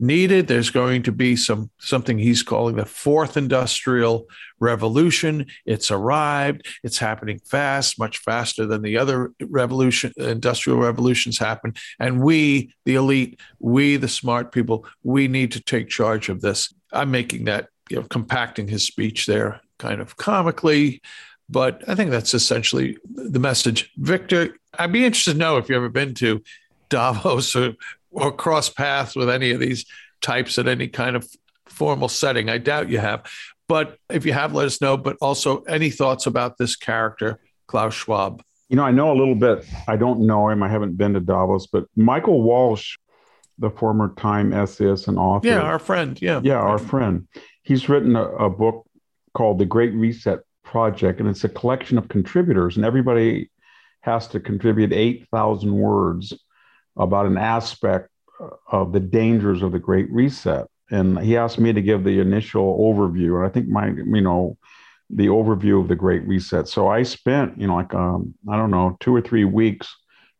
needed. 0.00 0.46
There's 0.46 0.70
going 0.70 1.02
to 1.02 1.12
be 1.12 1.36
some 1.36 1.70
something 1.78 2.18
he's 2.18 2.42
calling 2.42 2.76
the 2.76 2.86
fourth 2.86 3.36
industrial 3.36 4.26
revolution. 4.58 5.46
It's 5.66 5.90
arrived. 5.90 6.66
It's 6.82 6.98
happening 6.98 7.40
fast, 7.44 7.98
much 7.98 8.18
faster 8.18 8.66
than 8.66 8.82
the 8.82 8.96
other 8.96 9.32
revolution, 9.40 10.12
industrial 10.16 10.78
revolutions 10.78 11.38
happen. 11.38 11.74
And 11.98 12.22
we, 12.22 12.72
the 12.84 12.94
elite, 12.94 13.40
we, 13.58 13.96
the 13.96 14.08
smart 14.08 14.52
people, 14.52 14.86
we 15.02 15.28
need 15.28 15.52
to 15.52 15.62
take 15.62 15.88
charge 15.88 16.28
of 16.28 16.40
this. 16.40 16.72
I'm 16.92 17.10
making 17.10 17.44
that, 17.44 17.68
you 17.90 17.96
know, 17.96 18.06
compacting 18.08 18.68
his 18.68 18.86
speech 18.86 19.26
there 19.26 19.60
kind 19.78 20.00
of 20.00 20.16
comically. 20.16 21.02
But 21.48 21.82
I 21.88 21.94
think 21.94 22.10
that's 22.10 22.32
essentially 22.32 22.96
the 23.04 23.40
message. 23.40 23.90
Victor, 23.96 24.56
I'd 24.78 24.92
be 24.92 25.04
interested 25.04 25.32
to 25.32 25.38
know 25.38 25.56
if 25.56 25.68
you've 25.68 25.76
ever 25.76 25.88
been 25.88 26.14
to 26.14 26.42
Davos 26.88 27.56
or 27.56 27.74
or 28.10 28.32
cross 28.32 28.68
paths 28.68 29.14
with 29.14 29.30
any 29.30 29.50
of 29.50 29.60
these 29.60 29.84
types 30.20 30.58
at 30.58 30.68
any 30.68 30.88
kind 30.88 31.16
of 31.16 31.28
formal 31.66 32.08
setting. 32.08 32.48
I 32.48 32.58
doubt 32.58 32.88
you 32.88 32.98
have. 32.98 33.24
But 33.68 33.98
if 34.08 34.26
you 34.26 34.32
have, 34.32 34.52
let 34.52 34.66
us 34.66 34.80
know. 34.80 34.96
But 34.96 35.16
also, 35.20 35.62
any 35.62 35.90
thoughts 35.90 36.26
about 36.26 36.58
this 36.58 36.76
character, 36.76 37.38
Klaus 37.68 37.94
Schwab? 37.94 38.42
You 38.68 38.76
know, 38.76 38.84
I 38.84 38.90
know 38.90 39.12
a 39.12 39.18
little 39.18 39.34
bit. 39.34 39.64
I 39.86 39.96
don't 39.96 40.26
know 40.26 40.48
him. 40.48 40.62
I 40.62 40.68
haven't 40.68 40.96
been 40.96 41.14
to 41.14 41.20
Davos, 41.20 41.66
but 41.66 41.86
Michael 41.96 42.42
Walsh, 42.42 42.96
the 43.58 43.70
former 43.70 44.12
Time 44.16 44.52
essayist 44.52 45.06
and 45.08 45.18
author. 45.18 45.46
Yeah, 45.46 45.60
our 45.60 45.78
friend. 45.78 46.20
Yeah. 46.20 46.40
Yeah, 46.42 46.58
our 46.58 46.78
friend. 46.78 47.28
He's 47.62 47.88
written 47.88 48.16
a, 48.16 48.24
a 48.24 48.50
book 48.50 48.86
called 49.34 49.58
The 49.58 49.66
Great 49.66 49.92
Reset 49.94 50.40
Project, 50.64 51.20
and 51.20 51.28
it's 51.28 51.44
a 51.44 51.48
collection 51.48 51.98
of 51.98 52.08
contributors, 52.08 52.76
and 52.76 52.84
everybody 52.84 53.50
has 54.02 54.26
to 54.28 54.40
contribute 54.40 54.92
8,000 54.92 55.72
words 55.72 56.32
about 56.96 57.26
an 57.26 57.36
aspect 57.36 58.08
of 58.70 58.92
the 58.92 59.00
dangers 59.00 59.62
of 59.62 59.72
the 59.72 59.78
Great 59.78 60.10
Reset. 60.10 60.66
And 60.90 61.18
he 61.20 61.36
asked 61.36 61.58
me 61.58 61.72
to 61.72 61.82
give 61.82 62.04
the 62.04 62.20
initial 62.20 62.78
overview. 62.78 63.36
And 63.36 63.46
I 63.46 63.48
think 63.48 63.68
my, 63.68 63.88
you 63.88 64.20
know, 64.20 64.56
the 65.08 65.26
overview 65.26 65.80
of 65.80 65.88
the 65.88 65.96
Great 65.96 66.26
Reset. 66.26 66.68
So 66.68 66.88
I 66.88 67.02
spent, 67.02 67.60
you 67.60 67.66
know, 67.66 67.76
like, 67.76 67.94
um, 67.94 68.34
I 68.48 68.56
don't 68.56 68.70
know, 68.70 68.96
two 69.00 69.14
or 69.14 69.20
three 69.20 69.44
weeks 69.44 69.94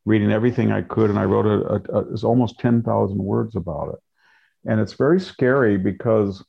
reading 0.04 0.32
everything 0.32 0.72
I 0.72 0.82
could. 0.82 1.10
And 1.10 1.18
I 1.18 1.24
wrote 1.24 1.46
a, 1.46 1.94
a, 1.94 2.14
a 2.14 2.26
almost 2.26 2.58
10,000 2.58 3.18
words 3.18 3.54
about 3.54 3.94
it. 3.94 4.00
And 4.70 4.80
it's 4.80 4.94
very 4.94 5.20
scary 5.20 5.76
because 5.76 6.44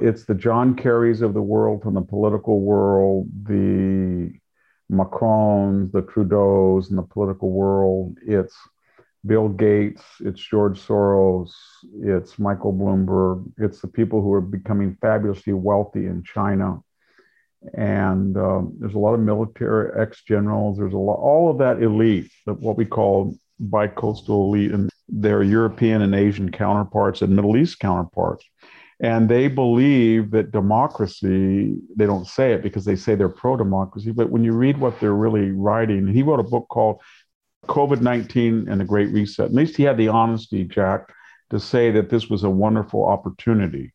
it's 0.00 0.24
the 0.24 0.34
John 0.34 0.76
Kerrys 0.76 1.22
of 1.22 1.34
the 1.34 1.42
world 1.42 1.82
from 1.82 1.94
the 1.94 2.02
political 2.02 2.60
world, 2.60 3.28
the 3.44 4.32
Macrons, 4.90 5.92
the 5.92 6.02
Trudeaus 6.02 6.90
in 6.90 6.96
the 6.96 7.02
political 7.02 7.50
world. 7.50 8.18
It's 8.26 8.54
Bill 9.26 9.48
Gates, 9.48 10.02
it's 10.20 10.40
George 10.40 10.80
Soros, 10.80 11.50
it's 12.00 12.38
Michael 12.38 12.72
Bloomberg, 12.72 13.50
it's 13.58 13.80
the 13.80 13.88
people 13.88 14.22
who 14.22 14.32
are 14.32 14.40
becoming 14.40 14.96
fabulously 15.00 15.52
wealthy 15.52 16.06
in 16.06 16.22
China. 16.22 16.80
And 17.74 18.36
um, 18.36 18.74
there's 18.78 18.94
a 18.94 18.98
lot 18.98 19.14
of 19.14 19.20
military 19.20 19.90
ex 20.00 20.22
generals, 20.22 20.78
there's 20.78 20.94
a 20.94 20.98
lot, 20.98 21.18
all 21.18 21.50
of 21.50 21.58
that 21.58 21.82
elite, 21.82 22.30
what 22.44 22.76
we 22.76 22.84
call 22.84 23.36
bi 23.58 23.88
coastal 23.88 24.46
elite, 24.54 24.70
and 24.70 24.88
their 25.08 25.42
European 25.42 26.02
and 26.02 26.14
Asian 26.14 26.52
counterparts 26.52 27.20
and 27.20 27.34
Middle 27.34 27.56
East 27.56 27.80
counterparts. 27.80 28.44
And 29.00 29.28
they 29.28 29.46
believe 29.46 30.32
that 30.32 30.50
democracy, 30.50 31.76
they 31.94 32.06
don't 32.06 32.26
say 32.26 32.52
it 32.52 32.62
because 32.62 32.84
they 32.84 32.96
say 32.96 33.14
they're 33.14 33.28
pro 33.28 33.56
democracy, 33.56 34.10
but 34.10 34.30
when 34.30 34.42
you 34.42 34.52
read 34.52 34.78
what 34.78 34.98
they're 34.98 35.14
really 35.14 35.52
writing, 35.52 36.08
he 36.08 36.24
wrote 36.24 36.40
a 36.40 36.44
book 36.44 36.66
called 36.68 37.00
COVID 37.66 38.00
19 38.00 38.66
and 38.68 38.80
the 38.80 38.84
Great 38.84 39.10
Reset. 39.12 39.46
At 39.46 39.54
least 39.54 39.76
he 39.76 39.84
had 39.84 39.98
the 39.98 40.08
honesty, 40.08 40.64
Jack, 40.64 41.12
to 41.50 41.60
say 41.60 41.92
that 41.92 42.10
this 42.10 42.28
was 42.28 42.42
a 42.42 42.50
wonderful 42.50 43.06
opportunity. 43.06 43.92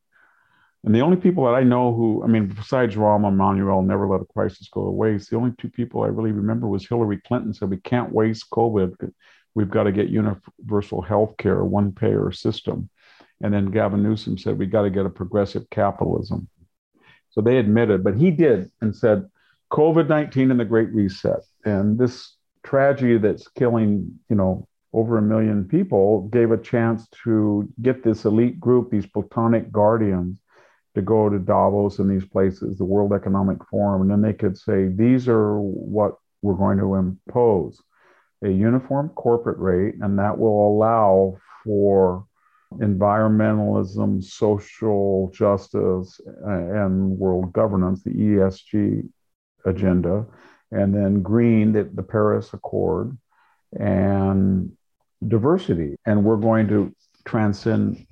And 0.86 0.93
the 0.93 1.01
only 1.01 1.18
people 1.18 1.45
that 1.45 1.56
I 1.56 1.64
know 1.64 1.93
who, 1.93 2.24
I 2.24 2.28
mean, 2.28 2.47
besides 2.47 2.95
Rahm 2.95 3.28
Emanuel, 3.28 3.82
never 3.82 4.08
let 4.08 4.22
a 4.22 4.26
crisis 4.26 4.68
go 4.70 4.84
to 4.84 4.91
waste, 4.91 5.30
the 5.30 5.38
only 5.38 5.54
two 5.58 5.70
people 5.70 6.04
I 6.04 6.08
really 6.08 6.34
remember 6.34 6.68
was 6.68 6.88
Hillary 6.88 7.22
Clinton 7.26 7.54
said, 7.54 7.70
We 7.70 7.78
can't 7.78 8.12
waste 8.12 8.49
COVID. 8.51 9.12
We've 9.56 9.70
got 9.70 9.84
to 9.84 9.91
get 9.91 10.10
universal 10.10 11.01
health 11.01 11.38
care, 11.38 11.64
one 11.64 11.93
payer 11.93 12.32
system. 12.32 12.89
And 13.44 13.54
then 13.54 13.68
Gavin 13.68 14.02
Newsom 14.02 14.38
said, 14.38 14.58
We 14.58 14.66
got 14.66 14.84
to 14.84 14.89
get 14.89 15.06
a 15.06 15.10
progressive 15.10 15.70
capitalism. 15.70 16.48
So 17.30 17.41
they 17.41 17.58
admitted, 17.58 18.04
but 18.04 18.16
he 18.16 18.32
did 18.32 18.72
and 18.82 18.96
said, 18.96 19.30
COVID 19.72 20.08
19 20.08 20.50
and 20.50 20.60
the 20.60 20.66
Great 20.66 20.91
Reset. 20.94 21.41
And 21.66 22.00
this 22.00 22.36
tragedy 22.64 23.18
that's 23.18 23.48
killing, 23.50 24.20
you 24.30 24.36
know, 24.36 24.68
over 24.94 25.18
a 25.18 25.22
million 25.22 25.66
people 25.66 26.28
gave 26.30 26.52
a 26.52 26.58
chance 26.58 27.08
to 27.24 27.68
get 27.82 28.04
this 28.04 28.26
elite 28.26 28.60
group, 28.60 28.89
these 28.89 29.08
platonic 29.08 29.72
guardians, 29.72 30.38
to 30.96 31.02
go 31.02 31.28
to 31.28 31.39
Davos 31.39 32.00
and 32.00 32.10
these 32.10 32.28
places, 32.28 32.78
the 32.78 32.86
World 32.86 33.14
Economic 33.14 33.58
Forum, 33.70 34.04
and 34.04 34.12
then 34.12 34.22
they 34.22 34.34
could 34.34 34.58
say, 34.58 34.88
these 34.88 35.28
are 35.28 35.60
what 35.60 36.18
we're 36.44 36.54
going 36.54 36.78
to 36.78 36.96
impose 36.96 37.82
a 38.44 38.50
uniform 38.50 39.10
corporate 39.10 39.58
rate, 39.58 39.96
and 40.02 40.20
that 40.20 40.38
will 40.38 40.68
allow 40.68 41.38
for 41.64 42.28
environmentalism, 42.80 44.24
social 44.24 45.32
justice, 45.34 46.19
and 46.43 47.17
world 47.17 47.53
governance, 47.53 48.03
the 48.03 48.11
ESG 48.11 49.07
agenda, 49.65 50.26
and 50.71 50.93
then 50.93 51.21
green, 51.21 51.74
the, 51.74 51.84
the 51.93 52.03
Paris 52.03 52.53
Accord, 52.53 53.17
and 53.80 54.71
diversity. 55.28 55.95
And 56.05 56.24
we're 56.24 56.38
going 56.38 56.67
to 56.69 56.93
transcend 57.26 58.05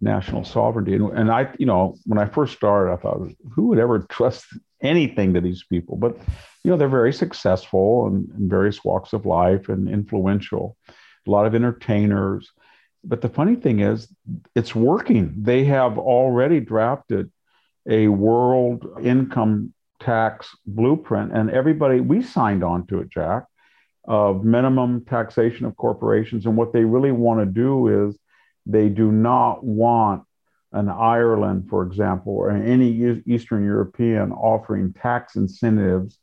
national 0.00 0.44
sovereignty. 0.44 0.94
And, 0.94 1.10
and 1.16 1.30
I, 1.30 1.52
you 1.58 1.66
know, 1.66 1.96
when 2.04 2.18
I 2.18 2.26
first 2.26 2.54
started, 2.54 2.92
I 2.92 2.96
thought, 2.96 3.28
who 3.54 3.68
would 3.68 3.78
ever 3.78 4.00
trust 4.00 4.46
anything 4.82 5.34
to 5.34 5.40
these 5.40 5.64
people? 5.64 5.96
But, 5.96 6.16
you 6.64 6.70
know, 6.70 6.76
they're 6.76 6.88
very 6.88 7.12
successful 7.12 8.08
in, 8.08 8.28
in 8.36 8.48
various 8.48 8.84
walks 8.84 9.12
of 9.12 9.26
life 9.26 9.68
and 9.68 9.88
influential, 9.88 10.76
a 11.26 11.30
lot 11.30 11.46
of 11.46 11.54
entertainers. 11.54 12.50
But 13.04 13.20
the 13.20 13.28
funny 13.28 13.56
thing 13.56 13.80
is, 13.80 14.08
it's 14.54 14.74
working. 14.74 15.34
They 15.38 15.64
have 15.64 15.98
already 15.98 16.60
drafted 16.60 17.30
a 17.88 18.08
world 18.08 18.86
income 19.02 19.74
tax 20.00 20.48
blueprint, 20.66 21.32
and 21.32 21.50
everybody, 21.50 22.00
we 22.00 22.22
signed 22.22 22.62
on 22.62 22.86
to 22.86 23.00
it, 23.00 23.10
Jack, 23.10 23.44
of 24.04 24.44
minimum 24.44 25.04
taxation 25.04 25.66
of 25.66 25.76
corporations. 25.76 26.46
And 26.46 26.56
what 26.56 26.72
they 26.72 26.84
really 26.84 27.12
want 27.12 27.40
to 27.40 27.46
do 27.46 28.08
is 28.08 28.16
they 28.66 28.88
do 28.88 29.10
not 29.10 29.64
want 29.64 30.22
an 30.72 30.88
Ireland, 30.88 31.68
for 31.68 31.82
example, 31.82 32.32
or 32.32 32.50
any 32.50 33.20
Eastern 33.26 33.64
European 33.64 34.32
offering 34.32 34.92
tax 34.92 35.36
incentives 35.36 36.18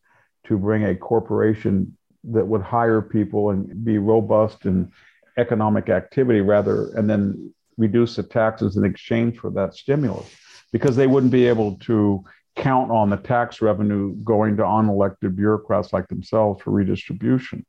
to 0.46 0.58
bring 0.58 0.86
a 0.86 0.96
corporation 0.96 1.96
that 2.24 2.48
would 2.48 2.62
hire 2.62 3.02
people 3.02 3.52
and 3.52 3.86
be 3.86 3.98
robust 3.98 4.66
in 4.66 4.92
economic 5.40 5.90
activity 5.90 6.42
rather, 6.42 6.92
and 6.96 7.10
then 7.10 7.54
reduce 7.78 8.18
the 8.18 8.24
taxes 8.24 8.78
in 8.78 8.84
exchange 8.84 9.38
for 9.40 9.50
that 9.52 9.74
stimulus 9.74 10.30
because 10.72 10.96
they 10.96 11.08
wouldn't 11.08 11.32
be 11.32 11.48
able 11.48 11.76
to 11.78 12.24
count 12.56 12.92
on 12.92 13.10
the 13.10 13.18
tax 13.18 13.62
revenue 13.62 14.14
going 14.24 14.58
to 14.58 14.64
unelected 14.64 15.36
bureaucrats 15.36 15.94
like 15.94 16.08
themselves 16.10 16.62
for 16.62 16.72
redistribution. 16.72 17.66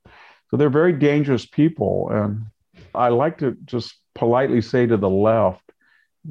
So 0.50 0.56
they're 0.56 0.68
very 0.68 0.92
dangerous 0.92 1.46
people. 1.46 2.10
And 2.10 2.46
I 2.94 3.08
like 3.08 3.38
to 3.38 3.56
just 3.64 3.94
politely 4.14 4.60
say 4.60 4.86
to 4.86 4.96
the 4.96 5.08
left 5.08 5.62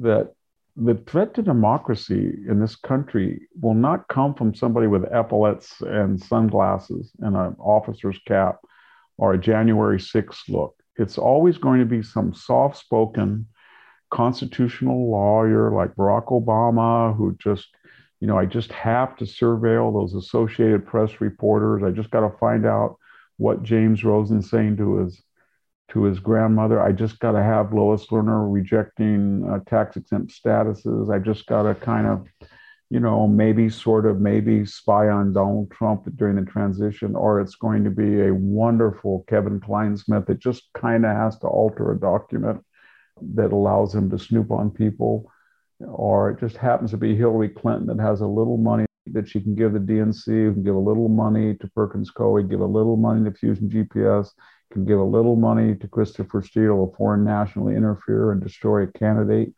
that 0.00 0.34
the 0.76 0.94
threat 0.94 1.34
to 1.34 1.42
democracy 1.42 2.38
in 2.48 2.60
this 2.60 2.76
country 2.76 3.48
will 3.60 3.74
not 3.74 4.08
come 4.08 4.34
from 4.34 4.54
somebody 4.54 4.86
with 4.86 5.10
epaulets 5.12 5.80
and 5.80 6.20
sunglasses 6.20 7.10
and 7.20 7.36
an 7.36 7.56
officer's 7.58 8.18
cap 8.26 8.60
or 9.16 9.32
a 9.32 9.38
January 9.38 9.98
6th 9.98 10.48
look. 10.48 10.74
It's 11.00 11.18
always 11.18 11.58
going 11.58 11.80
to 11.80 11.86
be 11.86 12.02
some 12.02 12.34
soft 12.34 12.76
spoken 12.76 13.46
constitutional 14.10 15.10
lawyer 15.10 15.72
like 15.72 15.94
Barack 15.94 16.26
Obama 16.26 17.16
who 17.16 17.36
just, 17.38 17.68
you 18.20 18.26
know, 18.26 18.36
I 18.36 18.44
just 18.44 18.72
have 18.72 19.16
to 19.16 19.24
surveil 19.24 19.92
those 19.92 20.14
Associated 20.14 20.86
Press 20.86 21.20
reporters. 21.20 21.82
I 21.82 21.90
just 21.90 22.10
got 22.10 22.20
to 22.20 22.36
find 22.38 22.66
out 22.66 22.96
what 23.38 23.62
James 23.62 24.04
Rosen 24.04 24.42
saying 24.42 24.76
to 24.78 24.98
his 24.98 25.22
to 25.90 26.04
his 26.04 26.20
grandmother. 26.20 26.80
I 26.80 26.92
just 26.92 27.18
got 27.18 27.32
to 27.32 27.42
have 27.42 27.72
Lois 27.72 28.06
Lerner 28.06 28.52
rejecting 28.52 29.48
uh, 29.50 29.58
tax 29.68 29.96
exempt 29.96 30.32
statuses. 30.32 31.12
I 31.12 31.18
just 31.18 31.46
got 31.46 31.62
to 31.62 31.74
kind 31.74 32.06
of, 32.06 32.28
you 32.90 32.98
know, 32.98 33.28
maybe 33.28 33.70
sort 33.70 34.04
of 34.04 34.20
maybe 34.20 34.66
spy 34.66 35.08
on 35.08 35.32
Donald 35.32 35.70
Trump 35.70 36.04
during 36.16 36.36
the 36.36 36.50
transition, 36.50 37.14
or 37.14 37.40
it's 37.40 37.54
going 37.54 37.84
to 37.84 37.90
be 37.90 38.22
a 38.22 38.34
wonderful 38.34 39.24
Kevin 39.28 39.60
Clinesmith 39.60 40.26
that 40.26 40.40
just 40.40 40.64
kind 40.74 41.06
of 41.06 41.16
has 41.16 41.38
to 41.38 41.46
alter 41.46 41.92
a 41.92 42.00
document 42.00 42.64
that 43.34 43.52
allows 43.52 43.94
him 43.94 44.10
to 44.10 44.18
snoop 44.18 44.50
on 44.50 44.70
people, 44.70 45.30
or 45.86 46.30
it 46.30 46.40
just 46.40 46.56
happens 46.56 46.90
to 46.90 46.96
be 46.96 47.14
Hillary 47.14 47.48
Clinton 47.48 47.86
that 47.86 48.02
has 48.02 48.22
a 48.22 48.26
little 48.26 48.56
money 48.56 48.86
that 49.06 49.28
she 49.28 49.40
can 49.40 49.54
give 49.54 49.72
the 49.72 49.78
DNC, 49.78 50.24
can 50.24 50.62
give 50.64 50.74
a 50.74 50.78
little 50.78 51.08
money 51.08 51.54
to 51.54 51.68
Perkins 51.68 52.10
Coie, 52.10 52.48
give 52.48 52.60
a 52.60 52.66
little 52.66 52.96
money 52.96 53.24
to 53.24 53.36
Fusion 53.36 53.70
GPS, 53.70 54.30
can 54.72 54.84
give 54.84 54.98
a 54.98 55.04
little 55.04 55.36
money 55.36 55.76
to 55.76 55.88
Christopher 55.88 56.42
Steele, 56.42 56.90
a 56.92 56.96
foreign 56.96 57.24
national, 57.24 57.68
interfere 57.68 58.32
and 58.32 58.42
destroy 58.42 58.82
a 58.82 58.86
candidate. 58.86 59.52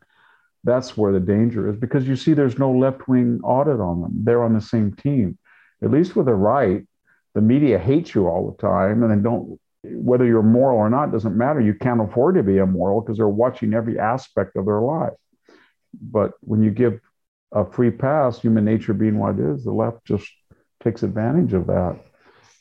That's 0.64 0.96
where 0.96 1.12
the 1.12 1.20
danger 1.20 1.68
is 1.68 1.76
because 1.76 2.06
you 2.06 2.16
see 2.16 2.34
there's 2.34 2.58
no 2.58 2.70
left 2.70 3.08
wing 3.08 3.40
audit 3.42 3.80
on 3.80 4.00
them. 4.00 4.12
They're 4.24 4.44
on 4.44 4.54
the 4.54 4.60
same 4.60 4.92
team. 4.92 5.38
At 5.82 5.90
least 5.90 6.14
with 6.14 6.26
the 6.26 6.34
right, 6.34 6.86
the 7.34 7.40
media 7.40 7.78
hates 7.78 8.14
you 8.14 8.28
all 8.28 8.50
the 8.50 8.62
time 8.62 9.02
and 9.02 9.10
they 9.10 9.22
don't 9.22 9.58
whether 9.84 10.24
you're 10.24 10.42
moral 10.42 10.78
or 10.78 10.88
not 10.88 11.10
doesn't 11.10 11.36
matter. 11.36 11.60
You 11.60 11.74
can't 11.74 12.00
afford 12.00 12.36
to 12.36 12.42
be 12.42 12.58
immoral 12.58 13.00
because 13.00 13.16
they're 13.16 13.28
watching 13.28 13.74
every 13.74 13.98
aspect 13.98 14.56
of 14.56 14.66
their 14.66 14.80
life. 14.80 15.14
But 16.00 16.32
when 16.40 16.62
you 16.62 16.70
give 16.70 17.00
a 17.52 17.64
free 17.64 17.90
pass, 17.90 18.40
human 18.40 18.64
nature 18.64 18.94
being 18.94 19.18
what 19.18 19.38
it 19.38 19.40
is, 19.40 19.64
the 19.64 19.72
left 19.72 20.04
just 20.04 20.30
takes 20.82 21.02
advantage 21.02 21.52
of 21.52 21.66
that. 21.66 21.98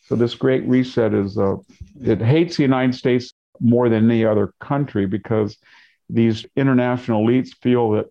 So 0.07 0.15
this 0.15 0.35
great 0.35 0.67
reset 0.67 1.13
is 1.13 1.37
uh, 1.37 1.57
it 2.01 2.21
hates 2.21 2.57
the 2.57 2.63
United 2.63 2.95
States 2.95 3.33
more 3.59 3.87
than 3.87 4.09
any 4.09 4.25
other 4.25 4.53
country 4.59 5.05
because 5.05 5.57
these 6.11 6.45
international 6.55 7.25
elites 7.25 7.55
feel 7.55 7.91
that 7.91 8.07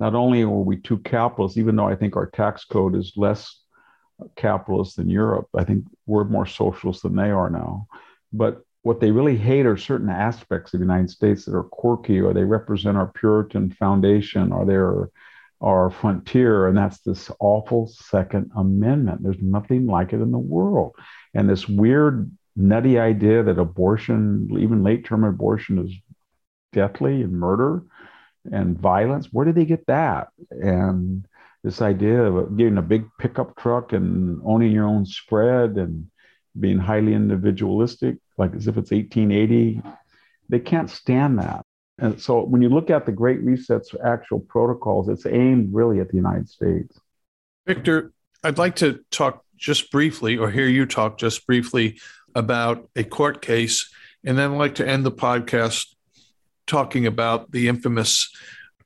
not 0.00 0.14
only 0.14 0.42
are 0.42 0.48
we 0.48 0.76
too 0.76 0.98
capitalist, 0.98 1.56
even 1.56 1.76
though 1.76 1.88
I 1.88 1.96
think 1.96 2.16
our 2.16 2.26
tax 2.26 2.64
code 2.64 2.94
is 2.96 3.12
less 3.16 3.60
capitalist 4.36 4.96
than 4.96 5.08
Europe, 5.08 5.48
I 5.56 5.64
think 5.64 5.84
we're 6.06 6.24
more 6.24 6.46
socialist 6.46 7.02
than 7.02 7.16
they 7.16 7.30
are 7.30 7.50
now. 7.50 7.86
But 8.32 8.62
what 8.82 9.00
they 9.00 9.10
really 9.10 9.36
hate 9.36 9.66
are 9.66 9.76
certain 9.76 10.10
aspects 10.10 10.74
of 10.74 10.80
the 10.80 10.84
United 10.84 11.10
States 11.10 11.44
that 11.44 11.54
are 11.54 11.64
quirky, 11.64 12.20
or 12.20 12.34
they 12.34 12.44
represent 12.44 12.96
our 12.96 13.06
Puritan 13.06 13.70
foundation, 13.70 14.52
or 14.52 14.66
they're 14.66 15.10
our 15.60 15.88
frontier, 15.90 16.66
and 16.66 16.76
that's 16.76 16.98
this 16.98 17.30
awful 17.40 17.86
Second 17.86 18.50
Amendment. 18.56 19.22
There's 19.22 19.40
nothing 19.40 19.86
like 19.86 20.12
it 20.12 20.20
in 20.20 20.32
the 20.32 20.38
world 20.38 20.94
and 21.34 21.50
this 21.50 21.68
weird 21.68 22.30
nutty 22.56 22.98
idea 22.98 23.42
that 23.42 23.58
abortion 23.58 24.48
even 24.58 24.84
late 24.84 25.04
term 25.04 25.24
abortion 25.24 25.78
is 25.78 25.92
deathly 26.74 27.22
and 27.22 27.32
murder 27.32 27.82
and 28.52 28.78
violence 28.78 29.28
where 29.32 29.46
did 29.46 29.54
they 29.54 29.64
get 29.64 29.86
that 29.86 30.28
and 30.50 31.26
this 31.62 31.80
idea 31.80 32.22
of 32.22 32.56
getting 32.58 32.76
a 32.76 32.82
big 32.82 33.06
pickup 33.18 33.56
truck 33.56 33.94
and 33.94 34.40
owning 34.44 34.70
your 34.70 34.84
own 34.84 35.06
spread 35.06 35.76
and 35.76 36.06
being 36.58 36.78
highly 36.78 37.14
individualistic 37.14 38.16
like 38.36 38.54
as 38.54 38.66
if 38.66 38.76
it's 38.76 38.90
1880 38.90 39.80
they 40.50 40.58
can't 40.58 40.90
stand 40.90 41.38
that 41.38 41.62
and 41.98 42.20
so 42.20 42.44
when 42.44 42.60
you 42.60 42.68
look 42.68 42.90
at 42.90 43.06
the 43.06 43.12
great 43.12 43.40
reset's 43.42 43.94
actual 44.04 44.40
protocols 44.40 45.08
it's 45.08 45.24
aimed 45.24 45.72
really 45.72 46.00
at 46.00 46.08
the 46.08 46.16
united 46.16 46.48
states 46.48 47.00
victor 47.66 48.12
i'd 48.42 48.58
like 48.58 48.76
to 48.76 49.00
talk 49.10 49.42
just 49.56 49.90
briefly 49.90 50.36
or 50.36 50.50
hear 50.50 50.68
you 50.68 50.84
talk 50.84 51.16
just 51.16 51.46
briefly 51.46 51.98
about 52.34 52.88
a 52.96 53.04
court 53.04 53.42
case. 53.42 53.90
And 54.24 54.36
then 54.36 54.52
I'd 54.52 54.58
like 54.58 54.74
to 54.76 54.88
end 54.88 55.04
the 55.04 55.12
podcast 55.12 55.93
talking 56.66 57.06
about 57.06 57.50
the 57.52 57.68
infamous 57.68 58.30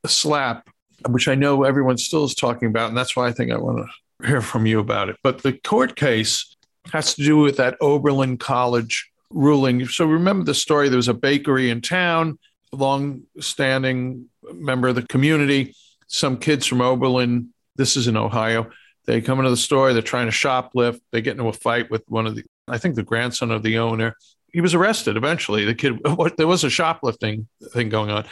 slap, 0.05 0.69
which 1.07 1.27
I 1.27 1.35
know 1.35 1.63
everyone 1.63 1.97
still 1.97 2.23
is 2.23 2.35
talking 2.35 2.67
about. 2.67 2.89
And 2.89 2.97
that's 2.97 3.15
why 3.15 3.27
I 3.27 3.31
think 3.31 3.51
I 3.51 3.57
want 3.57 3.77
to 3.77 4.27
hear 4.27 4.41
from 4.41 4.65
you 4.65 4.79
about 4.79 5.09
it. 5.09 5.17
But 5.23 5.43
the 5.43 5.53
court 5.53 5.95
case 5.95 6.55
has 6.91 7.13
to 7.15 7.23
do 7.23 7.37
with 7.37 7.57
that 7.57 7.77
Oberlin 7.81 8.37
College 8.37 9.09
ruling. 9.31 9.85
So 9.87 10.05
remember 10.05 10.45
the 10.45 10.53
story 10.53 10.89
there 10.89 10.97
was 10.97 11.07
a 11.07 11.13
bakery 11.13 11.69
in 11.69 11.81
town, 11.81 12.39
long 12.71 13.23
standing 13.39 14.27
member 14.53 14.87
of 14.87 14.95
the 14.95 15.03
community. 15.03 15.75
Some 16.07 16.37
kids 16.37 16.65
from 16.65 16.81
Oberlin, 16.81 17.53
this 17.75 17.95
is 17.95 18.07
in 18.07 18.17
Ohio, 18.17 18.71
they 19.05 19.21
come 19.21 19.39
into 19.39 19.51
the 19.51 19.57
store, 19.57 19.93
they're 19.93 20.01
trying 20.01 20.25
to 20.27 20.31
shoplift, 20.31 20.99
they 21.11 21.21
get 21.21 21.31
into 21.31 21.47
a 21.47 21.53
fight 21.53 21.89
with 21.91 22.03
one 22.07 22.25
of 22.25 22.35
the, 22.35 22.43
I 22.67 22.77
think 22.77 22.95
the 22.95 23.03
grandson 23.03 23.51
of 23.51 23.63
the 23.63 23.77
owner. 23.77 24.15
He 24.51 24.61
was 24.61 24.73
arrested 24.73 25.17
eventually. 25.17 25.65
The 25.65 25.75
kid, 25.75 25.99
there 26.37 26.47
was 26.47 26.63
a 26.63 26.69
shoplifting 26.69 27.47
thing 27.71 27.89
going 27.89 28.09
on. 28.09 28.25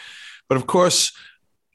But 0.50 0.58
of 0.58 0.68
course, 0.68 1.12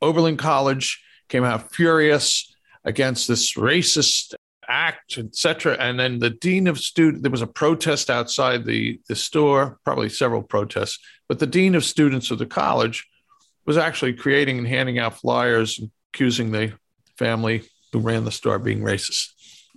Oberlin 0.01 0.37
College 0.37 1.03
came 1.29 1.45
out 1.45 1.73
furious 1.73 2.55
against 2.85 3.29
this 3.29 3.55
racist 3.55 4.35
act, 4.69 5.19
etc. 5.19 5.77
And 5.79 5.99
then 5.99 6.19
the 6.19 6.31
dean 6.31 6.67
of 6.67 6.79
student, 6.79 7.23
there 7.23 7.31
was 7.31 7.43
a 7.43 7.47
protest 7.47 8.11
outside 8.11 8.65
the, 8.65 9.01
the 9.09 9.17
store, 9.17 9.79
probably 9.85 10.09
several 10.09 10.43
protests, 10.43 10.99
but 11.29 11.39
the 11.39 11.47
dean 11.47 11.75
of 11.75 11.85
students 11.85 12.31
of 12.31 12.39
the 12.39 12.47
college 12.47 13.07
was 13.65 13.77
actually 13.77 14.15
creating 14.15 14.59
and 14.59 14.67
handing 14.67 14.99
out 14.99 15.19
flyers 15.19 15.81
accusing 16.13 16.51
the 16.51 16.73
family 17.17 17.63
who 17.93 18.01
ran 18.01 18.25
the 18.25 18.31
store 18.31 18.59
being 18.59 18.81
racist. 18.81 19.29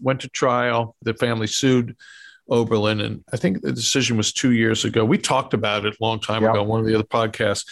Went 0.01 0.21
to 0.21 0.29
trial. 0.29 0.95
The 1.01 1.13
family 1.13 1.47
sued 1.47 1.95
Oberlin, 2.49 3.01
and 3.01 3.23
I 3.33 3.37
think 3.37 3.61
the 3.61 3.71
decision 3.71 4.17
was 4.17 4.31
two 4.31 4.51
years 4.51 4.85
ago. 4.85 5.03
We 5.03 5.17
talked 5.17 5.53
about 5.53 5.85
it 5.85 5.95
a 5.99 6.03
long 6.03 6.19
time 6.19 6.43
ago 6.43 6.61
on 6.61 6.67
one 6.67 6.79
of 6.79 6.85
the 6.85 6.95
other 6.95 7.03
podcasts. 7.03 7.65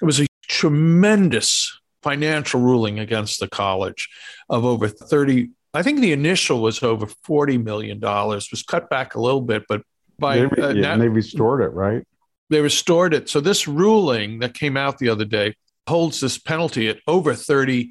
It 0.00 0.04
was 0.04 0.20
a 0.20 0.26
tremendous 0.46 1.80
financial 2.02 2.60
ruling 2.60 2.98
against 2.98 3.40
the 3.40 3.48
college 3.48 4.08
of 4.48 4.64
over 4.64 4.88
30 4.88 5.50
I 5.74 5.82
think 5.82 6.00
the 6.00 6.12
initial 6.12 6.62
was 6.62 6.82
over 6.82 7.06
$40 7.06 7.62
million, 7.62 8.00
was 8.00 8.64
cut 8.66 8.88
back 8.88 9.14
a 9.14 9.20
little 9.20 9.42
bit, 9.42 9.64
but 9.68 9.82
by 10.18 10.38
they, 10.38 10.62
uh, 10.62 10.68
yeah, 10.70 10.92
and 10.94 11.02
they 11.02 11.08
restored 11.08 11.60
it, 11.60 11.68
right? 11.68 12.04
They 12.50 12.60
restored 12.60 13.12
it. 13.12 13.28
So 13.28 13.40
this 13.40 13.68
ruling 13.68 14.38
that 14.38 14.54
came 14.54 14.76
out 14.76 14.98
the 14.98 15.10
other 15.10 15.26
day 15.26 15.54
holds 15.86 16.20
this 16.20 16.38
penalty 16.38 16.88
at 16.88 16.98
over 17.06 17.32
$30 17.32 17.90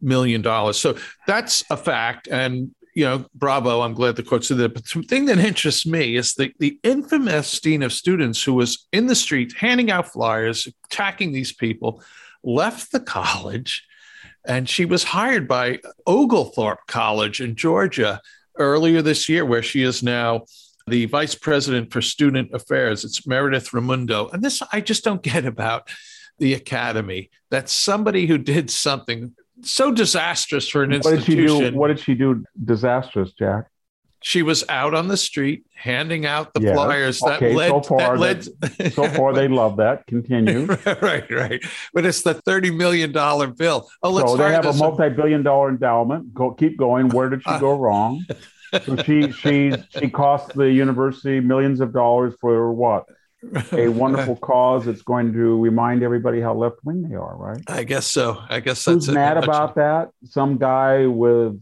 million. 0.00 0.42
So 0.74 0.96
that's 1.26 1.64
a 1.70 1.76
fact. 1.76 2.28
And 2.28 2.74
you 2.98 3.04
know, 3.04 3.24
bravo, 3.32 3.82
I'm 3.82 3.94
glad 3.94 4.16
the 4.16 4.24
court 4.24 4.44
said 4.44 4.56
that. 4.56 4.74
But 4.74 4.84
the 4.84 5.02
thing 5.02 5.26
that 5.26 5.38
interests 5.38 5.86
me 5.86 6.16
is 6.16 6.34
the, 6.34 6.52
the 6.58 6.80
infamous 6.82 7.60
dean 7.60 7.84
of 7.84 7.92
students 7.92 8.42
who 8.42 8.54
was 8.54 8.88
in 8.92 9.06
the 9.06 9.14
street 9.14 9.54
handing 9.56 9.88
out 9.88 10.12
flyers, 10.12 10.66
attacking 10.86 11.30
these 11.30 11.52
people, 11.52 12.02
left 12.42 12.90
the 12.90 12.98
college 12.98 13.84
and 14.44 14.68
she 14.68 14.84
was 14.84 15.04
hired 15.04 15.46
by 15.46 15.78
Oglethorpe 16.06 16.88
College 16.88 17.40
in 17.40 17.54
Georgia 17.54 18.20
earlier 18.58 19.00
this 19.00 19.28
year, 19.28 19.44
where 19.44 19.62
she 19.62 19.82
is 19.84 20.02
now 20.02 20.46
the 20.88 21.04
vice 21.04 21.36
president 21.36 21.92
for 21.92 22.02
student 22.02 22.52
affairs. 22.52 23.04
It's 23.04 23.28
Meredith 23.28 23.72
Raimondo. 23.72 24.28
And 24.30 24.42
this 24.42 24.60
I 24.72 24.80
just 24.80 25.04
don't 25.04 25.22
get 25.22 25.44
about 25.44 25.88
the 26.38 26.54
academy 26.54 27.30
that 27.50 27.68
somebody 27.68 28.26
who 28.26 28.38
did 28.38 28.70
something 28.70 29.34
so 29.62 29.92
disastrous 29.92 30.68
for 30.68 30.82
an 30.82 30.92
institution. 30.92 31.24
what. 31.38 31.56
Did 31.56 31.60
she 31.60 31.70
do, 31.70 31.76
what 31.76 31.88
did 31.88 32.00
she 32.00 32.14
do 32.14 32.44
disastrous, 32.64 33.32
Jack? 33.32 33.66
she 34.20 34.42
was 34.42 34.64
out 34.68 34.94
on 34.94 35.08
the 35.08 35.16
street 35.16 35.64
handing 35.74 36.26
out 36.26 36.52
the 36.54 36.60
yes. 36.60 36.74
flyers 36.74 37.20
that 37.20 37.36
okay, 37.36 37.54
led. 37.54 37.68
So 37.68 37.82
far, 37.82 37.98
that 37.98 38.18
led 38.18 38.42
that, 38.60 38.92
so 38.92 39.08
far 39.08 39.32
they 39.32 39.48
love 39.48 39.76
that. 39.76 40.06
Continue. 40.06 40.66
right, 41.02 41.30
right. 41.30 41.64
But 41.94 42.04
it's 42.04 42.22
the 42.22 42.34
thirty 42.34 42.70
million 42.70 43.12
dollar 43.12 43.46
bill. 43.46 43.88
Oh, 44.02 44.10
let's. 44.10 44.30
So 44.30 44.36
they 44.36 44.52
have 44.52 44.66
a 44.66 44.72
multi-billion 44.72 45.42
dollar 45.42 45.68
endowment. 45.68 46.34
Go, 46.34 46.50
keep 46.52 46.76
going. 46.76 47.08
Where 47.08 47.30
did 47.30 47.42
she 47.42 47.58
go 47.58 47.74
uh, 47.74 47.78
wrong? 47.78 48.26
so 48.82 48.96
she 49.02 49.30
she 49.42 49.72
she 49.90 50.10
cost 50.10 50.54
the 50.54 50.70
university 50.70 51.40
millions 51.40 51.80
of 51.80 51.92
dollars 51.92 52.34
for 52.40 52.72
what? 52.72 53.06
A 53.72 53.88
wonderful 53.88 54.36
cause 54.36 54.84
that's 54.84 55.02
going 55.02 55.32
to 55.32 55.60
remind 55.60 56.02
everybody 56.02 56.40
how 56.40 56.54
left 56.54 56.76
wing 56.84 57.02
they 57.02 57.14
are, 57.14 57.36
right? 57.36 57.62
I 57.68 57.84
guess 57.84 58.06
so. 58.06 58.42
I 58.48 58.60
guess 58.60 58.84
that's 58.84 59.06
Who's 59.06 59.14
mad 59.14 59.36
about 59.36 59.76
that? 59.76 60.10
Some 60.24 60.58
guy 60.58 61.06
with 61.06 61.60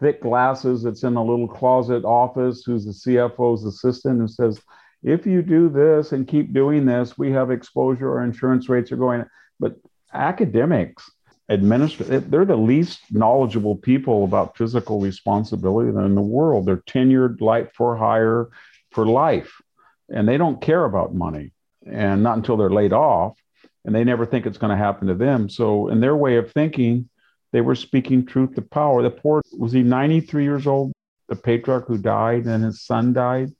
thick 0.00 0.20
glasses 0.20 0.82
that's 0.82 1.02
in 1.02 1.16
a 1.16 1.24
little 1.24 1.48
closet 1.48 2.04
office 2.04 2.64
who's 2.64 2.84
the 2.84 2.92
CFO's 2.92 3.64
assistant 3.64 4.20
and 4.20 4.30
says, 4.30 4.60
if 5.02 5.26
you 5.26 5.42
do 5.42 5.68
this 5.68 6.12
and 6.12 6.26
keep 6.26 6.52
doing 6.52 6.86
this, 6.86 7.16
we 7.16 7.30
have 7.32 7.50
exposure, 7.50 8.10
our 8.10 8.24
insurance 8.24 8.68
rates 8.68 8.90
are 8.90 8.96
going. 8.96 9.24
But 9.60 9.76
academics, 10.12 11.10
administrators, 11.48 12.24
they're 12.24 12.44
the 12.44 12.56
least 12.56 13.00
knowledgeable 13.10 13.76
people 13.76 14.24
about 14.24 14.56
physical 14.56 15.00
responsibility 15.00 15.90
in 15.90 16.14
the 16.14 16.22
world. 16.22 16.66
They're 16.66 16.78
tenured, 16.78 17.40
life 17.40 17.70
for 17.74 17.96
hire 17.96 18.48
for 18.92 19.06
life, 19.06 19.60
and 20.08 20.28
they 20.28 20.36
don't 20.36 20.60
care 20.60 20.84
about 20.84 21.14
money, 21.14 21.52
and 21.86 22.22
not 22.22 22.36
until 22.36 22.56
they're 22.56 22.70
laid 22.70 22.92
off, 22.92 23.38
and 23.84 23.94
they 23.94 24.04
never 24.04 24.26
think 24.26 24.46
it's 24.46 24.58
going 24.58 24.70
to 24.70 24.76
happen 24.76 25.08
to 25.08 25.14
them. 25.14 25.48
So, 25.48 25.88
in 25.88 26.00
their 26.00 26.16
way 26.16 26.36
of 26.36 26.52
thinking, 26.52 27.08
they 27.52 27.60
were 27.60 27.74
speaking 27.74 28.26
truth 28.26 28.54
to 28.54 28.62
power. 28.62 29.02
The 29.02 29.10
poor 29.10 29.42
was 29.56 29.72
he 29.72 29.82
93 29.82 30.44
years 30.44 30.66
old, 30.66 30.92
the 31.28 31.36
patriarch 31.36 31.86
who 31.86 31.98
died, 31.98 32.46
and 32.46 32.64
his 32.64 32.82
son 32.82 33.12
died. 33.12 33.48
So 33.48 33.54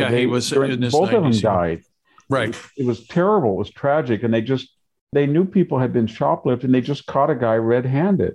yeah, 0.00 0.10
they, 0.10 0.20
he 0.20 0.26
was. 0.26 0.48
during, 0.50 0.80
both 0.80 1.10
90s, 1.10 1.14
of 1.14 1.22
them 1.22 1.40
died. 1.40 1.82
Right. 2.28 2.48
It, 2.48 2.56
it 2.78 2.86
was 2.86 3.06
terrible. 3.06 3.52
It 3.52 3.58
was 3.58 3.70
tragic, 3.70 4.22
and 4.22 4.32
they 4.32 4.40
just 4.40 4.74
they 5.12 5.26
knew 5.26 5.44
people 5.44 5.78
had 5.78 5.92
been 5.92 6.06
shoplifted, 6.06 6.64
and 6.64 6.74
they 6.74 6.80
just 6.80 7.06
caught 7.06 7.30
a 7.30 7.34
guy 7.34 7.54
red-handed, 7.54 8.34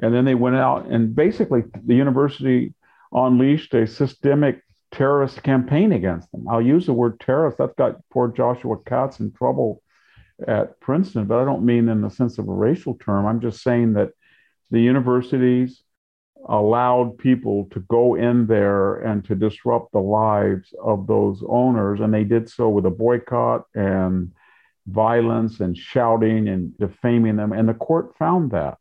and 0.00 0.14
then 0.14 0.24
they 0.24 0.34
went 0.34 0.56
out 0.56 0.86
and 0.86 1.14
basically 1.14 1.64
the 1.84 1.94
university 1.94 2.74
unleashed 3.12 3.74
a 3.74 3.86
systemic 3.86 4.62
terrorist 4.92 5.42
campaign 5.42 5.92
against 5.92 6.30
them. 6.32 6.46
I'll 6.48 6.62
use 6.62 6.86
the 6.86 6.92
word 6.92 7.18
terrorist. 7.18 7.58
That's 7.58 7.74
got 7.74 8.00
poor 8.10 8.28
Joshua 8.28 8.76
Katz 8.86 9.20
in 9.20 9.32
trouble 9.32 9.82
at 10.46 10.78
Princeton, 10.80 11.26
but 11.26 11.38
I 11.38 11.44
don't 11.44 11.64
mean 11.64 11.88
in 11.88 12.02
the 12.02 12.10
sense 12.10 12.38
of 12.38 12.48
a 12.48 12.52
racial 12.52 12.94
term. 12.94 13.26
I'm 13.26 13.40
just 13.40 13.62
saying 13.62 13.94
that 13.94 14.10
the 14.70 14.80
universities 14.80 15.82
allowed 16.48 17.18
people 17.18 17.68
to 17.70 17.80
go 17.80 18.16
in 18.16 18.46
there 18.46 18.96
and 18.96 19.24
to 19.24 19.34
disrupt 19.34 19.92
the 19.92 20.00
lives 20.00 20.74
of 20.82 21.06
those 21.06 21.42
owners. 21.48 22.00
And 22.00 22.12
they 22.12 22.24
did 22.24 22.48
so 22.48 22.68
with 22.68 22.86
a 22.86 22.90
boycott 22.90 23.66
and 23.74 24.32
violence 24.86 25.60
and 25.60 25.76
shouting 25.76 26.48
and 26.48 26.76
defaming 26.78 27.36
them. 27.36 27.52
And 27.52 27.68
the 27.68 27.74
court 27.74 28.16
found 28.18 28.50
that. 28.50 28.78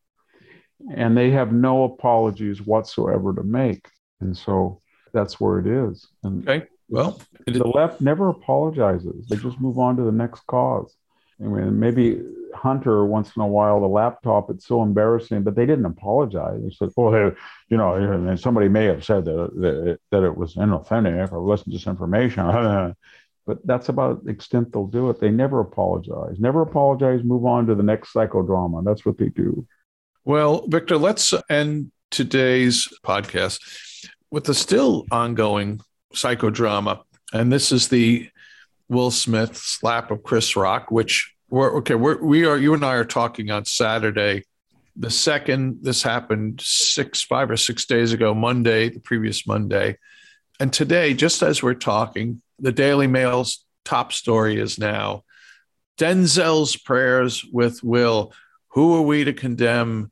And 0.96 1.16
they 1.16 1.30
have 1.32 1.54
no 1.54 1.84
apologies 1.84 2.62
whatsoever 2.62 3.36
to 3.36 3.44
make. 3.44 3.88
And 4.20 4.36
so 4.36 4.81
that's 5.12 5.40
where 5.40 5.60
it 5.60 5.68
is. 5.68 6.08
And 6.24 6.48
okay. 6.48 6.68
Well, 6.90 7.22
the 7.46 7.66
left 7.66 8.02
never 8.02 8.28
apologizes, 8.30 9.28
they 9.28 9.38
just 9.38 9.62
move 9.62 9.80
on 9.80 9.96
to 9.96 10.04
the 10.04 10.12
next 10.12 10.46
cause. 10.48 10.94
I 11.40 11.46
mean, 11.46 11.80
maybe 11.80 12.22
Hunter 12.54 13.06
once 13.06 13.32
in 13.36 13.42
a 13.42 13.48
while 13.48 13.80
the 13.80 13.88
laptop. 13.88 14.50
It's 14.50 14.68
so 14.68 14.84
embarrassing, 14.84 15.44
but 15.44 15.56
they 15.56 15.66
didn't 15.66 15.86
apologize. 15.86 16.62
They 16.62 16.70
said, 16.70 16.90
"Well, 16.96 17.32
you 17.70 17.78
know, 17.78 17.94
and 17.94 18.40
somebody 18.40 18.68
may 18.68 18.86
have 18.86 19.04
said 19.04 19.26
that 19.26 19.52
that, 19.56 20.00
that 20.12 20.24
it 20.24 20.36
was 20.36 20.56
inauthentic 20.56 21.32
or 21.32 21.42
wasn't 21.42 21.76
disinformation." 21.76 22.96
but 23.48 23.66
that's 23.66 23.90
about 23.90 24.26
the 24.26 24.32
extent 24.32 24.72
they'll 24.72 24.86
do 24.86 25.10
it. 25.10 25.20
They 25.20 25.32
never 25.32 25.62
apologize. 25.62 26.40
Never 26.40 26.62
apologize. 26.62 27.24
Move 27.24 27.46
on 27.46 27.66
to 27.68 27.76
the 27.76 27.84
next 27.84 28.14
psychodrama. 28.14 28.84
That's 28.84 29.06
what 29.06 29.18
they 29.18 29.30
do. 29.30 29.66
Well, 30.24 30.68
Victor, 30.68 30.98
let's 30.98 31.34
end 31.50 31.92
today's 32.12 32.88
podcast 33.04 33.60
with 34.32 34.46
the 34.46 34.54
still 34.54 35.06
ongoing 35.12 35.82
psychodrama, 36.14 37.02
and 37.34 37.52
this 37.52 37.72
is 37.72 37.90
the 37.90 38.30
Will 38.90 39.12
Smith 39.12 39.56
slap 39.56 40.10
of 40.10 40.24
Chris 40.24 40.56
Rock, 40.56 40.90
which 40.90 41.34
we're 41.50 41.78
okay. 41.78 41.96
We're, 41.96 42.22
we 42.24 42.46
are. 42.46 42.58
You 42.58 42.74
and 42.74 42.84
I 42.84 42.96
are 42.96 43.06
talking 43.06 43.52
on 43.52 43.66
Saturday. 43.66 44.46
The 44.96 45.10
second 45.10 45.80
this 45.82 46.04
happened, 46.04 46.62
six, 46.62 47.22
five 47.22 47.52
or 47.52 47.58
six 47.58 47.86
days 47.86 48.14
ago, 48.14 48.34
Monday, 48.34 48.90
the 48.90 49.00
previous 49.00 49.46
Monday, 49.46 49.98
and 50.60 50.72
today, 50.72 51.14
just 51.14 51.42
as 51.44 51.62
we're 51.62 51.74
talking, 51.74 52.42
the 52.60 52.72
Daily 52.72 53.08
Mail's 53.08 53.66
top 53.84 54.14
story 54.14 54.60
is 54.60 54.78
now 54.78 55.24
Denzel's 55.98 56.76
prayers 56.76 57.44
with 57.52 57.84
Will. 57.84 58.34
Who 58.70 58.96
are 58.96 59.02
we 59.02 59.26
to 59.26 59.34
condemn? 59.34 60.12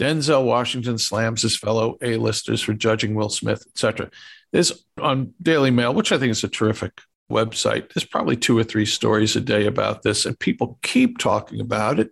Denzel 0.00 0.46
Washington 0.46 0.96
slams 0.96 1.42
his 1.42 1.58
fellow 1.58 1.98
A-listers 2.00 2.62
for 2.62 2.72
judging 2.72 3.14
Will 3.14 3.28
Smith, 3.28 3.66
etc. 3.68 4.10
This 4.50 4.84
on 4.98 5.34
Daily 5.42 5.70
Mail, 5.70 5.92
which 5.92 6.10
I 6.10 6.16
think 6.16 6.30
is 6.30 6.42
a 6.42 6.48
terrific 6.48 7.02
website. 7.30 7.92
There's 7.92 8.06
probably 8.06 8.36
two 8.36 8.56
or 8.56 8.64
three 8.64 8.86
stories 8.86 9.36
a 9.36 9.42
day 9.42 9.66
about 9.66 10.02
this, 10.02 10.24
and 10.24 10.38
people 10.38 10.78
keep 10.82 11.18
talking 11.18 11.60
about 11.60 12.00
it. 12.00 12.10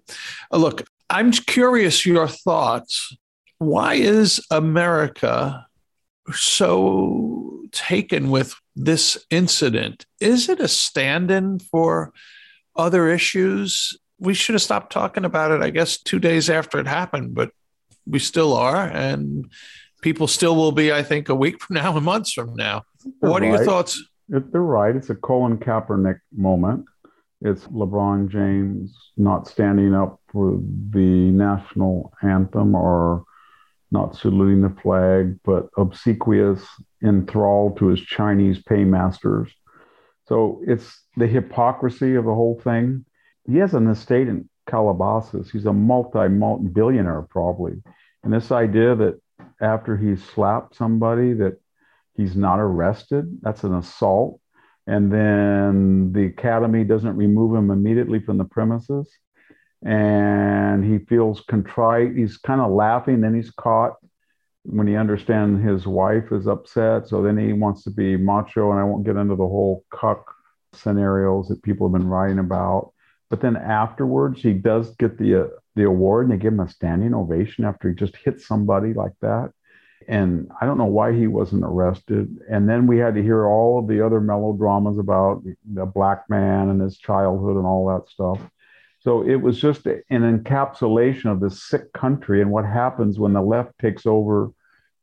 Uh, 0.52 0.58
look, 0.58 0.82
I'm 1.08 1.32
curious 1.32 2.04
your 2.04 2.28
thoughts. 2.28 3.16
Why 3.56 3.94
is 3.94 4.46
America 4.50 5.66
so 6.32 7.62
taken 7.72 8.28
with 8.28 8.54
this 8.76 9.24
incident? 9.30 10.04
Is 10.20 10.50
it 10.50 10.60
a 10.60 10.68
stand 10.68 11.30
in 11.30 11.58
for 11.58 12.12
other 12.76 13.08
issues? 13.08 13.98
We 14.18 14.34
should 14.34 14.56
have 14.56 14.62
stopped 14.62 14.92
talking 14.92 15.24
about 15.24 15.52
it, 15.52 15.62
I 15.62 15.70
guess, 15.70 15.96
two 15.98 16.18
days 16.18 16.50
after 16.50 16.78
it 16.78 16.86
happened, 16.86 17.34
but 17.34 17.50
we 18.08 18.18
still 18.18 18.54
are. 18.54 18.86
And 18.86 19.50
people 20.02 20.26
still 20.26 20.56
will 20.56 20.72
be, 20.72 20.92
I 20.92 21.02
think, 21.02 21.28
a 21.28 21.34
week 21.34 21.60
from 21.60 21.74
now 21.74 21.96
and 21.96 22.04
months 22.04 22.32
from 22.32 22.54
now. 22.54 22.84
What 23.20 23.42
are 23.42 23.46
your 23.46 23.64
thoughts? 23.64 24.02
they're 24.28 24.60
right. 24.60 24.94
It's 24.94 25.10
a 25.10 25.14
Colin 25.14 25.58
Kaepernick 25.58 26.20
moment. 26.36 26.84
It's 27.40 27.64
LeBron 27.68 28.28
James 28.28 28.94
not 29.16 29.48
standing 29.48 29.94
up 29.94 30.20
for 30.32 30.60
the 30.90 31.30
national 31.30 32.12
anthem 32.22 32.74
or 32.74 33.24
not 33.90 34.16
saluting 34.16 34.60
the 34.60 34.74
flag, 34.82 35.38
but 35.44 35.68
obsequious, 35.78 36.62
enthralled 37.02 37.78
to 37.78 37.86
his 37.86 38.00
Chinese 38.00 38.62
paymasters. 38.62 39.50
So 40.26 40.60
it's 40.66 41.04
the 41.16 41.26
hypocrisy 41.26 42.16
of 42.16 42.24
the 42.24 42.34
whole 42.34 42.60
thing. 42.62 43.06
He 43.46 43.56
has 43.58 43.72
an 43.72 43.88
estate 43.88 44.28
in 44.28 44.48
Calabasas. 44.68 45.50
He's 45.50 45.64
a 45.64 45.72
multi, 45.72 46.28
multi 46.28 46.68
billionaire, 46.68 47.22
probably. 47.22 47.82
And 48.22 48.32
this 48.32 48.50
idea 48.50 48.94
that 48.94 49.20
after 49.60 49.96
he 49.96 50.16
slapped 50.16 50.76
somebody, 50.76 51.32
that 51.34 51.60
he's 52.14 52.36
not 52.36 52.58
arrested. 52.58 53.38
That's 53.42 53.64
an 53.64 53.74
assault. 53.74 54.40
And 54.86 55.12
then 55.12 56.12
the 56.12 56.26
academy 56.26 56.84
doesn't 56.84 57.16
remove 57.16 57.54
him 57.54 57.70
immediately 57.70 58.20
from 58.20 58.38
the 58.38 58.44
premises. 58.44 59.10
And 59.84 60.84
he 60.84 61.04
feels 61.04 61.42
contrite. 61.42 62.16
He's 62.16 62.36
kind 62.36 62.60
of 62.60 62.70
laughing. 62.72 63.20
Then 63.20 63.34
he's 63.34 63.50
caught 63.50 63.94
when 64.64 64.86
he 64.86 64.96
understands 64.96 65.62
his 65.62 65.86
wife 65.86 66.32
is 66.32 66.46
upset. 66.46 67.08
So 67.08 67.22
then 67.22 67.38
he 67.38 67.52
wants 67.52 67.84
to 67.84 67.90
be 67.90 68.16
macho, 68.16 68.70
and 68.70 68.80
I 68.80 68.84
won't 68.84 69.04
get 69.04 69.16
into 69.16 69.36
the 69.36 69.46
whole 69.46 69.84
cuck 69.90 70.34
scenarios 70.74 71.48
that 71.48 71.62
people 71.62 71.88
have 71.88 71.98
been 71.98 72.08
writing 72.08 72.38
about. 72.38 72.92
But 73.30 73.40
then 73.40 73.56
afterwards, 73.56 74.42
he 74.42 74.54
does 74.54 74.94
get 74.96 75.18
the 75.18 75.42
uh, 75.42 75.46
the 75.76 75.84
award, 75.84 76.28
and 76.28 76.32
they 76.32 76.42
give 76.42 76.52
him 76.52 76.60
a 76.60 76.68
standing 76.68 77.14
ovation 77.14 77.64
after 77.64 77.88
he 77.88 77.94
just 77.94 78.16
hit 78.16 78.40
somebody 78.40 78.94
like 78.94 79.12
that. 79.20 79.52
And 80.08 80.50
I 80.60 80.66
don't 80.66 80.78
know 80.78 80.86
why 80.86 81.12
he 81.12 81.26
wasn't 81.26 81.64
arrested. 81.64 82.38
And 82.50 82.68
then 82.68 82.86
we 82.86 82.98
had 82.98 83.14
to 83.14 83.22
hear 83.22 83.46
all 83.46 83.78
of 83.78 83.88
the 83.88 84.04
other 84.04 84.20
melodramas 84.20 84.98
about 84.98 85.42
the 85.70 85.84
black 85.84 86.24
man 86.30 86.70
and 86.70 86.80
his 86.80 86.96
childhood 86.98 87.56
and 87.56 87.66
all 87.66 87.86
that 87.88 88.08
stuff. 88.08 88.40
So 89.00 89.26
it 89.26 89.36
was 89.36 89.60
just 89.60 89.86
an 89.86 90.02
encapsulation 90.10 91.30
of 91.30 91.40
this 91.40 91.62
sick 91.62 91.92
country 91.92 92.40
and 92.40 92.50
what 92.50 92.64
happens 92.64 93.18
when 93.18 93.32
the 93.32 93.42
left 93.42 93.78
takes 93.78 94.06
over 94.06 94.50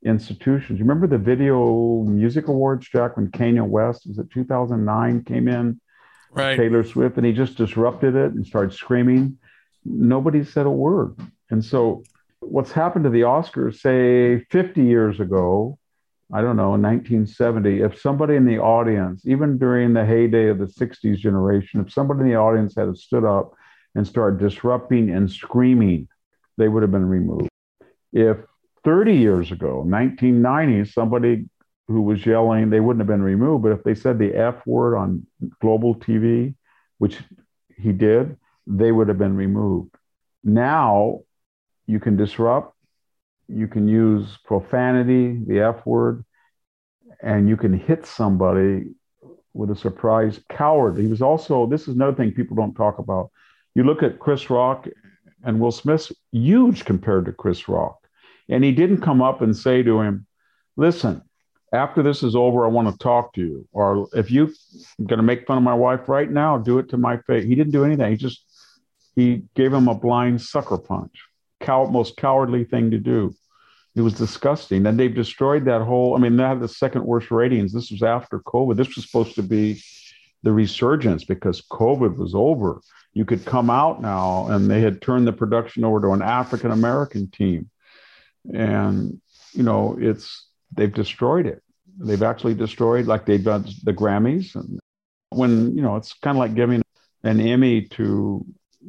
institutions. 0.03 0.79
You 0.79 0.85
remember 0.85 1.07
the 1.07 1.17
Video 1.17 2.03
Music 2.03 2.47
Awards, 2.47 2.87
Jack, 2.87 3.15
when 3.17 3.29
Kanye 3.29 3.65
West 3.67 4.07
was 4.07 4.17
it 4.17 4.29
2009 4.31 5.23
came 5.23 5.47
in, 5.47 5.79
right? 6.35 6.57
Taylor 6.57 6.83
Swift, 6.83 7.17
and 7.17 7.25
he 7.25 7.31
just 7.31 7.57
disrupted 7.57 8.15
it 8.15 8.31
and 8.33 8.45
started 8.45 8.73
screaming. 8.73 9.37
Nobody 9.83 10.43
said 10.43 10.65
a 10.65 10.71
word. 10.71 11.15
And 11.49 11.63
so, 11.63 12.03
what's 12.39 12.71
happened 12.71 13.05
to 13.05 13.09
the 13.09 13.21
Oscars, 13.21 13.79
say 13.79 14.45
50 14.51 14.83
years 14.83 15.19
ago, 15.19 15.77
I 16.33 16.41
don't 16.41 16.55
know, 16.55 16.71
1970, 16.71 17.81
if 17.81 17.99
somebody 17.99 18.35
in 18.35 18.45
the 18.45 18.57
audience, 18.57 19.21
even 19.25 19.57
during 19.57 19.93
the 19.93 20.05
heyday 20.05 20.49
of 20.49 20.57
the 20.57 20.65
60s 20.65 21.17
generation, 21.17 21.81
if 21.81 21.93
somebody 21.93 22.21
in 22.21 22.29
the 22.29 22.35
audience 22.35 22.75
had 22.75 22.97
stood 22.97 23.23
up 23.23 23.53
and 23.93 24.07
started 24.07 24.39
disrupting 24.39 25.11
and 25.11 25.31
screaming, 25.31 26.07
they 26.57 26.67
would 26.67 26.81
have 26.81 26.91
been 26.91 27.07
removed. 27.07 27.47
If 28.11 28.37
30 28.83 29.15
years 29.15 29.51
ago, 29.51 29.81
1990, 29.81 30.91
somebody 30.91 31.45
who 31.87 32.01
was 32.01 32.25
yelling, 32.25 32.69
they 32.69 32.79
wouldn't 32.79 33.01
have 33.01 33.07
been 33.07 33.21
removed. 33.21 33.63
But 33.63 33.71
if 33.71 33.83
they 33.83 33.95
said 33.95 34.17
the 34.17 34.33
F 34.33 34.65
word 34.65 34.95
on 34.95 35.25
global 35.61 35.95
TV, 35.95 36.55
which 36.97 37.19
he 37.77 37.91
did, 37.91 38.37
they 38.65 38.91
would 38.91 39.07
have 39.07 39.17
been 39.17 39.35
removed. 39.35 39.95
Now 40.43 41.21
you 41.87 41.99
can 41.99 42.15
disrupt, 42.17 42.75
you 43.47 43.67
can 43.67 43.87
use 43.87 44.37
profanity, 44.43 45.39
the 45.45 45.59
F 45.59 45.85
word, 45.85 46.25
and 47.21 47.47
you 47.47 47.57
can 47.57 47.73
hit 47.73 48.05
somebody 48.05 48.85
with 49.53 49.71
a 49.71 49.75
surprise 49.75 50.39
coward. 50.49 50.97
He 50.97 51.07
was 51.07 51.21
also, 51.21 51.65
this 51.67 51.87
is 51.87 51.95
another 51.95 52.15
thing 52.15 52.31
people 52.31 52.55
don't 52.55 52.75
talk 52.75 52.99
about. 52.99 53.31
You 53.73 53.83
look 53.83 54.03
at 54.03 54.19
Chris 54.19 54.49
Rock 54.49 54.87
and 55.43 55.59
Will 55.59 55.71
Smith, 55.71 56.11
huge 56.31 56.85
compared 56.85 57.25
to 57.25 57.31
Chris 57.31 57.69
Rock. 57.69 57.97
And 58.49 58.63
he 58.63 58.71
didn't 58.71 59.01
come 59.01 59.21
up 59.21 59.41
and 59.41 59.55
say 59.55 59.83
to 59.83 60.01
him, 60.01 60.27
Listen, 60.77 61.21
after 61.73 62.03
this 62.03 62.23
is 62.23 62.35
over, 62.35 62.65
I 62.65 62.69
want 62.69 62.91
to 62.91 62.97
talk 62.97 63.33
to 63.33 63.41
you. 63.41 63.67
Or 63.71 64.07
if 64.13 64.31
you're 64.31 64.49
going 64.97 65.17
to 65.17 65.23
make 65.23 65.47
fun 65.47 65.57
of 65.57 65.63
my 65.63 65.73
wife 65.73 66.07
right 66.07 66.29
now, 66.29 66.57
do 66.57 66.79
it 66.79 66.89
to 66.89 66.97
my 66.97 67.17
face. 67.17 67.45
He 67.45 67.55
didn't 67.55 67.73
do 67.73 67.83
anything. 67.83 68.11
He 68.11 68.17
just, 68.17 68.45
he 69.15 69.43
gave 69.55 69.73
him 69.73 69.87
a 69.87 69.95
blind 69.95 70.41
sucker 70.41 70.77
punch. 70.77 71.13
Cow- 71.59 71.87
most 71.87 72.17
cowardly 72.17 72.63
thing 72.63 72.91
to 72.91 72.97
do. 72.97 73.33
It 73.95 74.01
was 74.01 74.13
disgusting. 74.13 74.85
And 74.85 74.99
they've 74.99 75.13
destroyed 75.13 75.65
that 75.65 75.81
whole, 75.81 76.15
I 76.15 76.19
mean, 76.19 76.35
they 76.35 76.43
have 76.43 76.59
the 76.59 76.67
second 76.67 77.05
worst 77.05 77.31
ratings. 77.31 77.73
This 77.73 77.91
was 77.91 78.03
after 78.03 78.39
COVID. 78.39 78.75
This 78.75 78.95
was 78.95 79.05
supposed 79.05 79.35
to 79.35 79.43
be 79.43 79.81
the 80.43 80.51
resurgence 80.51 81.23
because 81.23 81.61
COVID 81.71 82.17
was 82.17 82.35
over. 82.35 82.81
You 83.13 83.25
could 83.25 83.45
come 83.45 83.69
out 83.69 84.01
now, 84.01 84.47
and 84.49 84.69
they 84.69 84.81
had 84.81 85.01
turned 85.01 85.25
the 85.25 85.33
production 85.33 85.85
over 85.85 86.01
to 86.01 86.11
an 86.11 86.21
African 86.21 86.71
American 86.71 87.31
team 87.31 87.69
and 88.53 89.19
you 89.53 89.63
know 89.63 89.97
it's 89.99 90.47
they've 90.75 90.93
destroyed 90.93 91.45
it 91.45 91.61
they've 91.99 92.23
actually 92.23 92.53
destroyed 92.53 93.05
like 93.05 93.25
they've 93.25 93.43
done 93.43 93.65
the 93.83 93.93
grammys 93.93 94.55
and 94.55 94.79
when 95.29 95.75
you 95.75 95.81
know 95.81 95.95
it's 95.95 96.13
kind 96.13 96.37
of 96.37 96.39
like 96.39 96.55
giving 96.55 96.81
an 97.23 97.39
emmy 97.39 97.81
to 97.81 98.45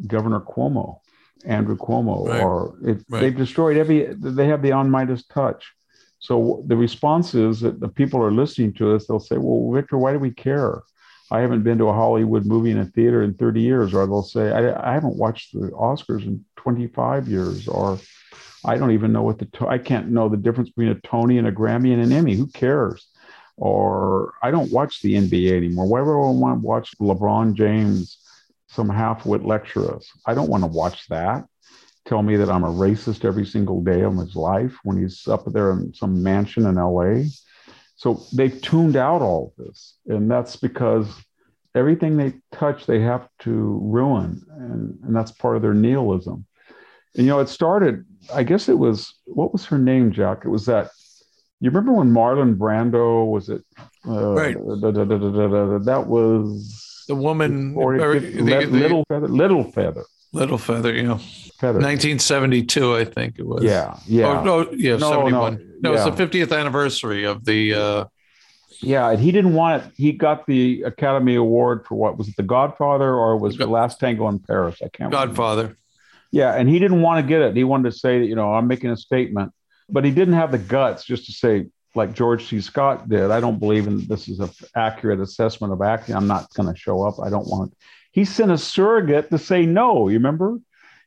governor 0.06 0.40
cuomo 0.40 0.98
andrew 1.44 1.76
cuomo 1.76 2.26
right. 2.26 2.42
or 2.42 2.76
it, 2.84 3.02
right. 3.08 3.20
they've 3.20 3.36
destroyed 3.36 3.76
every 3.76 4.06
they 4.18 4.46
have 4.46 4.62
the 4.62 4.72
on 4.72 4.90
midas 4.90 5.24
touch 5.26 5.72
so 6.18 6.64
the 6.66 6.76
response 6.76 7.34
is 7.34 7.60
that 7.60 7.78
the 7.80 7.88
people 7.88 8.22
are 8.22 8.32
listening 8.32 8.72
to 8.72 8.94
us 8.94 9.06
they'll 9.06 9.20
say 9.20 9.38
well 9.38 9.72
victor 9.72 9.98
why 9.98 10.12
do 10.12 10.18
we 10.18 10.30
care 10.30 10.82
i 11.30 11.40
haven't 11.40 11.62
been 11.62 11.78
to 11.78 11.88
a 11.88 11.92
hollywood 11.92 12.46
movie 12.46 12.70
in 12.70 12.78
a 12.78 12.84
theater 12.84 13.22
in 13.22 13.34
30 13.34 13.60
years 13.60 13.94
or 13.94 14.06
they'll 14.06 14.22
say 14.22 14.50
i, 14.50 14.90
I 14.90 14.94
haven't 14.94 15.16
watched 15.16 15.52
the 15.52 15.68
oscars 15.70 16.26
in 16.26 16.44
25 16.56 17.28
years 17.28 17.68
or 17.68 17.98
I 18.66 18.76
don't 18.76 18.90
even 18.90 19.12
know 19.12 19.22
what 19.22 19.38
the 19.38 19.66
I 19.68 19.78
can't 19.78 20.10
know 20.10 20.28
the 20.28 20.36
difference 20.36 20.70
between 20.70 20.88
a 20.88 20.96
Tony 20.96 21.38
and 21.38 21.46
a 21.46 21.52
Grammy 21.52 21.92
and 21.92 22.02
an 22.02 22.12
Emmy. 22.12 22.34
Who 22.34 22.48
cares? 22.48 23.06
Or 23.56 24.34
I 24.42 24.50
don't 24.50 24.72
watch 24.72 25.00
the 25.00 25.14
NBA 25.14 25.56
anymore. 25.56 25.86
Why 25.86 26.00
would 26.00 26.12
I 26.12 26.30
want 26.32 26.60
to 26.60 26.66
watch 26.66 26.98
LeBron 26.98 27.54
James, 27.54 28.18
some 28.66 28.88
half-wit? 28.88 29.42
I 30.26 30.34
don't 30.34 30.50
want 30.50 30.64
to 30.64 30.68
watch 30.68 31.06
that. 31.08 31.46
Tell 32.04 32.22
me 32.22 32.36
that 32.36 32.50
I'm 32.50 32.64
a 32.64 32.72
racist 32.72 33.24
every 33.24 33.46
single 33.46 33.80
day 33.80 34.02
of 34.02 34.16
his 34.18 34.36
life 34.36 34.76
when 34.82 35.00
he's 35.00 35.26
up 35.26 35.44
there 35.46 35.70
in 35.70 35.94
some 35.94 36.22
mansion 36.22 36.66
in 36.66 36.74
LA. 36.74 37.24
So 37.96 38.22
they've 38.34 38.60
tuned 38.60 38.96
out 38.96 39.22
all 39.22 39.54
of 39.58 39.66
this, 39.66 39.96
and 40.06 40.30
that's 40.30 40.56
because 40.56 41.08
everything 41.74 42.16
they 42.16 42.34
touch 42.52 42.86
they 42.86 43.00
have 43.00 43.28
to 43.40 43.80
ruin, 43.82 44.42
and, 44.50 44.98
and 45.02 45.16
that's 45.16 45.32
part 45.32 45.56
of 45.56 45.62
their 45.62 45.74
nihilism. 45.74 46.46
And 47.14 47.24
you 47.24 47.32
know, 47.32 47.40
it 47.40 47.48
started 47.48 48.04
I 48.34 48.42
guess 48.42 48.68
it 48.68 48.78
was 48.78 49.14
what 49.24 49.52
was 49.52 49.64
her 49.66 49.78
name, 49.78 50.12
Jack? 50.12 50.44
It 50.44 50.48
was 50.48 50.66
that. 50.66 50.90
You 51.60 51.70
remember 51.70 51.92
when 51.92 52.10
Marlon 52.10 52.56
Brando 52.56 53.26
was 53.30 53.48
it? 53.48 53.62
Uh, 54.06 54.34
right. 54.34 54.54
Da, 54.54 54.90
da, 54.90 55.04
da, 55.04 55.78
that 55.78 56.06
was 56.06 57.04
the 57.08 57.14
woman. 57.14 57.72
40, 57.72 57.98
the, 57.98 58.42
the, 58.42 58.66
little 58.66 59.04
feather. 59.08 59.28
Littlefeather. 59.28 60.04
Littlefeather. 60.34 60.94
Yeah. 60.94 61.18
Feather. 61.58 61.78
1972, 61.78 62.96
I 62.96 63.04
think 63.04 63.38
it 63.38 63.46
was. 63.46 63.62
Yeah. 63.62 63.98
Yeah. 64.06 64.40
Oh, 64.40 64.44
no. 64.44 64.70
Yeah. 64.72 64.96
No, 64.96 65.10
71. 65.10 65.54
No, 65.80 65.90
no 65.90 65.94
yeah. 65.94 66.06
it's 66.06 66.16
the 66.16 66.26
50th 66.26 66.58
anniversary 66.58 67.24
of 67.24 67.44
the. 67.44 67.74
Uh, 67.74 68.04
yeah, 68.82 69.10
and 69.10 69.18
he 69.18 69.32
didn't 69.32 69.54
want 69.54 69.82
it. 69.82 69.92
He 69.96 70.12
got 70.12 70.46
the 70.46 70.82
Academy 70.82 71.34
Award 71.34 71.86
for 71.86 71.94
what 71.94 72.18
was 72.18 72.28
it, 72.28 72.36
The 72.36 72.42
Godfather, 72.42 73.14
or 73.14 73.36
was 73.36 73.56
the 73.56 73.66
Last 73.66 73.98
Tango 74.00 74.28
in 74.28 74.38
Paris? 74.38 74.80
I 74.84 74.88
can't. 74.88 75.10
Godfather. 75.10 75.62
Remember. 75.62 75.78
Yeah, 76.30 76.54
and 76.54 76.68
he 76.68 76.78
didn't 76.78 77.02
want 77.02 77.24
to 77.24 77.28
get 77.28 77.40
it. 77.40 77.56
He 77.56 77.64
wanted 77.64 77.90
to 77.90 77.98
say, 77.98 78.24
you 78.24 78.34
know, 78.34 78.52
I'm 78.52 78.66
making 78.66 78.90
a 78.90 78.96
statement, 78.96 79.52
but 79.88 80.04
he 80.04 80.10
didn't 80.10 80.34
have 80.34 80.52
the 80.52 80.58
guts 80.58 81.04
just 81.04 81.26
to 81.26 81.32
say, 81.32 81.66
like 81.94 82.12
George 82.12 82.46
C. 82.46 82.60
Scott 82.60 83.08
did. 83.08 83.30
I 83.30 83.40
don't 83.40 83.58
believe 83.58 83.86
in 83.86 84.06
this 84.06 84.28
is 84.28 84.40
an 84.40 84.50
accurate 84.74 85.20
assessment 85.20 85.72
of 85.72 85.80
acting. 85.80 86.14
I'm 86.14 86.26
not 86.26 86.52
going 86.52 86.72
to 86.72 86.78
show 86.78 87.02
up. 87.02 87.14
I 87.24 87.30
don't 87.30 87.46
want. 87.46 87.74
He 88.16 88.24
sent 88.24 88.50
a 88.50 88.56
surrogate 88.56 89.28
to 89.28 89.36
say 89.36 89.66
no. 89.66 90.08
You 90.08 90.14
remember? 90.14 90.58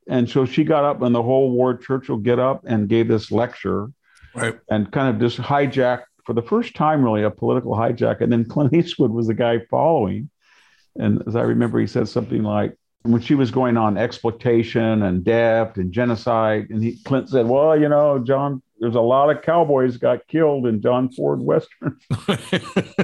And 0.08 0.30
so 0.30 0.46
she 0.46 0.64
got 0.64 0.84
up, 0.84 1.02
and 1.02 1.14
the 1.14 1.24
whole 1.24 1.50
Ward 1.52 1.82
Churchill 1.82 2.18
get 2.18 2.38
up 2.38 2.66
and 2.68 2.88
gave 2.88 3.08
this 3.08 3.32
lecture, 3.32 3.92
right? 4.36 4.60
And 4.70 4.92
kind 4.92 5.10
of 5.10 5.20
just 5.20 5.40
hijacked 5.40 6.04
for 6.24 6.34
the 6.34 6.44
first 6.44 6.76
time, 6.76 7.04
really, 7.04 7.24
a 7.24 7.32
political 7.32 7.72
hijack. 7.72 8.22
And 8.22 8.32
then 8.32 8.46
Clint 8.46 8.76
Eastwood 8.76 9.10
was 9.10 9.26
the 9.26 9.34
guy 9.34 9.58
following. 9.72 10.30
And 10.98 11.24
as 11.28 11.36
I 11.36 11.42
remember, 11.42 11.80
he 11.80 11.88
said 11.88 12.08
something 12.08 12.44
like, 12.44 12.78
when 13.02 13.22
she 13.22 13.34
was 13.34 13.50
going 13.50 13.76
on 13.76 13.98
exploitation 13.98 15.02
and 15.02 15.24
debt 15.24 15.78
and 15.78 15.92
genocide, 15.92 16.68
and 16.70 16.84
he, 16.84 17.02
Clint 17.06 17.30
said, 17.30 17.48
"Well, 17.48 17.80
you 17.80 17.90
know, 17.90 18.20
John, 18.20 18.62
there's 18.80 18.96
a 18.96 19.02
lot 19.02 19.30
of 19.30 19.42
cowboys 19.42 19.98
got 19.98 20.28
killed 20.28 20.66
in 20.68 20.82
John 20.82 21.12
Ford 21.12 21.42
westerns," 21.42 22.04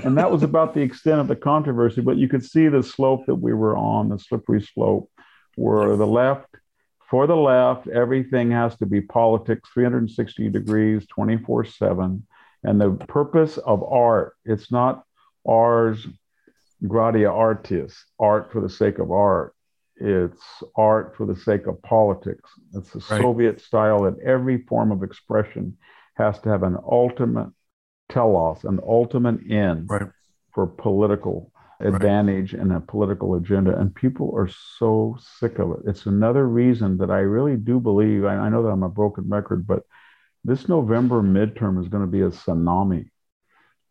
and 0.03 0.17
that 0.17 0.31
was 0.31 0.43
about 0.43 0.73
the 0.73 0.81
extent 0.81 1.19
of 1.19 1.27
the 1.27 1.35
controversy. 1.35 2.01
But 2.01 2.17
you 2.17 2.27
could 2.27 2.43
see 2.43 2.67
the 2.67 2.83
slope 2.83 3.25
that 3.27 3.35
we 3.35 3.53
were 3.53 3.75
on, 3.75 4.09
the 4.09 4.19
slippery 4.19 4.61
slope, 4.61 5.09
where 5.55 5.95
the 5.95 6.07
left, 6.07 6.47
for 7.09 7.27
the 7.27 7.35
left, 7.35 7.87
everything 7.87 8.51
has 8.51 8.75
to 8.77 8.85
be 8.85 9.01
politics, 9.01 9.69
360 9.73 10.49
degrees, 10.49 11.05
24 11.07 11.65
seven, 11.65 12.25
and 12.63 12.79
the 12.79 12.91
purpose 12.91 13.57
of 13.57 13.83
art, 13.83 14.33
it's 14.45 14.71
not 14.71 15.03
ars 15.47 16.05
gratia 16.85 17.31
artis, 17.31 18.05
art 18.19 18.51
for 18.51 18.61
the 18.61 18.69
sake 18.69 18.99
of 18.99 19.11
art 19.11 19.54
it's 19.97 20.43
art 20.75 21.15
for 21.15 21.25
the 21.25 21.35
sake 21.35 21.67
of 21.67 21.81
politics. 21.81 22.49
It's 22.73 22.91
the 22.91 22.99
right. 23.09 23.21
Soviet 23.21 23.61
style 23.61 24.03
that 24.03 24.19
every 24.19 24.63
form 24.63 24.91
of 24.91 25.03
expression 25.03 25.77
has 26.15 26.39
to 26.41 26.49
have 26.49 26.63
an 26.63 26.77
ultimate 26.89 27.49
telos, 28.09 28.63
an 28.63 28.79
ultimate 28.85 29.39
end 29.49 29.87
right. 29.89 30.09
for 30.53 30.67
political 30.67 31.51
advantage 31.79 32.53
right. 32.53 32.61
and 32.61 32.71
a 32.71 32.79
political 32.79 33.35
agenda. 33.35 33.77
And 33.77 33.93
people 33.93 34.33
are 34.35 34.49
so 34.77 35.17
sick 35.39 35.59
of 35.59 35.71
it. 35.71 35.79
It's 35.87 36.05
another 36.05 36.47
reason 36.47 36.97
that 36.97 37.11
I 37.11 37.19
really 37.19 37.57
do 37.57 37.79
believe, 37.79 38.25
I, 38.25 38.35
I 38.35 38.49
know 38.49 38.63
that 38.63 38.69
I'm 38.69 38.83
a 38.83 38.89
broken 38.89 39.27
record, 39.27 39.67
but 39.67 39.83
this 40.43 40.69
November 40.69 41.21
midterm 41.21 41.81
is 41.81 41.87
going 41.87 42.03
to 42.03 42.11
be 42.11 42.21
a 42.21 42.29
tsunami 42.29 43.09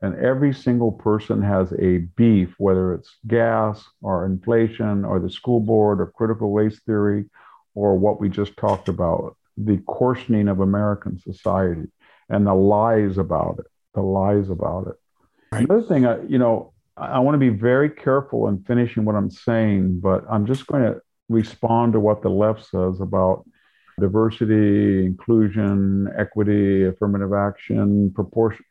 and 0.05 0.15
every 0.17 0.53
single 0.53 0.93
person 0.93 1.41
has 1.41 1.73
a 1.79 1.99
beef, 2.15 2.55
whether 2.59 2.93
it's 2.93 3.17
gas 3.27 3.83
or 4.03 4.27
inflation 4.27 5.03
or 5.03 5.19
the 5.19 5.31
school 5.31 5.61
board 5.61 5.99
or 5.99 6.13
critical 6.15 6.53
race 6.53 6.79
theory 6.81 7.25
or 7.75 7.97
what 7.97 8.21
we 8.21 8.29
just 8.29 8.55
talked 8.59 8.91
about, 8.91 9.35
the 9.57 9.79
coarsening 9.87 10.49
of 10.49 10.61
American 10.61 11.19
society. 11.19 11.89
and 12.29 12.47
the 12.47 12.55
lies 12.55 13.17
about 13.17 13.57
it. 13.59 13.67
The 13.95 14.03
lies 14.03 14.51
about 14.51 14.89
it. 14.89 14.95
Right. 15.53 15.65
Another 15.65 15.87
thing, 15.87 16.05
I, 16.05 16.23
you 16.25 16.39
know, 16.39 16.75
I, 16.99 17.07
I 17.07 17.19
want 17.21 17.35
to 17.35 17.39
be 17.39 17.49
very 17.49 17.89
careful 17.89 18.49
in 18.49 18.63
finishing 18.65 19.07
what 19.07 19.15
I'm 19.15 19.31
saying, 19.31 20.01
but 20.01 20.25
I'm 20.31 20.45
just 20.45 20.67
going 20.67 20.83
to 20.83 21.01
respond 21.31 21.95
to 21.95 22.01
what 22.01 22.21
the 22.21 22.29
left 22.29 22.67
says 22.67 23.01
about 23.01 23.45
diversity, 23.99 25.07
inclusion, 25.07 26.09
equity, 26.17 26.85
affirmative 26.85 27.33
action, 27.33 28.11
proportion. 28.15 28.65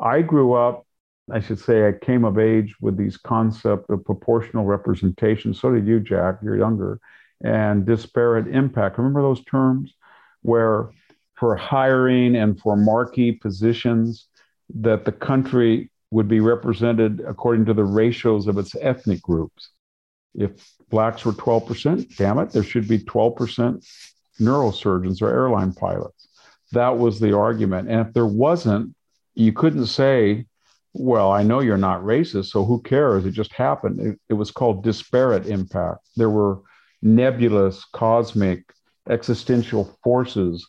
I 0.00 0.22
grew 0.22 0.54
up, 0.54 0.86
I 1.30 1.40
should 1.40 1.58
say, 1.58 1.86
I 1.86 1.92
came 1.92 2.24
of 2.24 2.38
age 2.38 2.74
with 2.80 2.96
these 2.96 3.16
concept 3.16 3.90
of 3.90 4.04
proportional 4.04 4.64
representation. 4.64 5.54
So 5.54 5.72
did 5.72 5.86
you, 5.86 6.00
Jack. 6.00 6.36
You're 6.42 6.56
younger, 6.56 6.98
and 7.42 7.86
disparate 7.86 8.48
impact. 8.48 8.98
Remember 8.98 9.22
those 9.22 9.44
terms, 9.44 9.94
where 10.42 10.90
for 11.34 11.56
hiring 11.56 12.36
and 12.36 12.58
for 12.60 12.76
marquee 12.76 13.32
positions, 13.32 14.26
that 14.74 15.04
the 15.04 15.12
country 15.12 15.90
would 16.10 16.28
be 16.28 16.40
represented 16.40 17.22
according 17.26 17.64
to 17.66 17.74
the 17.74 17.84
ratios 17.84 18.46
of 18.46 18.58
its 18.58 18.74
ethnic 18.80 19.22
groups. 19.22 19.70
If 20.34 20.72
blacks 20.90 21.24
were 21.24 21.32
12%, 21.32 22.16
damn 22.16 22.38
it, 22.38 22.50
there 22.50 22.62
should 22.62 22.88
be 22.88 22.98
12% 22.98 23.84
neurosurgeons 24.40 25.22
or 25.22 25.28
airline 25.28 25.72
pilots. 25.72 26.28
That 26.72 26.98
was 26.98 27.20
the 27.20 27.36
argument. 27.36 27.88
And 27.88 28.06
if 28.06 28.12
there 28.12 28.26
wasn't, 28.26 28.94
you 29.34 29.52
couldn't 29.52 29.86
say, 29.86 30.46
well, 30.92 31.30
I 31.30 31.42
know 31.42 31.60
you're 31.60 31.76
not 31.76 32.02
racist, 32.02 32.46
so 32.46 32.64
who 32.64 32.82
cares? 32.82 33.24
It 33.24 33.32
just 33.32 33.52
happened. 33.52 34.00
It, 34.00 34.20
it 34.28 34.34
was 34.34 34.50
called 34.50 34.82
disparate 34.82 35.46
impact. 35.46 36.08
There 36.16 36.30
were 36.30 36.60
nebulous, 37.02 37.84
cosmic, 37.92 38.72
existential 39.08 39.96
forces 40.02 40.66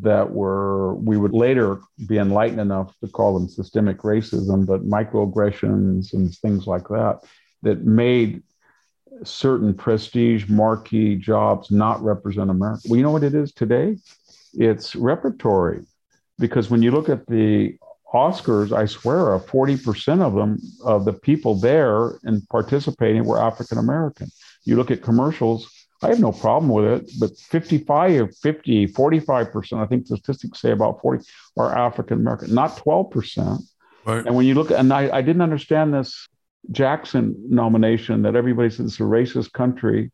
that 0.00 0.32
were, 0.32 0.94
we 0.96 1.16
would 1.16 1.32
later 1.32 1.80
be 2.08 2.18
enlightened 2.18 2.60
enough 2.60 2.94
to 3.00 3.08
call 3.08 3.38
them 3.38 3.48
systemic 3.48 3.98
racism, 3.98 4.66
but 4.66 4.86
microaggressions 4.86 6.12
and 6.12 6.34
things 6.36 6.66
like 6.66 6.88
that, 6.88 7.20
that 7.62 7.84
made 7.84 8.42
certain 9.22 9.72
prestige 9.72 10.48
marquee 10.48 11.14
jobs 11.14 11.70
not 11.70 12.02
represent 12.02 12.50
America. 12.50 12.82
Well, 12.88 12.96
you 12.96 13.02
know 13.02 13.12
what 13.12 13.22
it 13.22 13.34
is 13.34 13.52
today? 13.52 13.98
It's 14.54 14.96
repertory. 14.96 15.84
Because 16.42 16.70
when 16.70 16.82
you 16.82 16.90
look 16.90 17.08
at 17.08 17.24
the 17.28 17.78
Oscars, 18.12 18.72
I 18.72 18.84
swear, 18.86 19.38
40% 19.38 20.20
of 20.20 20.34
them, 20.34 20.58
of 20.84 21.04
the 21.04 21.12
people 21.12 21.54
there 21.54 22.18
and 22.24 22.46
participating 22.48 23.24
were 23.24 23.40
African 23.40 23.78
American. 23.78 24.26
You 24.64 24.74
look 24.74 24.90
at 24.90 25.02
commercials, 25.02 25.70
I 26.02 26.08
have 26.08 26.18
no 26.18 26.32
problem 26.32 26.68
with 26.68 26.84
it, 26.84 27.12
but 27.20 27.38
55 27.38 28.36
50, 28.36 28.88
45%, 28.88 29.80
I 29.80 29.86
think 29.86 30.06
statistics 30.06 30.60
say 30.60 30.72
about 30.72 31.00
40 31.00 31.24
are 31.56 31.78
African 31.78 32.18
American, 32.18 32.52
not 32.52 32.76
12%. 32.76 33.62
Right. 34.04 34.26
And 34.26 34.34
when 34.34 34.44
you 34.44 34.54
look, 34.54 34.72
and 34.72 34.92
I, 34.92 35.16
I 35.18 35.22
didn't 35.22 35.42
understand 35.42 35.94
this 35.94 36.26
Jackson 36.72 37.36
nomination 37.48 38.22
that 38.22 38.34
everybody 38.34 38.68
says 38.68 38.86
it's 38.86 39.00
a 39.00 39.04
racist 39.04 39.52
country 39.52 40.10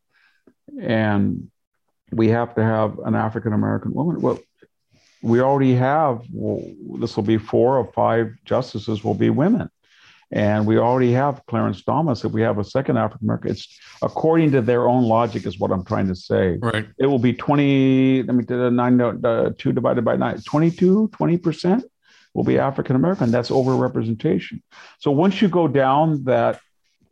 and 0.79 1.49
we 2.11 2.27
have 2.29 2.53
to 2.53 2.63
have 2.63 2.99
an 2.99 3.15
African 3.15 3.53
American 3.53 3.93
woman. 3.93 4.21
Well, 4.21 4.39
we 5.21 5.41
already 5.41 5.75
have, 5.75 6.21
well, 6.31 6.63
this 6.99 7.15
will 7.15 7.23
be 7.23 7.37
four 7.37 7.77
or 7.77 7.91
five 7.93 8.31
justices 8.45 9.03
will 9.03 9.15
be 9.15 9.29
women. 9.29 9.69
And 10.31 10.67
we 10.67 10.77
already 10.77 11.11
have 11.13 11.43
Clarence 11.47 11.83
Thomas. 11.83 12.23
If 12.23 12.31
we 12.31 12.41
have 12.43 12.59
a 12.59 12.63
second 12.63 12.97
African 12.97 13.25
American, 13.25 13.51
it's 13.51 13.79
according 14.01 14.51
to 14.51 14.61
their 14.61 14.87
own 14.87 15.03
logic, 15.05 15.47
is 15.47 15.59
what 15.59 15.71
I'm 15.71 15.83
trying 15.83 16.07
to 16.07 16.15
say. 16.15 16.57
Right. 16.61 16.87
It 16.99 17.07
will 17.07 17.19
be 17.19 17.33
20, 17.33 18.23
let 18.23 18.35
me 18.35 18.43
do 18.43 18.57
the 18.57 18.69
nine, 18.69 19.01
uh, 19.01 19.51
two 19.57 19.71
divided 19.71 20.05
by 20.05 20.17
nine, 20.17 20.39
22, 20.41 21.09
20% 21.13 21.83
will 22.35 22.43
be 22.43 22.59
African 22.59 22.95
American. 22.95 23.31
That's 23.31 23.49
overrepresentation. 23.49 24.61
So 24.99 25.09
once 25.09 25.41
you 25.41 25.47
go 25.47 25.67
down 25.67 26.23
that 26.25 26.61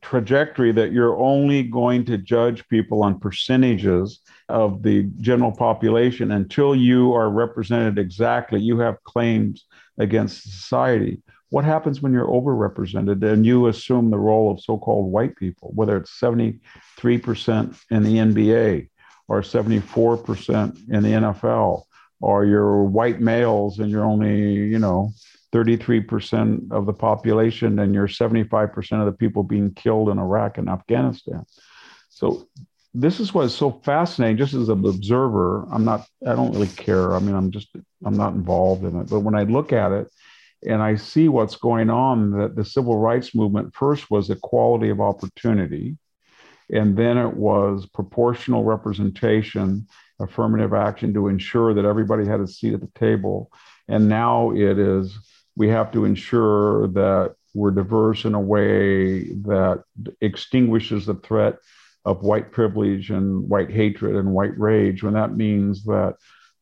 trajectory 0.07 0.71
that 0.71 0.93
you're 0.93 1.17
only 1.17 1.63
going 1.63 2.05
to 2.05 2.17
judge 2.17 2.65
people 2.69 3.03
on 3.03 3.19
percentages 3.19 4.21
of 4.47 4.81
the 4.81 5.03
general 5.19 5.51
population 5.51 6.31
until 6.31 6.73
you 6.73 7.13
are 7.13 7.29
represented 7.29 7.99
exactly, 7.99 8.61
you 8.61 8.79
have 8.79 9.03
claims 9.03 9.65
against 9.97 10.43
society. 10.43 11.21
What 11.49 11.65
happens 11.65 12.01
when 12.01 12.13
you're 12.13 12.25
overrepresented 12.25 13.21
and 13.21 13.45
you 13.45 13.67
assume 13.67 14.09
the 14.09 14.17
role 14.17 14.49
of 14.49 14.61
so 14.61 14.77
called 14.77 15.11
white 15.11 15.35
people, 15.35 15.71
whether 15.75 15.97
it's 15.97 16.17
73% 16.21 16.61
in 17.91 18.03
the 18.03 18.15
NBA 18.15 18.87
or 19.27 19.41
74% 19.41 20.89
in 20.89 21.03
the 21.03 21.09
NFL 21.09 21.83
or 22.21 22.45
you're 22.45 22.83
white 22.83 23.19
males 23.19 23.79
and 23.79 23.91
you're 23.91 24.05
only, 24.05 24.53
you 24.53 24.79
know, 24.79 25.11
33% 25.53 26.71
of 26.71 26.85
the 26.85 26.93
population 26.93 27.79
and 27.79 27.93
you're 27.93 28.07
75% 28.07 28.99
of 28.99 29.05
the 29.05 29.11
people 29.11 29.43
being 29.43 29.73
killed 29.73 30.09
in 30.09 30.19
Iraq 30.19 30.57
and 30.57 30.69
Afghanistan. 30.69 31.45
So 32.09 32.47
this 32.93 33.19
is 33.19 33.33
what 33.33 33.45
is 33.45 33.55
so 33.55 33.71
fascinating 33.83 34.37
just 34.37 34.55
as 34.55 34.69
an 34.69 34.83
observer 34.83 35.67
i'm 35.71 35.83
not 35.83 36.07
i 36.25 36.33
don't 36.33 36.53
really 36.53 36.67
care 36.67 37.13
i 37.13 37.19
mean 37.19 37.35
i'm 37.35 37.51
just 37.51 37.67
i'm 38.05 38.15
not 38.15 38.33
involved 38.33 38.83
in 38.85 38.99
it 38.99 39.07
but 39.07 39.19
when 39.19 39.35
i 39.35 39.43
look 39.43 39.71
at 39.71 39.91
it 39.91 40.09
and 40.65 40.81
i 40.81 40.95
see 40.95 41.27
what's 41.27 41.57
going 41.57 41.91
on 41.91 42.31
that 42.31 42.55
the 42.55 42.65
civil 42.65 42.97
rights 42.97 43.35
movement 43.35 43.75
first 43.75 44.09
was 44.09 44.29
equality 44.31 44.89
of 44.89 44.99
opportunity 44.99 45.95
and 46.71 46.97
then 46.97 47.17
it 47.17 47.35
was 47.35 47.85
proportional 47.85 48.63
representation 48.63 49.85
affirmative 50.19 50.73
action 50.73 51.13
to 51.13 51.27
ensure 51.27 51.73
that 51.73 51.85
everybody 51.85 52.25
had 52.25 52.39
a 52.39 52.47
seat 52.47 52.73
at 52.73 52.81
the 52.81 52.99
table. 52.99 53.51
And 53.87 54.09
now 54.09 54.51
it 54.51 54.79
is, 54.79 55.17
we 55.57 55.67
have 55.69 55.91
to 55.91 56.05
ensure 56.05 56.87
that 56.89 57.35
we're 57.53 57.71
diverse 57.71 58.25
in 58.25 58.35
a 58.35 58.39
way 58.39 59.23
that 59.29 59.83
extinguishes 60.21 61.07
the 61.07 61.15
threat 61.15 61.57
of 62.05 62.21
white 62.21 62.51
privilege 62.51 63.09
and 63.09 63.49
white 63.49 63.71
hatred 63.71 64.15
and 64.15 64.31
white 64.31 64.57
rage, 64.57 65.03
when 65.03 65.13
that 65.15 65.35
means 65.35 65.83
that 65.85 66.15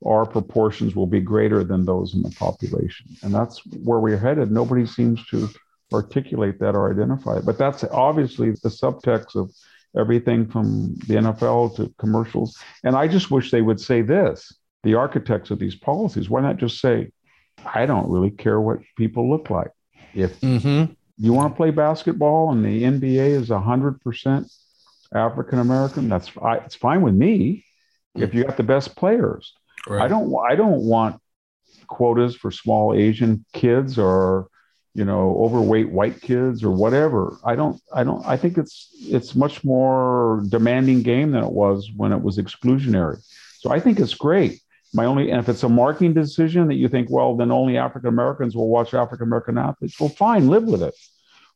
our 0.06 0.26
proportions 0.26 0.96
will 0.96 1.08
be 1.08 1.20
greater 1.20 1.64
than 1.64 1.86
those 1.86 2.16
in 2.16 2.22
the 2.22 2.32
population. 2.32 3.08
And 3.22 3.34
that's 3.34 3.62
where 3.84 4.00
we're 4.00 4.18
headed. 4.18 4.52
Nobody 4.52 4.86
seems 4.86 5.26
to 5.28 5.50
articulate 5.94 6.60
that 6.60 6.76
or 6.76 6.92
identify 6.92 7.38
it. 7.38 7.46
But 7.46 7.58
that's 7.58 7.84
obviously 7.86 8.52
the 8.52 8.70
subtext 8.70 9.36
of 9.36 9.52
everything 9.98 10.48
from 10.48 10.96
the 11.08 11.16
NFL 11.16 11.76
to 11.78 11.94
commercials. 12.00 12.58
And 12.84 12.96
I 12.96 13.08
just 13.08 13.32
wish 13.32 13.52
they 13.52 13.62
would 13.62 13.80
say 13.80 14.02
this 14.02 14.54
the 14.84 14.94
architects 14.94 15.50
of 15.50 15.58
these 15.58 15.76
policies, 15.76 16.30
why 16.30 16.42
not 16.42 16.58
just 16.58 16.80
say, 16.80 17.12
I 17.74 17.86
don't 17.86 18.10
really 18.10 18.32
care 18.32 18.60
what 18.60 18.80
people 18.98 19.30
look 19.30 19.50
like. 19.50 19.72
If 20.14 20.40
mm-hmm. 20.42 20.94
you 21.18 21.34
want 21.34 21.54
to 21.54 21.58
play 21.58 21.72
basketball 21.72 22.52
and 22.52 22.64
the 22.64 22.84
NBA 22.84 23.30
is 23.32 23.50
100% 23.50 24.52
African 25.14 25.60
American, 25.60 26.10
that's 26.10 26.32
it's 26.36 26.76
fine 26.76 27.02
with 27.02 27.14
me 27.16 27.66
if 28.16 28.34
you 28.34 28.44
got 28.44 28.58
the 28.58 28.64
best 28.64 28.96
players. 28.96 29.54
Right. 29.88 30.04
I 30.04 30.08
don't 30.08 30.34
I 30.50 30.56
don't 30.56 30.82
want 30.82 31.22
quotas 31.88 32.36
for 32.36 32.50
small 32.50 32.94
Asian 32.94 33.46
kids 33.54 34.00
or 34.00 34.48
you 34.96 35.04
know 35.04 35.38
overweight 35.38 35.92
white 35.92 36.22
kids 36.22 36.64
or 36.64 36.72
whatever 36.72 37.38
i 37.44 37.54
don't 37.54 37.80
i 37.94 38.04
don't 38.04 38.26
i 38.26 38.38
think 38.38 38.58
it's 38.58 38.90
it's 39.02 39.36
much 39.36 39.64
more 39.64 40.42
demanding 40.48 41.04
game 41.04 41.32
than 41.32 41.44
it 41.44 41.52
was 41.52 41.92
when 41.96 42.14
it 42.14 42.22
was 42.22 42.38
exclusionary 42.38 43.22
so 43.60 43.70
i 43.70 43.80
think 43.80 44.00
it's 44.00 44.14
great 44.14 44.62
my 44.96 45.06
only 45.06 45.30
and 45.30 45.40
if 45.40 45.50
it's 45.50 45.64
a 45.64 45.70
marketing 45.70 46.14
decision 46.14 46.68
that 46.68 46.76
you 46.76 46.88
think 46.88 47.10
well 47.10 47.36
then 47.36 47.52
only 47.52 47.78
african 47.78 48.08
americans 48.08 48.56
will 48.56 48.70
watch 48.70 48.94
african 48.94 49.28
american 49.28 49.58
athletes 49.58 50.00
well 50.00 50.10
fine 50.10 50.48
live 50.48 50.64
with 50.64 50.82
it 50.82 50.96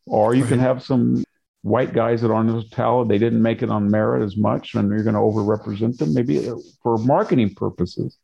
or 0.06 0.34
you 0.34 0.44
right. 0.44 0.50
can 0.50 0.60
have 0.60 0.84
some 0.84 1.24
white 1.62 1.94
guys 1.94 2.22
that 2.22 2.32
aren't 2.32 2.56
as 2.56 2.70
talented 2.70 3.14
they 3.14 3.24
didn't 3.24 3.42
make 3.42 3.62
it 3.62 3.70
on 3.70 3.90
merit 3.90 4.24
as 4.24 4.38
much 4.38 4.76
and 4.76 4.90
you're 4.90 5.04
going 5.04 5.14
to 5.14 5.20
overrepresent 5.20 5.98
them 5.98 6.14
maybe 6.14 6.50
uh, 6.50 6.56
for 6.82 6.98
marketing 6.98 7.54
purposes 7.54 8.18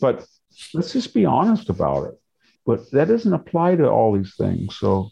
but 0.00 0.26
let's 0.74 0.92
just 0.92 1.14
be 1.14 1.24
honest 1.24 1.68
about 1.68 2.04
it 2.04 2.14
but 2.64 2.90
that 2.92 3.08
doesn't 3.08 3.32
apply 3.32 3.76
to 3.76 3.88
all 3.88 4.16
these 4.16 4.34
things. 4.36 4.76
So, 4.76 5.10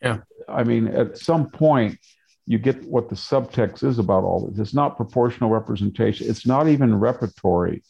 yeah, 0.00 0.18
I 0.48 0.64
mean, 0.64 0.88
at 0.88 1.18
some 1.18 1.50
point, 1.50 1.98
you 2.46 2.58
get 2.58 2.82
what 2.84 3.08
the 3.08 3.14
subtext 3.14 3.84
is 3.84 3.98
about 3.98 4.24
all 4.24 4.46
this. 4.46 4.58
It's 4.58 4.74
not 4.74 4.96
proportional 4.96 5.50
representation. 5.50 6.28
It's 6.28 6.46
not 6.46 6.68
even 6.68 6.98
repertory 6.98 7.84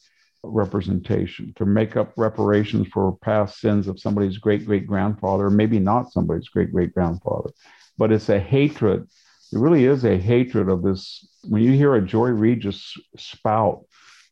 representation 0.44 1.52
to 1.56 1.64
make 1.64 1.96
up 1.96 2.12
reparations 2.16 2.88
for 2.88 3.16
past 3.18 3.60
sins 3.60 3.88
of 3.88 4.00
somebody's 4.00 4.38
great 4.38 4.66
great 4.66 4.86
grandfather, 4.86 5.50
maybe 5.50 5.78
not 5.78 6.12
somebody's 6.12 6.48
great 6.48 6.72
great 6.72 6.94
grandfather, 6.94 7.50
but 7.98 8.12
it's 8.12 8.28
a 8.28 8.40
hatred. 8.40 9.08
It 9.52 9.58
really 9.58 9.84
is 9.84 10.04
a 10.04 10.16
hatred 10.16 10.68
of 10.68 10.82
this. 10.82 11.28
When 11.48 11.62
you 11.62 11.72
hear 11.72 11.94
a 11.94 12.02
Joy 12.04 12.54
just 12.56 12.98
spout 13.16 13.84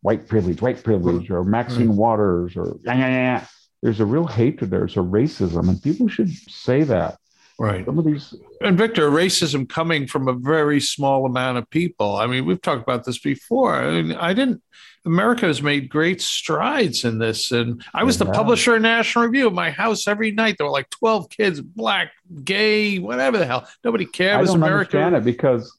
white 0.03 0.27
privilege, 0.27 0.63
white 0.63 0.83
privilege, 0.83 1.31
or 1.31 1.45
Maxine 1.45 1.97
Waters, 1.97 2.57
or 2.57 2.79
yeah, 2.85 2.95
yeah, 2.95 3.09
yeah 3.09 3.47
there's 3.83 4.01
a 4.01 4.07
real 4.07 4.27
hatred 4.27 4.71
there's 4.71 4.97
a 4.97 5.01
racism 5.01 5.69
and 5.69 5.83
people 5.83 6.09
should 6.09 6.31
say 6.49 6.83
that 6.83 7.19
Right. 7.61 7.85
Some 7.85 7.99
of 7.99 8.07
these 8.07 8.35
And 8.63 8.79
Victor, 8.79 9.11
racism 9.11 9.69
coming 9.69 10.07
from 10.07 10.29
a 10.29 10.33
very 10.33 10.81
small 10.81 11.27
amount 11.27 11.59
of 11.59 11.69
people. 11.69 12.17
I 12.17 12.27
mean, 12.27 12.47
we've 12.47 12.63
talked 12.63 12.83
about 12.83 13.05
this 13.05 13.19
before. 13.19 13.75
I 13.75 14.01
mean, 14.01 14.17
I 14.17 14.33
didn't. 14.33 14.63
America 15.05 15.45
has 15.45 15.61
made 15.61 15.91
great 15.91 16.23
strides 16.23 17.05
in 17.05 17.19
this, 17.19 17.53
and 17.53 17.85
I 17.93 18.05
was 18.05 18.17
the 18.17 18.25
publisher 18.25 18.77
of 18.77 18.83
National 18.83 19.27
Review. 19.27 19.47
At 19.47 19.53
my 19.53 19.71
house 19.71 20.09
every 20.09 20.31
night 20.31 20.57
there 20.57 20.67
were 20.67 20.73
like 20.73 20.89
twelve 20.89 21.29
kids, 21.29 21.61
black, 21.61 22.13
gay, 22.45 22.99
whatever 22.99 23.37
the 23.37 23.45
hell. 23.45 23.69
Nobody 23.85 24.07
cared. 24.07 24.41
I 24.41 24.45
don't 24.45 24.57
America. 24.57 24.99
understand 24.99 25.17
it 25.17 25.25
because 25.25 25.79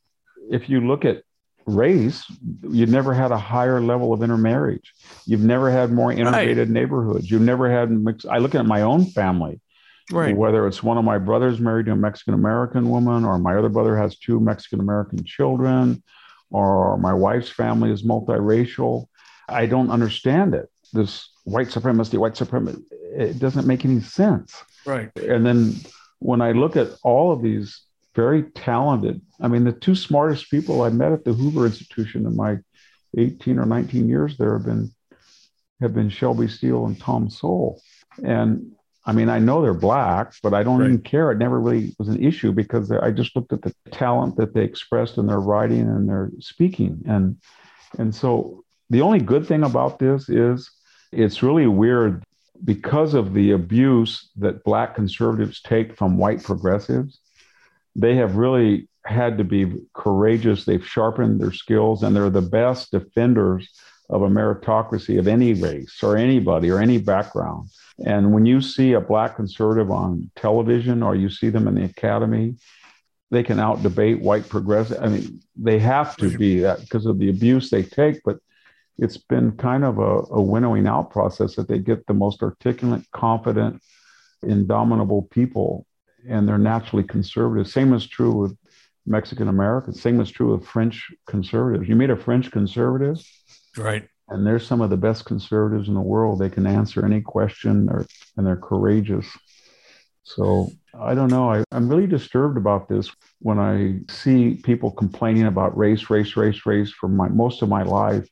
if 0.51 0.69
you 0.69 0.81
look 0.81 1.03
at 1.03 1.23
race, 1.65 2.23
you've 2.69 2.89
never 2.89 3.13
had 3.13 3.31
a 3.31 3.37
higher 3.37 3.81
level 3.81 4.13
of 4.13 4.21
intermarriage. 4.21 4.93
You've 5.25 5.43
never 5.43 5.71
had 5.71 5.91
more 5.91 6.11
integrated 6.11 6.69
neighborhoods. 6.69 7.29
You've 7.29 7.41
never 7.41 7.71
had 7.71 7.89
mixed. 7.89 8.27
I 8.27 8.37
look 8.37 8.53
at 8.53 8.65
my 8.67 8.81
own 8.81 9.05
family, 9.05 9.61
Right. 10.11 10.35
whether 10.35 10.67
it's 10.67 10.83
one 10.83 10.97
of 10.97 11.05
my 11.05 11.17
brothers 11.17 11.59
married 11.59 11.85
to 11.85 11.93
a 11.93 11.95
Mexican 11.95 12.33
American 12.33 12.89
woman, 12.89 13.23
or 13.23 13.37
my 13.37 13.55
other 13.55 13.69
brother 13.69 13.95
has 13.97 14.17
two 14.17 14.39
Mexican 14.39 14.79
American 14.79 15.23
children, 15.23 16.03
or 16.49 16.97
my 16.97 17.13
wife's 17.13 17.49
family 17.49 17.91
is 17.91 18.03
multiracial. 18.03 19.05
I 19.47 19.65
don't 19.67 19.89
understand 19.89 20.53
it. 20.53 20.69
This 20.93 21.29
white 21.45 21.71
supremacy, 21.71 22.17
white 22.17 22.35
supremacy, 22.35 22.81
it 23.13 23.39
doesn't 23.39 23.67
make 23.67 23.85
any 23.85 24.01
sense 24.01 24.63
Right. 24.85 25.09
and 25.15 25.45
then 25.45 25.75
when 26.19 26.41
I 26.41 26.51
look 26.51 26.75
at 26.75 26.89
all 27.03 27.31
of 27.31 27.41
these 27.41 27.81
very 28.15 28.43
talented, 28.43 29.21
I 29.39 29.47
mean, 29.47 29.63
the 29.63 29.71
two 29.71 29.95
smartest 29.95 30.51
people 30.51 30.81
I 30.83 30.89
met 30.89 31.11
at 31.13 31.23
the 31.23 31.33
Hoover 31.33 31.65
Institution 31.65 32.25
in 32.25 32.35
my 32.35 32.57
18 33.17 33.57
or 33.59 33.65
19 33.65 34.07
years 34.09 34.37
there 34.37 34.53
have 34.57 34.65
been 34.65 34.91
have 35.81 35.93
been 35.95 36.09
Shelby 36.09 36.47
Steele 36.47 36.85
and 36.85 36.99
Tom 36.99 37.29
Sowell. 37.29 37.81
And 38.23 38.73
I 39.05 39.13
mean, 39.13 39.29
I 39.29 39.39
know 39.39 39.61
they're 39.61 39.73
black, 39.73 40.33
but 40.43 40.53
I 40.53 40.61
don't 40.63 40.79
Right. 40.79 40.85
even 40.85 41.01
care. 41.01 41.31
It 41.31 41.39
never 41.39 41.59
really 41.59 41.95
was 41.97 42.07
an 42.07 42.23
issue 42.23 42.51
because 42.51 42.91
I 42.91 43.11
just 43.11 43.35
looked 43.35 43.51
at 43.51 43.63
the 43.63 43.73
talent 43.91 44.35
that 44.37 44.53
they 44.53 44.63
expressed 44.63 45.17
in 45.17 45.25
their 45.25 45.39
writing 45.39 45.81
and 45.81 46.07
their 46.07 46.29
speaking. 46.39 47.01
And 47.07 47.37
and 47.97 48.13
so 48.15 48.63
the 48.89 49.01
only 49.01 49.19
good 49.19 49.45
thing 49.45 49.63
about 49.63 49.99
this 49.99 50.29
is 50.29 50.69
it's 51.11 51.43
really 51.43 51.67
weird 51.67 52.23
because 52.63 53.13
of 53.15 53.33
the 53.33 53.51
abuse 53.51 54.29
that 54.37 54.63
black 54.63 54.95
conservatives 54.95 55.61
take 55.61 55.97
from 55.97 56.17
white 56.17 56.43
progressives, 56.43 57.19
they 57.95 58.15
have 58.15 58.35
really 58.35 58.87
had 59.05 59.37
to 59.39 59.43
be 59.43 59.73
courageous. 59.93 60.63
They've 60.63 60.85
sharpened 60.85 61.41
their 61.41 61.51
skills 61.51 62.03
and 62.03 62.15
they're 62.15 62.29
the 62.29 62.41
best 62.41 62.91
defenders 62.91 63.67
of 64.11 64.21
a 64.21 64.27
meritocracy 64.27 65.17
of 65.17 65.27
any 65.27 65.53
race 65.53 66.03
or 66.03 66.17
anybody 66.17 66.69
or 66.69 66.79
any 66.79 66.97
background. 66.97 67.69
And 68.05 68.33
when 68.33 68.45
you 68.45 68.61
see 68.61 68.93
a 68.93 69.01
black 69.01 69.35
conservative 69.35 69.89
on 69.89 70.29
television 70.35 71.01
or 71.01 71.15
you 71.15 71.29
see 71.29 71.49
them 71.49 71.67
in 71.67 71.75
the 71.75 71.85
academy, 71.85 72.55
they 73.31 73.43
can 73.43 73.59
out 73.59 73.81
debate 73.81 74.19
white 74.19 74.49
progressive. 74.49 75.01
I 75.01 75.07
mean, 75.07 75.41
they 75.55 75.79
have 75.79 76.17
to 76.17 76.37
be 76.37 76.59
that 76.59 76.81
because 76.81 77.05
of 77.05 77.17
the 77.19 77.29
abuse 77.29 77.69
they 77.69 77.83
take, 77.83 78.21
but 78.25 78.37
it's 78.97 79.17
been 79.17 79.53
kind 79.53 79.85
of 79.85 79.99
a, 79.99 80.23
a 80.31 80.41
winnowing 80.41 80.85
out 80.85 81.09
process 81.11 81.55
that 81.55 81.69
they 81.69 81.79
get 81.79 82.05
the 82.05 82.13
most 82.13 82.43
articulate, 82.43 83.03
confident, 83.11 83.81
indomitable 84.43 85.23
people, 85.31 85.85
and 86.29 86.47
they're 86.47 86.57
naturally 86.57 87.05
conservative. 87.05 87.67
Same 87.71 87.93
is 87.93 88.05
true 88.05 88.33
with 88.33 88.57
Mexican 89.05 89.47
Americans. 89.47 90.01
Same 90.01 90.19
is 90.19 90.29
true 90.29 90.53
with 90.53 90.67
French 90.67 91.11
conservatives. 91.25 91.87
You 91.87 91.95
meet 91.95 92.09
a 92.09 92.15
French 92.17 92.51
conservative, 92.51 93.17
Right. 93.77 94.07
and 94.29 94.45
they're 94.45 94.59
some 94.59 94.81
of 94.81 94.89
the 94.89 94.97
best 94.97 95.25
conservatives 95.25 95.87
in 95.87 95.93
the 95.93 96.01
world. 96.01 96.39
They 96.39 96.49
can 96.49 96.65
answer 96.65 97.05
any 97.05 97.21
question, 97.21 97.89
or, 97.89 98.05
and 98.37 98.45
they're 98.47 98.55
courageous. 98.55 99.27
So 100.23 100.71
I 100.93 101.13
don't 101.15 101.29
know. 101.29 101.51
I, 101.51 101.63
I'm 101.71 101.89
really 101.89 102.07
disturbed 102.07 102.57
about 102.57 102.87
this 102.87 103.11
when 103.39 103.59
I 103.59 103.99
see 104.09 104.55
people 104.55 104.91
complaining 104.91 105.47
about 105.47 105.77
race, 105.77 106.09
race, 106.09 106.37
race, 106.37 106.65
race 106.65 106.91
for 106.91 107.09
my 107.09 107.27
most 107.27 107.61
of 107.61 107.69
my 107.69 107.83
life. 107.83 108.27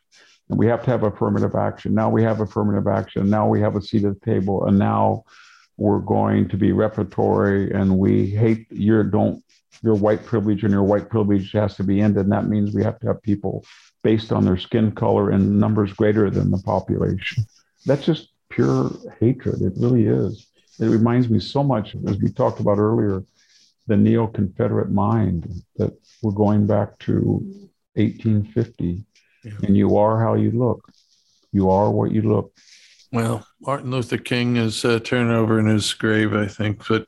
And 0.50 0.58
we 0.58 0.68
have 0.68 0.84
to 0.84 0.92
have 0.92 1.04
affirmative 1.04 1.56
action. 1.56 1.94
Now 1.94 2.10
we 2.10 2.24
have 2.24 2.40
affirmative 2.40 2.88
action. 2.88 3.30
Now 3.30 3.48
we 3.48 3.60
have 3.62 3.76
a 3.76 3.82
seat 3.82 4.06
at 4.06 4.20
the 4.20 4.26
table. 4.26 4.66
And 4.66 4.80
now 4.80 5.24
we're 5.78 6.00
going 6.00 6.48
to 6.50 6.58
be 6.58 6.72
repertory 6.72 7.72
and 7.72 7.98
we 7.98 8.28
hate 8.28 8.68
your 8.72 9.04
don't 9.04 9.44
your 9.82 9.96
white 9.96 10.26
privilege 10.26 10.64
and 10.64 10.72
your 10.72 10.84
white 10.84 11.10
privilege 11.10 11.52
has 11.54 11.76
to 11.76 11.84
be 11.84 12.02
ended. 12.02 12.24
And 12.24 12.32
that 12.32 12.48
means 12.48 12.74
we 12.74 12.84
have 12.84 13.00
to 13.00 13.08
have 13.08 13.22
people 13.22 13.64
based 14.04 14.32
on 14.32 14.46
their 14.46 14.58
skin 14.58 14.92
color 14.92 15.32
in 15.32 15.60
numbers 15.60 15.94
greater 15.94 16.30
than 16.30 16.52
the 16.52 16.58
population. 16.60 17.46
That's 17.86 18.06
just 18.06 18.30
pure 18.50 18.92
hatred. 19.20 19.62
It 19.62 19.74
really 19.78 20.06
is. 20.06 20.48
It 20.80 20.88
reminds 20.88 21.30
me 21.30 21.40
so 21.40 21.64
much, 21.64 21.96
as 22.08 22.18
we 22.18 22.32
talked 22.32 22.60
about 22.60 22.78
earlier, 22.78 23.24
the 23.88 23.98
neo 23.98 24.28
Confederate 24.28 24.92
mind 24.92 25.52
that 25.78 25.92
we're 26.22 26.32
going 26.32 26.68
back 26.68 26.98
to 27.00 27.42
1850. 27.96 29.04
Yeah. 29.44 29.52
And 29.64 29.76
you 29.76 29.98
are 29.98 30.20
how 30.20 30.36
you 30.36 30.52
look. 30.52 30.92
You 31.52 31.70
are 31.70 31.90
what 31.90 32.12
you 32.12 32.22
look. 32.22 32.54
Well, 33.12 33.48
Martin 33.60 33.92
Luther 33.92 34.18
King 34.18 34.56
is 34.58 34.86
uh, 34.86 35.00
turning 35.00 35.34
over 35.34 35.60
in 35.60 35.66
his 35.66 35.92
grave, 35.94 36.34
I 36.34 36.48
think. 36.48 36.88
But 36.88 37.08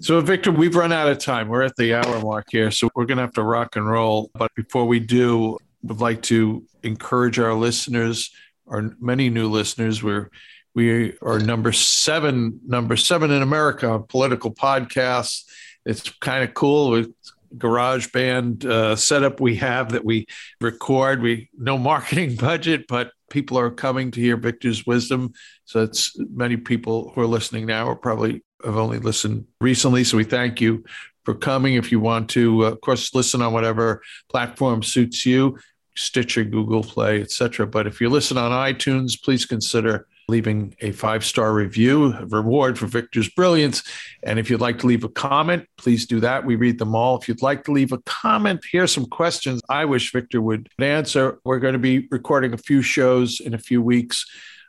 so, 0.00 0.20
Victor, 0.20 0.52
we've 0.52 0.74
run 0.74 0.92
out 0.92 1.08
of 1.08 1.18
time. 1.18 1.48
We're 1.48 1.62
at 1.62 1.76
the 1.76 1.94
hour 1.94 2.20
mark 2.20 2.46
here, 2.50 2.70
so 2.70 2.88
we're 2.94 3.06
going 3.06 3.18
to 3.18 3.22
have 3.22 3.32
to 3.34 3.42
rock 3.42 3.76
and 3.76 3.88
roll. 3.88 4.30
But 4.34 4.54
before 4.54 4.86
we 4.86 5.00
do, 5.00 5.58
would 5.82 6.00
like 6.00 6.22
to 6.22 6.64
encourage 6.82 7.38
our 7.38 7.54
listeners, 7.54 8.30
our 8.66 8.94
many 9.00 9.30
new 9.30 9.48
listeners. 9.48 10.02
We're 10.02 10.30
we 10.74 11.16
are 11.22 11.38
number 11.38 11.72
seven, 11.72 12.60
number 12.66 12.96
seven 12.96 13.30
in 13.30 13.40
America 13.40 13.88
on 13.88 14.02
political 14.04 14.52
podcasts. 14.52 15.44
It's 15.86 16.10
kind 16.20 16.44
of 16.44 16.52
cool 16.52 16.90
with 16.90 17.14
garage 17.56 18.12
band 18.12 18.66
uh, 18.66 18.96
setup 18.96 19.40
we 19.40 19.56
have 19.56 19.92
that 19.92 20.04
we 20.04 20.26
record. 20.60 21.22
We 21.22 21.48
no 21.56 21.78
marketing 21.78 22.36
budget, 22.40 22.86
but 22.88 23.12
people 23.30 23.58
are 23.58 23.70
coming 23.70 24.10
to 24.12 24.20
hear 24.20 24.36
Victor's 24.36 24.86
wisdom. 24.86 25.32
So 25.64 25.82
it's 25.82 26.14
many 26.18 26.56
people 26.56 27.12
who 27.14 27.22
are 27.22 27.26
listening 27.26 27.66
now 27.66 27.88
are 27.88 27.96
probably 27.96 28.42
have 28.64 28.76
only 28.76 28.98
listened 28.98 29.46
recently. 29.60 30.04
So 30.04 30.16
we 30.16 30.24
thank 30.24 30.60
you 30.60 30.84
for 31.24 31.34
coming. 31.34 31.74
If 31.74 31.92
you 31.92 32.00
want 32.00 32.30
to, 32.30 32.64
uh, 32.64 32.70
of 32.70 32.80
course, 32.80 33.14
listen 33.14 33.42
on 33.42 33.52
whatever 33.52 34.02
platform 34.28 34.82
suits 34.82 35.26
you, 35.26 35.58
Stitcher, 35.96 36.44
Google 36.44 36.82
Play, 36.82 37.20
etc. 37.20 37.66
But 37.66 37.86
if 37.86 38.00
you 38.00 38.08
listen 38.08 38.38
on 38.38 38.52
iTunes, 38.52 39.20
please 39.22 39.44
consider 39.44 40.06
leaving 40.28 40.74
a 40.80 40.92
five 40.92 41.24
star 41.24 41.52
review, 41.54 42.12
a 42.12 42.26
reward 42.26 42.78
for 42.78 42.86
Victor's 42.86 43.28
brilliance. 43.28 43.82
And 44.22 44.38
if 44.38 44.50
you'd 44.50 44.60
like 44.60 44.78
to 44.80 44.86
leave 44.86 45.04
a 45.04 45.08
comment, 45.08 45.66
please 45.78 46.06
do 46.06 46.20
that. 46.20 46.44
We 46.44 46.56
read 46.56 46.78
them 46.78 46.94
all. 46.94 47.18
If 47.18 47.28
you'd 47.28 47.42
like 47.42 47.64
to 47.64 47.72
leave 47.72 47.92
a 47.92 47.98
comment, 47.98 48.64
here's 48.70 48.92
some 48.92 49.06
questions 49.06 49.60
I 49.68 49.84
wish 49.84 50.12
Victor 50.12 50.40
would 50.40 50.68
answer. 50.78 51.38
We're 51.44 51.60
going 51.60 51.74
to 51.74 51.78
be 51.78 52.08
recording 52.10 52.52
a 52.52 52.58
few 52.58 52.82
shows 52.82 53.40
in 53.40 53.54
a 53.54 53.58
few 53.58 53.80
weeks 53.80 54.26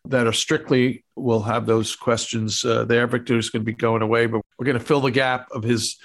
that 0.10 0.28
are 0.28 0.34
strictly, 0.34 1.03
we'll 1.16 1.41
have 1.41 1.66
those 1.66 1.95
questions 1.95 2.64
uh, 2.64 2.86
there. 2.86 3.08
Victor's 3.08 3.49
going 3.49 3.62
to 3.62 3.66
be 3.66 3.74
going 3.74 4.01
away, 4.01 4.26
but 4.26 4.41
we're 4.58 4.66
going 4.66 4.78
to 4.78 4.84
fill 4.84 5.01
the 5.01 5.12
gap 5.12 5.47
of 5.51 5.64
his. 5.64 5.97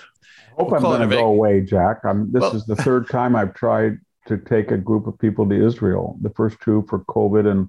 I 0.50 0.62
hope 0.62 0.70
We'll 0.70 0.76
I'm 0.76 0.82
going 0.82 1.08
to 1.08 1.16
go 1.16 1.26
away, 1.26 1.60
Jack. 1.62 2.04
I'm, 2.04 2.30
this 2.32 2.40
Well- 2.40 2.56
is 2.56 2.66
the 2.66 2.76
third 2.76 3.08
time 3.08 3.34
I've 3.36 3.54
tried 3.54 3.98
to 4.26 4.38
take 4.38 4.70
a 4.70 4.78
group 4.78 5.06
of 5.06 5.18
people 5.18 5.48
to 5.48 5.66
Israel. 5.66 6.16
The 6.22 6.30
first 6.30 6.60
two 6.60 6.84
for 6.88 7.00
COVID 7.00 7.50
and 7.50 7.68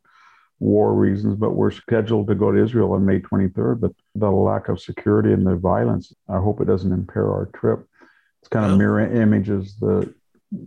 war 0.60 0.94
reasons, 0.94 1.36
but 1.36 1.52
we're 1.52 1.72
scheduled 1.72 2.28
to 2.28 2.36
go 2.36 2.52
to 2.52 2.64
Israel 2.64 2.94
on 2.94 3.06
May 3.06 3.20
23rd. 3.20 3.82
But 3.82 3.92
the 4.16 4.30
lack 4.30 4.70
of 4.70 4.80
security 4.80 5.34
and 5.34 5.46
the 5.46 5.56
violence, 5.56 6.14
I 6.30 6.38
hope 6.38 6.62
it 6.62 6.66
doesn't 6.66 6.92
impair 6.92 7.30
our 7.32 7.48
trip. 7.56 7.88
It's 8.42 8.50
kind 8.50 8.72
of 8.72 8.78
mirror 8.78 9.00
images 9.00 9.78
the 9.80 10.14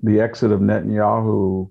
the 0.02 0.20
exit 0.20 0.50
of 0.50 0.60
Netanyahu 0.60 1.70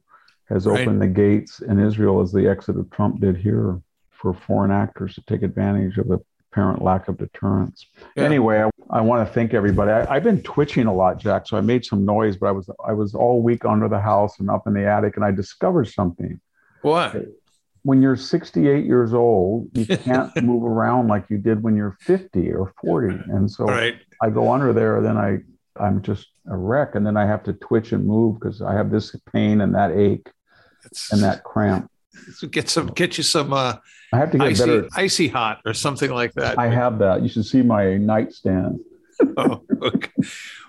has 0.50 0.68
Right. 0.68 0.82
opened 0.82 1.02
the 1.02 1.08
gates 1.08 1.62
in 1.62 1.80
Israel 1.80 2.22
as 2.22 2.32
the 2.32 2.48
exit 2.48 2.78
of 2.78 2.90
Trump 2.92 3.20
did 3.20 3.38
here 3.38 3.82
for 4.12 4.34
foreign 4.34 4.72
actors 4.72 5.16
to 5.16 5.22
take 5.26 5.44
advantage 5.44 5.98
of 5.98 6.08
the 6.08 6.20
apparent 6.52 6.82
lack 6.82 7.08
of 7.08 7.18
deterrence. 7.18 7.86
Yeah. 8.16 8.24
Anyway, 8.24 8.62
I, 8.62 8.70
I 8.90 9.02
want 9.02 9.28
to 9.28 9.34
thank 9.34 9.54
everybody. 9.54 9.92
I, 9.92 10.16
I've 10.16 10.24
been 10.24 10.42
twitching 10.42 10.88
a 10.88 10.94
lot, 10.94 11.20
Jack, 11.20 11.48
so 11.48 11.58
I 11.58 11.62
made 11.62 11.84
some 11.84 12.06
noise, 12.06 12.38
but 12.38 12.48
I 12.48 12.52
was 12.52 12.70
I 12.86 12.94
was 12.94 13.14
all 13.14 13.42
week 13.42 13.66
under 13.66 13.90
the 13.90 14.00
house 14.00 14.40
and 14.40 14.50
up 14.50 14.66
in 14.68 14.74
the 14.74 14.88
attic, 14.88 15.16
and 15.18 15.26
I 15.26 15.32
discovered 15.32 15.88
something. 15.90 16.40
What? 16.82 17.16
When 17.84 18.02
you're 18.02 18.16
68 18.16 18.86
years 18.86 19.14
old, 19.14 19.70
you 19.74 19.86
can't 19.98 20.36
move 20.42 20.64
around 20.64 21.08
like 21.08 21.26
you 21.30 21.38
did 21.38 21.62
when 21.62 21.76
you're 21.76 21.98
50 22.02 22.52
or 22.54 22.74
40, 22.82 23.16
and 23.28 23.50
so 23.50 23.66
right. 23.66 23.96
I 24.22 24.30
go 24.30 24.52
under 24.52 24.72
there, 24.74 24.98
and 24.98 25.06
then 25.06 25.18
I 25.18 25.40
I'm 25.78 26.02
just 26.02 26.28
a 26.48 26.56
wreck, 26.56 26.96
and 26.96 27.06
then 27.06 27.18
I 27.18 27.26
have 27.26 27.44
to 27.44 27.54
twitch 27.54 27.92
and 27.92 28.06
move 28.06 28.40
because 28.40 28.62
I 28.62 28.74
have 28.74 28.92
this 28.92 29.14
pain 29.34 29.62
and 29.62 29.76
that 29.76 29.92
ache 29.92 30.30
It's, 30.86 31.12
and 31.12 31.22
that 31.24 31.44
cramp. 31.44 31.90
get 32.52 32.70
some, 32.70 32.88
get 32.88 33.18
you 33.18 33.24
some 33.24 33.54
uh, 33.54 33.76
I 34.14 34.18
have 34.18 34.32
to 34.32 34.38
get 34.38 34.48
icy, 34.48 34.66
better. 34.66 34.88
icy 34.96 35.28
hot 35.28 35.62
or 35.66 35.74
something 35.74 36.12
like 36.12 36.34
that. 36.34 36.58
I 36.58 36.68
have 36.70 37.00
that. 37.00 37.22
You 37.22 37.30
should 37.30 37.46
see 37.46 37.62
my 37.62 37.98
nightstand. 37.98 38.80
Oh, 39.38 39.62
okay. 39.82 40.10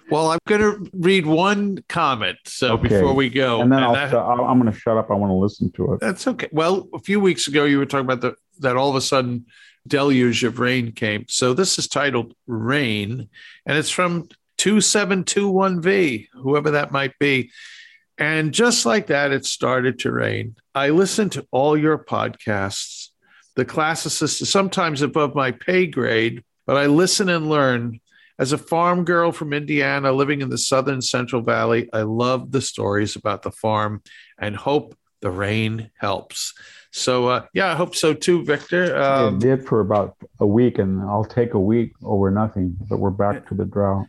Well, 0.09 0.31
I'm 0.31 0.39
going 0.47 0.61
to 0.61 0.89
read 0.95 1.27
one 1.27 1.83
comment. 1.89 2.39
So 2.45 2.75
Okay. 2.75 2.89
before 2.89 3.13
we 3.13 3.29
go, 3.29 3.61
and 3.61 3.73
then 3.73 3.83
I'll 3.83 3.93
that, 3.93 4.13
shut, 4.13 4.25
I'm 4.25 4.61
going 4.61 4.73
to 4.73 4.79
shut 4.79 4.97
up. 4.97 5.11
I 5.11 5.15
want 5.15 5.31
to 5.33 5.35
listen 5.35 5.73
to 5.73 5.95
it. 5.95 6.01
that's 6.01 6.29
okay. 6.29 6.49
Well, 6.53 6.89
a 6.95 7.01
few 7.01 7.19
weeks 7.19 7.49
ago, 7.49 7.65
you 7.65 7.79
were 7.79 7.87
talking 7.87 8.05
about 8.05 8.21
the, 8.21 8.37
that 8.61 8.77
all 8.77 8.89
of 8.89 8.95
a 8.95 9.01
sudden 9.01 9.47
deluge 9.85 10.45
of 10.45 10.61
rain 10.61 10.93
came. 10.93 11.25
So 11.29 11.55
this 11.55 11.77
is 11.77 11.89
titled 11.89 12.35
Rain, 12.47 13.29
and 13.67 13.77
it's 13.79 13.91
from 13.91 14.29
2721V, 14.59 16.29
whoever 16.35 16.71
that 16.73 16.93
might 16.93 17.19
be. 17.19 17.51
And 18.19 18.53
just 18.53 18.87
like 18.87 19.09
that, 19.09 19.33
it 19.33 19.45
started 19.45 19.99
to 20.01 20.13
rain. 20.13 20.57
I 20.75 20.91
listened 20.91 21.33
to 21.33 21.47
all 21.51 21.77
your 21.77 21.99
podcasts. 21.99 23.11
The 23.57 23.65
classicist 23.65 24.43
is 24.43 24.51
sometimes 24.51 25.03
above 25.03 25.35
my 25.35 25.51
pay 25.51 25.87
grade, 25.87 26.45
but 26.67 26.77
I 26.77 26.87
listen 26.87 27.29
and 27.29 27.49
learn. 27.49 28.01
As 28.39 28.53
a 28.53 28.59
farm 28.59 29.05
girl 29.05 29.33
from 29.33 29.55
Indiana 29.55 30.13
living 30.13 30.43
in 30.43 30.51
the 30.51 30.59
southern 30.59 31.01
Central 31.01 31.41
Valley, 31.41 31.89
I 31.93 32.03
love 32.03 32.53
the 32.53 32.61
stories 32.61 33.17
about 33.17 33.43
the 33.43 33.51
farm 33.51 34.03
and 34.39 34.55
hope 34.55 34.95
the 35.23 35.31
rain 35.31 35.91
helps. 35.99 36.53
So, 36.93 37.29
uh, 37.29 37.47
yeah, 37.53 37.73
I 37.73 37.75
hope 37.75 37.95
so 37.95 38.15
too, 38.15 38.45
Victor. 38.45 38.97
Um, 38.97 39.37
it 39.37 39.41
did 39.41 39.67
for 39.67 39.81
about 39.81 40.17
a 40.39 40.47
week, 40.47 40.79
and 40.79 41.03
I'll 41.03 41.25
take 41.25 41.55
a 41.55 41.59
week 41.59 41.93
over 42.03 42.31
nothing, 42.31 42.77
but 42.89 42.99
we're 42.99 43.11
back 43.11 43.49
to 43.49 43.55
the 43.55 43.65
drought. 43.65 44.07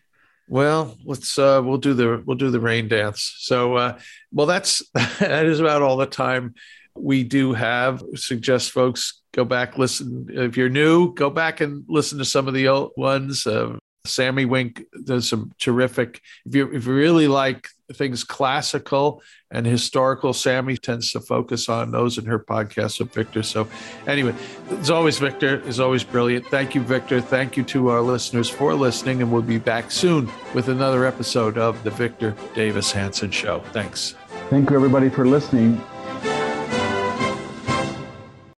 Well, 0.47 0.97
let's 1.03 1.37
uh, 1.37 1.61
we'll 1.63 1.77
do 1.77 1.93
the 1.93 2.23
we'll 2.25 2.37
do 2.37 2.49
the 2.49 2.59
rain 2.59 2.87
dance. 2.87 3.35
So, 3.39 3.75
uh, 3.75 3.99
well, 4.31 4.47
that's 4.47 4.81
that 5.19 5.45
is 5.45 5.59
about 5.59 5.81
all 5.81 5.97
the 5.97 6.05
time 6.05 6.55
we 6.95 7.23
do 7.23 7.53
have. 7.53 8.01
Suggest 8.15 8.71
folks 8.71 9.21
go 9.33 9.43
back 9.43 9.77
listen 9.77 10.27
if 10.31 10.57
you're 10.57 10.69
new, 10.69 11.13
go 11.13 11.29
back 11.29 11.61
and 11.61 11.83
listen 11.87 12.17
to 12.17 12.25
some 12.25 12.47
of 12.47 12.53
the 12.53 12.69
old 12.69 12.91
ones. 12.95 13.45
Uh, 13.45 13.77
Sami 14.05 14.45
Winc 14.45 14.83
does 15.03 15.27
some 15.27 15.51
terrific. 15.59 16.21
If 16.45 16.55
you 16.55 16.73
if 16.73 16.85
you 16.85 16.93
really 16.93 17.27
like 17.27 17.67
things 17.93 18.23
classical 18.23 19.21
and 19.49 19.65
historical, 19.65 20.33
Sami 20.33 20.77
tends 20.77 21.11
to 21.13 21.21
focus 21.21 21.69
on 21.69 21.91
those 21.91 22.17
in 22.17 22.25
her 22.25 22.39
podcast 22.39 22.99
with 22.99 23.13
Victor. 23.13 23.43
So, 23.43 23.67
anyway, 24.05 24.35
as 24.71 24.89
always, 24.89 25.19
Victor 25.19 25.61
is 25.61 25.79
always 25.79 26.03
brilliant. 26.03 26.45
Thank 26.47 26.75
you, 26.75 26.81
Victor. 26.81 27.21
Thank 27.21 27.55
you 27.55 27.63
to 27.65 27.89
our 27.89 28.01
listeners 28.01 28.49
for 28.49 28.73
listening, 28.73 29.21
and 29.21 29.31
we'll 29.31 29.41
be 29.41 29.57
back 29.57 29.89
soon 29.89 30.29
with 30.53 30.67
another 30.67 31.05
episode 31.05 31.57
of 31.57 31.81
the 31.83 31.91
Victor 31.91 32.35
Davis 32.53 32.91
Hanson 32.91 33.31
Show. 33.31 33.61
Thanks. 33.71 34.15
Thank 34.49 34.69
you, 34.69 34.75
everybody, 34.75 35.09
for 35.09 35.25
listening. 35.25 35.81